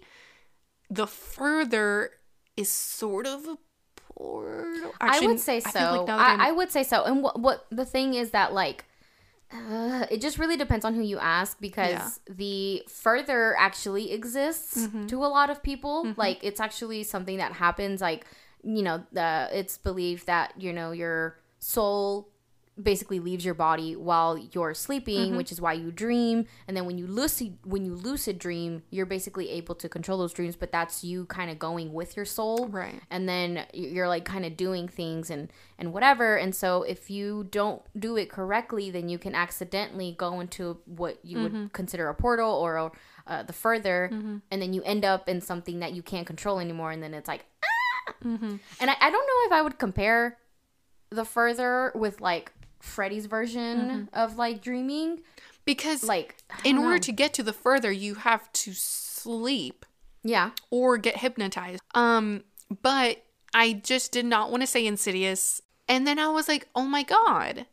the 0.90 1.08
further 1.08 2.12
is 2.56 2.72
sort 2.72 3.28
of 3.28 3.46
a 3.46 3.58
portal. 4.18 4.94
I 5.00 5.20
would 5.26 5.40
say 5.40 5.60
so. 5.60 5.80
like 5.80 6.06
that 6.08 6.20
I'm- 6.20 6.42
I, 6.42 6.50
I 6.50 6.52
would 6.52 6.72
say 6.72 6.84
so. 6.84 7.04
And 7.04 7.22
what 7.24 7.40
what 7.40 7.66
the 7.70 7.86
thing 7.86 8.14
is 8.16 8.32
that 8.32 8.54
like 8.54 8.86
uh, 9.52 10.06
it 10.12 10.20
just 10.20 10.38
really 10.38 10.58
depends 10.58 10.84
on 10.84 10.94
who 10.94 11.02
you 11.02 11.18
ask 11.20 11.58
because 11.62 11.92
Yeah. 12.28 12.34
the 12.36 12.84
further 12.90 13.56
actually 13.58 14.12
exists 14.12 14.78
Mm-hmm. 14.78 15.08
to 15.08 15.18
a 15.24 15.30
lot 15.38 15.50
of 15.50 15.64
people. 15.64 16.14
Like 16.18 16.40
it's 16.44 16.60
actually 16.60 17.04
something 17.04 17.38
that 17.38 17.54
happens. 17.54 18.02
Like 18.02 18.26
you 18.64 18.82
know, 18.84 19.04
the 19.14 19.48
it's 19.54 19.78
believed 19.78 20.26
that 20.28 20.54
you 20.58 20.74
know 20.74 20.92
your 20.92 21.38
soul 21.60 22.28
basically 22.82 23.20
leaves 23.20 23.44
your 23.44 23.54
body 23.54 23.96
while 23.96 24.38
you're 24.38 24.74
sleeping, 24.74 25.30
Mm-hmm. 25.30 25.38
which 25.38 25.52
is 25.52 25.60
why 25.60 25.74
you 25.74 25.92
dream. 25.92 26.46
And 26.68 26.78
then 26.78 26.86
when 26.86 26.98
you 26.98 27.08
lucid 27.08 27.58
when 27.64 27.86
you 27.86 27.94
lucid 27.96 28.38
dream, 28.40 28.84
you're 28.92 29.06
basically 29.08 29.50
able 29.50 29.76
to 29.76 29.90
control 29.90 30.20
those 30.20 30.34
dreams. 30.34 30.56
But 30.56 30.72
that's 30.72 31.04
you 31.04 31.26
kind 31.26 31.50
of 31.50 31.58
going 31.58 31.92
with 31.94 32.16
your 32.16 32.26
soul, 32.26 32.68
Right. 32.68 33.02
and 33.10 33.28
then 33.28 33.66
you're 33.74 34.08
like 34.08 34.26
kind 34.26 34.46
of 34.46 34.56
doing 34.58 34.88
things 34.88 35.30
and 35.30 35.52
and 35.80 35.94
whatever 35.94 36.36
and 36.38 36.56
so 36.56 36.82
if 36.84 37.10
you 37.12 37.48
don't 37.52 37.82
do 38.00 38.16
it 38.18 38.32
correctly 38.32 38.90
then 38.90 39.10
you 39.10 39.20
can 39.20 39.36
accidentally 39.36 40.16
go 40.18 40.40
into 40.40 40.78
what 40.86 41.20
you 41.24 41.40
would 41.44 41.72
consider 41.72 42.10
a 42.10 42.16
portal 42.16 42.52
or 42.52 42.92
uh, 43.28 43.44
the 43.44 43.54
further 43.54 44.10
and 44.12 44.62
then 44.62 44.74
you 44.74 44.82
end 44.84 45.06
up 45.06 45.30
in 45.30 45.40
something 45.40 45.80
that 45.82 45.94
you 45.94 46.02
can't 46.02 46.26
control 46.26 46.60
anymore 46.60 46.90
and 46.92 47.04
then 47.04 47.14
it's 47.14 47.28
like 47.28 47.46
ah! 47.64 48.14
and 48.26 48.60
I, 48.82 48.96
I 49.00 49.10
don't 49.12 49.28
know 49.28 49.46
if 49.46 49.52
i 49.52 49.62
would 49.62 49.78
compare 49.78 50.38
the 51.12 51.24
further 51.26 51.92
with 51.94 52.22
like 52.22 52.52
freddy's 52.80 53.26
version 53.26 54.10
of 54.14 54.38
like 54.38 54.62
dreaming 54.62 55.22
Because 55.66 56.04
like 56.04 56.36
in 56.64 56.78
order 56.78 56.96
know. 56.96 57.00
to 57.00 57.12
get 57.12 57.34
to 57.36 57.44
the 57.44 57.54
further, 57.54 57.92
you 57.92 58.16
have 58.16 58.52
to 58.54 58.74
sleep 58.74 59.86
yeah 60.24 60.52
or 60.70 60.98
get 60.98 61.18
hypnotized. 61.18 61.82
Um, 61.96 62.44
but 62.82 63.24
I 63.54 63.74
just 63.74 64.12
did 64.12 64.26
not 64.26 64.52
want 64.52 64.62
to 64.62 64.68
say 64.68 64.86
Insidious. 64.86 65.62
And 65.88 66.06
then 66.06 66.20
I 66.20 66.28
was 66.30 66.48
like, 66.48 66.68
oh 66.76 66.86
my 66.86 67.04
God, 67.04 67.66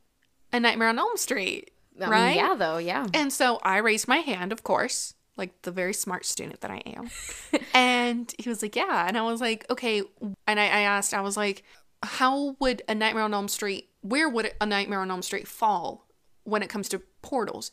A 0.53 0.61
Nightmare 0.61 0.89
on 0.89 0.99
Elm 0.99 1.17
Street. 1.17 1.73
Mean, 1.99 2.11
right? 2.11 2.35
yeah 2.35 2.57
though 2.57 2.79
yeah 2.79 3.07
And 3.15 3.33
so 3.33 3.61
I 3.63 3.77
raised 3.79 4.09
my 4.09 4.17
hand, 4.17 4.51
of 4.51 4.65
course, 4.65 5.15
like 5.37 5.63
the 5.63 5.71
very 5.71 5.95
smart 5.95 6.25
student 6.27 6.61
that 6.63 6.71
I 6.71 6.83
am. 6.87 7.11
and 7.75 8.33
he 8.39 8.49
was 8.49 8.63
like, 8.63 8.75
yeah. 8.77 9.05
And 9.07 9.17
I 9.17 9.23
was 9.23 9.41
like, 9.41 9.65
okay. 9.71 10.03
And 10.47 10.61
I, 10.61 10.65
I 10.65 10.81
asked, 10.81 11.15
I 11.15 11.21
was 11.21 11.37
like, 11.37 11.63
how 12.03 12.57
would 12.61 12.83
A 12.89 12.95
Nightmare 12.95 13.25
on 13.25 13.35
Elm 13.35 13.49
Street, 13.49 13.89
where 14.05 14.29
would 14.29 14.53
A 14.61 14.67
Nightmare 14.67 15.01
on 15.01 15.11
Elm 15.11 15.23
Street 15.23 15.49
fall 15.49 16.07
when 16.45 16.63
it 16.63 16.69
comes 16.69 16.89
to 16.91 17.01
portals? 17.23 17.73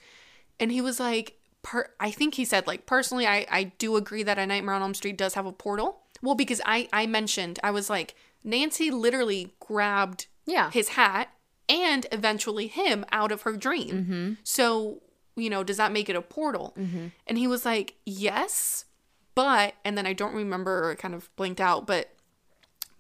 And 0.60 0.72
he 0.72 0.80
was 0.80 0.98
like, 1.00 1.38
per, 1.62 1.90
I 2.00 2.10
think 2.10 2.36
he 2.36 2.46
said, 2.46 2.68
like, 2.68 2.86
personally, 2.86 3.28
I, 3.28 3.46
I 3.52 3.64
do 3.66 3.98
agree 3.98 4.24
that 4.24 4.40
A 4.40 4.48
Nightmare 4.48 4.76
on 4.76 4.82
Elm 4.82 4.94
Street 4.94 5.18
does 5.18 5.34
have 5.34 5.46
a 5.46 5.52
portal. 5.52 6.04
Well, 6.22 6.36
because 6.36 6.62
I, 6.66 6.88
I 6.94 7.06
mentioned, 7.06 7.60
I 7.64 7.72
was 7.72 7.90
like, 7.90 8.16
Nancy 8.44 8.90
literally 8.90 9.54
grabbed 9.60 10.28
yeah 10.46 10.72
his 10.72 10.90
hat 10.90 11.30
and 11.70 12.08
eventually 12.12 12.68
him 12.68 13.06
out 13.12 13.32
of 13.32 13.42
her 13.42 13.58
dream. 13.58 13.90
Mm-hmm. 13.90 14.34
So, 14.44 15.02
you 15.36 15.50
know, 15.50 15.64
does 15.64 15.78
that 15.78 15.92
make 15.92 16.10
it 16.10 16.16
a 16.16 16.22
portal? 16.22 16.74
Mm-hmm. 16.78 17.08
And 17.28 17.38
he 17.38 17.48
was 17.48 17.66
like, 17.66 17.96
yes, 18.06 18.86
but, 19.36 19.74
and 19.84 19.98
then 19.98 20.06
I 20.06 20.14
don't 20.14 20.34
remember, 20.34 20.90
or 20.90 20.96
kind 20.96 21.14
of 21.14 21.34
blinked 21.36 21.62
out, 21.62 21.86
but 21.86 22.10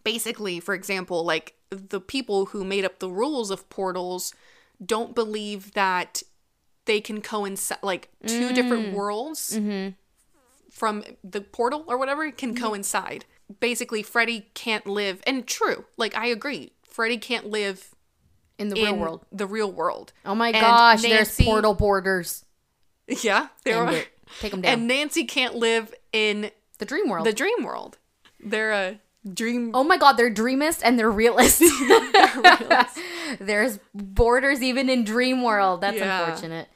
basically, 0.03 0.59
for 0.59 0.73
example, 0.73 1.23
like 1.23 1.55
the 1.69 2.01
people 2.01 2.47
who 2.47 2.63
made 2.63 2.85
up 2.85 2.99
the 2.99 3.09
rules 3.09 3.51
of 3.51 3.69
portals 3.69 4.33
don't 4.83 5.15
believe 5.15 5.73
that 5.73 6.23
they 6.85 6.99
can 6.99 7.21
coincide, 7.21 7.79
like 7.83 8.09
two 8.25 8.49
mm. 8.49 8.55
different 8.55 8.93
worlds 8.93 9.57
mm-hmm. 9.57 9.89
from 10.71 11.03
the 11.23 11.41
portal 11.41 11.85
or 11.87 11.97
whatever 11.97 12.29
can 12.31 12.53
mm-hmm. 12.53 12.63
coincide. 12.63 13.25
Basically, 13.59 14.01
Freddy 14.01 14.47
can't 14.53 14.87
live, 14.87 15.21
and 15.27 15.45
true, 15.45 15.85
like 15.97 16.15
I 16.15 16.27
agree, 16.27 16.71
Freddy 16.87 17.17
can't 17.17 17.47
live 17.47 17.93
in 18.57 18.69
the 18.69 18.75
in 18.77 18.85
real 18.85 18.97
world 18.97 19.25
the 19.31 19.47
real 19.47 19.71
world. 19.71 20.13
oh 20.25 20.35
my 20.35 20.49
And 20.49 20.61
gosh 20.61 21.01
there's 21.01 21.35
portal 21.35 21.73
borders 21.73 22.45
Yeah, 23.07 23.47
there 23.63 23.79
End 23.79 23.89
are. 23.89 23.97
it. 23.97 24.07
take 24.39 24.51
them 24.51 24.61
down 24.61 24.73
And 24.73 24.87
Nancy 24.87 25.25
can't 25.25 25.55
live 25.55 25.93
in 26.13 26.51
the 26.77 26.85
dream 26.85 27.09
world 27.09 27.25
the 27.25 27.33
dream 27.33 27.63
world. 27.63 27.97
They're 28.39 28.71
a 28.71 28.99
dream. 29.33 29.71
Oh 29.73 29.83
my 29.83 29.97
god, 29.97 30.13
they're 30.13 30.33
dreamist 30.33 30.81
and 30.83 30.97
they're 30.97 31.11
realist. 31.11 31.61
There's 33.39 33.79
borders 33.93 34.61
even 34.61 34.89
in 34.89 35.03
dream 35.03 35.43
world. 35.43 35.81
That's 35.81 35.97
Yeah. 35.97 36.25
unfortunate. 36.25 36.67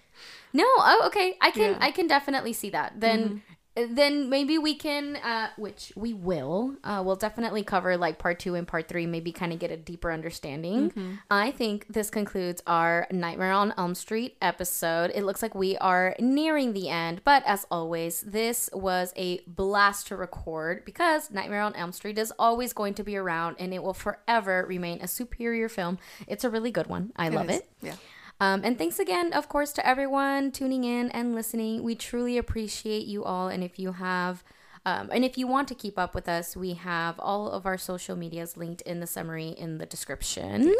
No, 0.53 0.63
oh, 0.65 1.03
okay. 1.07 1.35
I 1.41 1.51
can 1.51 1.61
Yeah. 1.61 1.73
Mm-hmm. 1.73 1.83
I 1.83 1.91
can 1.91 2.07
definitely 2.07 2.53
see 2.53 2.69
that. 2.69 2.99
Then 2.99 3.41
then 3.75 4.29
maybe 4.29 4.57
we 4.57 4.75
can 4.75 5.17
uh 5.17 5.49
which 5.57 5.91
we 5.95 6.13
will. 6.13 6.75
Uh 6.83 7.01
we'll 7.05 7.15
definitely 7.15 7.63
cover 7.63 7.97
like 7.97 8.17
part 8.17 8.39
2 8.39 8.55
and 8.55 8.67
part 8.67 8.87
3, 8.87 9.05
maybe 9.05 9.31
kind 9.31 9.51
of 9.53 9.59
get 9.59 9.71
a 9.71 9.77
deeper 9.77 10.11
understanding. 10.11 10.91
Mm-hmm. 10.91 11.13
I 11.29 11.51
think 11.51 11.87
this 11.89 12.09
concludes 12.09 12.61
our 12.65 13.07
Nightmare 13.11 13.51
on 13.51 13.73
Elm 13.77 13.95
Street 13.95 14.37
episode. 14.41 15.11
It 15.13 15.23
looks 15.23 15.41
like 15.41 15.55
we 15.55 15.77
are 15.77 16.15
nearing 16.19 16.73
the 16.73 16.89
end, 16.89 17.21
but 17.23 17.43
as 17.45 17.65
always, 17.69 18.21
this 18.21 18.69
was 18.73 19.13
a 19.15 19.39
blast 19.47 20.07
to 20.07 20.15
record 20.15 20.85
because 20.85 21.31
Nightmare 21.31 21.61
on 21.61 21.75
Elm 21.75 21.91
Street 21.91 22.17
is 22.17 22.31
always 22.39 22.73
going 22.73 22.93
to 22.95 23.03
be 23.03 23.15
around 23.15 23.55
and 23.59 23.73
it 23.73 23.83
will 23.83 23.93
forever 23.93 24.65
remain 24.67 25.01
a 25.01 25.07
superior 25.07 25.69
film. 25.69 25.97
It's 26.27 26.43
a 26.43 26.49
really 26.49 26.71
good 26.71 26.87
one. 26.87 27.11
I 27.15 27.29
love 27.29 27.49
is. 27.49 27.57
it. 27.57 27.69
Yeah. 27.81 27.95
Um, 28.39 28.61
and 28.63 28.77
thanks 28.77 28.99
again, 28.99 29.31
of 29.33 29.47
course, 29.47 29.71
to 29.73 29.87
everyone 29.87 30.51
tuning 30.51 30.83
in 30.83 31.09
and 31.11 31.33
listening. 31.33 31.83
We 31.83 31.95
truly 31.95 32.37
appreciate 32.37 33.05
you 33.05 33.23
all. 33.23 33.47
And 33.47 33.63
if 33.63 33.79
you 33.79 33.93
have, 33.93 34.43
um, 34.85 35.09
and 35.13 35.23
if 35.23 35.37
you 35.37 35.47
want 35.47 35.67
to 35.69 35.75
keep 35.75 35.97
up 35.97 36.13
with 36.13 36.27
us, 36.27 36.55
we 36.55 36.73
have 36.73 37.19
all 37.19 37.49
of 37.49 37.65
our 37.65 37.77
social 37.77 38.15
medias 38.15 38.57
linked 38.57 38.81
in 38.81 38.99
the 38.99 39.07
summary 39.07 39.49
in 39.49 39.77
the 39.77 39.85
description. 39.85 40.73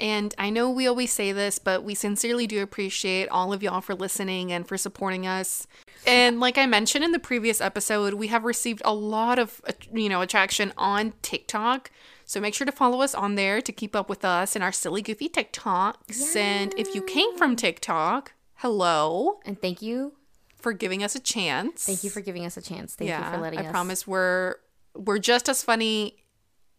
And 0.00 0.32
I 0.38 0.50
know 0.50 0.70
we 0.70 0.86
always 0.86 1.12
say 1.12 1.32
this, 1.32 1.58
but 1.58 1.82
we 1.82 1.94
sincerely 1.94 2.46
do 2.46 2.62
appreciate 2.62 3.28
all 3.30 3.52
of 3.52 3.62
y'all 3.62 3.80
for 3.80 3.94
listening 3.94 4.52
and 4.52 4.66
for 4.66 4.76
supporting 4.76 5.26
us. 5.26 5.66
And 6.06 6.38
like 6.38 6.56
I 6.56 6.66
mentioned 6.66 7.04
in 7.04 7.10
the 7.10 7.18
previous 7.18 7.60
episode, 7.60 8.14
we 8.14 8.28
have 8.28 8.44
received 8.44 8.80
a 8.84 8.94
lot 8.94 9.38
of 9.38 9.60
uh, 9.66 9.72
you 9.92 10.08
know 10.08 10.20
attraction 10.20 10.72
on 10.76 11.14
TikTok. 11.22 11.90
So 12.28 12.40
make 12.40 12.52
sure 12.54 12.66
to 12.66 12.72
follow 12.72 13.00
us 13.00 13.14
on 13.14 13.36
there 13.36 13.62
to 13.62 13.72
keep 13.72 13.96
up 13.96 14.10
with 14.10 14.22
us 14.22 14.54
and 14.54 14.62
our 14.62 14.70
silly 14.70 15.00
goofy 15.00 15.30
TikToks. 15.30 16.36
And 16.36 16.74
if 16.76 16.94
you 16.94 17.00
came 17.00 17.34
from 17.38 17.56
TikTok, 17.56 18.34
hello 18.56 19.40
And 19.46 19.58
thank 19.58 19.80
you. 19.80 20.12
for 20.54 20.74
giving 20.74 21.02
us 21.02 21.14
a 21.14 21.20
chance. 21.20 21.86
Thank 21.86 22.04
you 22.04 22.10
for 22.10 22.20
giving 22.20 22.44
us 22.44 22.58
a 22.58 22.60
chance. 22.60 22.94
Thank 22.94 23.08
yeah, 23.08 23.30
you 23.30 23.36
for 23.36 23.40
letting 23.40 23.60
I 23.60 23.62
us. 23.62 23.68
I 23.68 23.70
promise 23.70 24.06
we're 24.06 24.56
we're 24.94 25.18
just 25.18 25.48
as 25.48 25.62
funny 25.62 26.16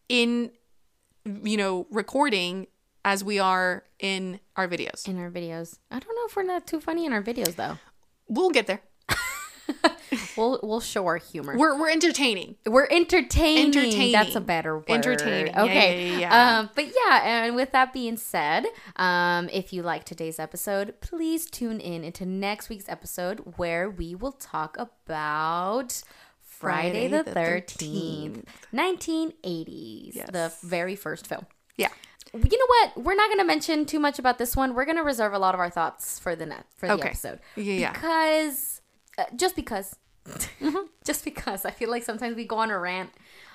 in 0.08 0.52
you 1.24 1.56
know 1.56 1.88
recording 1.90 2.68
as 3.04 3.24
we 3.24 3.40
are 3.40 3.82
in 3.98 4.38
our 4.54 4.68
videos. 4.68 5.08
in 5.08 5.18
our 5.18 5.32
videos. 5.32 5.78
I 5.90 5.98
don't 5.98 6.14
know 6.14 6.26
if 6.26 6.36
we're 6.36 6.44
not 6.44 6.68
too 6.68 6.80
funny 6.80 7.06
in 7.06 7.12
our 7.12 7.22
videos 7.24 7.56
though. 7.56 7.76
We'll 8.28 8.50
get 8.50 8.68
there. 8.68 8.82
We'll 10.36 10.58
we'll 10.62 10.80
show 10.80 11.06
our 11.06 11.18
humor. 11.18 11.56
We're 11.56 11.78
we're 11.78 11.90
entertaining. 11.90 12.56
We're 12.66 12.88
entertaining. 12.90 13.66
Entertaining. 13.66 14.12
That's 14.12 14.34
a 14.34 14.40
better 14.40 14.76
word. 14.78 14.84
Entertaining. 14.88 15.56
Okay. 15.56 16.10
yeah, 16.12 16.18
yeah. 16.18 16.58
Um, 16.58 16.70
but 16.74 16.86
yeah, 16.86 17.20
and 17.46 17.54
with 17.54 17.70
that 17.72 17.92
being 17.92 18.16
said, 18.16 18.66
um, 18.96 19.48
if 19.52 19.72
you 19.72 19.82
like 19.82 20.02
today's 20.04 20.40
episode, 20.40 20.94
please 21.00 21.46
tune 21.48 21.78
in 21.78 22.02
into 22.02 22.26
next 22.26 22.68
week's 22.68 22.88
episode 22.88 23.54
where 23.56 23.88
we 23.88 24.16
will 24.16 24.32
talk 24.32 24.76
about 24.78 26.02
Friday, 26.42 27.08
Friday 27.08 27.08
the 27.08 27.22
the 27.22 27.30
Thirteenth, 27.32 28.44
nineteen 28.72 29.32
eighties, 29.44 30.14
Yes. 30.16 30.30
the 30.30 30.52
very 30.66 30.96
first 30.96 31.28
film. 31.28 31.46
Yeah. 31.76 31.88
You 32.32 32.40
know 32.40 32.66
what? 32.94 33.04
We're 33.04 33.14
not 33.16 33.28
going 33.28 33.38
to 33.40 33.44
mention 33.44 33.86
too 33.86 33.98
much 33.98 34.18
about 34.20 34.38
this 34.38 34.54
one. 34.54 34.74
We're 34.74 34.84
going 34.84 34.96
to 34.98 35.02
reserve 35.02 35.32
a 35.32 35.38
lot 35.38 35.54
of 35.54 35.60
our 35.60 35.70
thoughts 35.70 36.18
for 36.18 36.36
the 36.36 36.46
net 36.46 36.64
for 36.76 36.86
the 36.86 36.94
Okay. 36.94 37.08
episode. 37.08 37.40
Yeah, 37.56 37.74
yeah. 37.74 37.92
Because 37.92 38.69
uh, 39.20 39.24
just 39.36 39.54
because, 39.56 39.96
Mm-hmm. 40.26 40.76
just 41.04 41.24
because 41.24 41.64
I 41.64 41.70
feel 41.70 41.90
like 41.90 42.02
sometimes 42.02 42.36
we 42.36 42.44
go 42.44 42.58
on 42.58 42.70
a 42.70 42.78
rant 42.78 43.10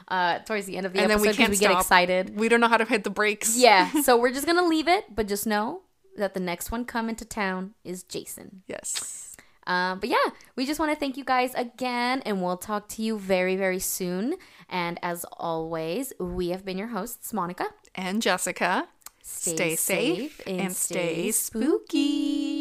uh, 0.07 0.39
towards 0.39 0.65
the 0.65 0.77
end 0.77 0.85
of 0.85 0.93
the 0.93 0.99
And 0.99 1.09
then 1.09 1.17
episode 1.19 1.21
we 1.21 1.27
'cause 1.29 1.37
can't 1.37 1.51
we 1.51 1.57
get 1.57 1.71
excited. 1.71 2.37
We 2.37 2.49
don't 2.49 2.59
know 2.59 2.67
how 2.67 2.77
to 2.77 2.85
hit 2.85 3.03
the 3.03 3.09
brakes. 3.11 3.57
Yeah, 3.57 3.91
so 4.05 4.17
we're 4.17 4.31
just 4.31 4.45
gonna 4.45 4.65
leave 4.65 4.87
it, 4.87 5.13
but 5.15 5.27
just 5.27 5.45
know 5.47 5.81
that 6.17 6.33
the 6.33 6.39
next 6.39 6.71
one 6.71 6.85
coming 6.85 7.15
to 7.17 7.25
town 7.25 7.73
is 7.83 8.03
Jason. 8.03 8.63
Yes. 8.67 9.35
Um, 9.67 9.99
but 9.99 10.09
yeah, 10.09 10.27
we 10.55 10.65
just 10.67 10.79
want 10.79 10.91
to 10.91 10.99
thank 10.99 11.17
you 11.17 11.23
guys 11.25 11.53
again, 11.55 12.21
and 12.25 12.41
we'll 12.41 12.57
talk 12.57 12.87
to 12.89 13.01
you 13.01 13.17
very, 13.17 13.55
very 13.55 13.79
soon. 13.79 14.35
And 14.69 14.99
as 15.01 15.25
always, 15.37 16.13
we 16.19 16.49
have 16.49 16.63
been 16.63 16.77
your 16.77 16.89
hosts, 16.89 17.33
Monica. 17.33 17.65
And 17.95 18.21
Jessica, 18.21 18.87
stay, 19.23 19.75
safe 19.75 20.39
and, 20.45 20.71
stay 20.75 21.31
spooky. 21.31 22.54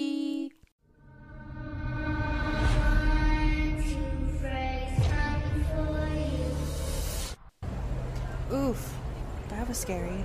Oof, 8.55 8.95
that 9.49 9.67
was 9.67 9.77
scary. 9.77 10.25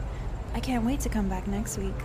I 0.53 0.59
can't 0.59 0.85
wait 0.85 0.99
to 1.01 1.09
come 1.09 1.27
back 1.27 1.47
next 1.47 1.79
week. 1.79 1.95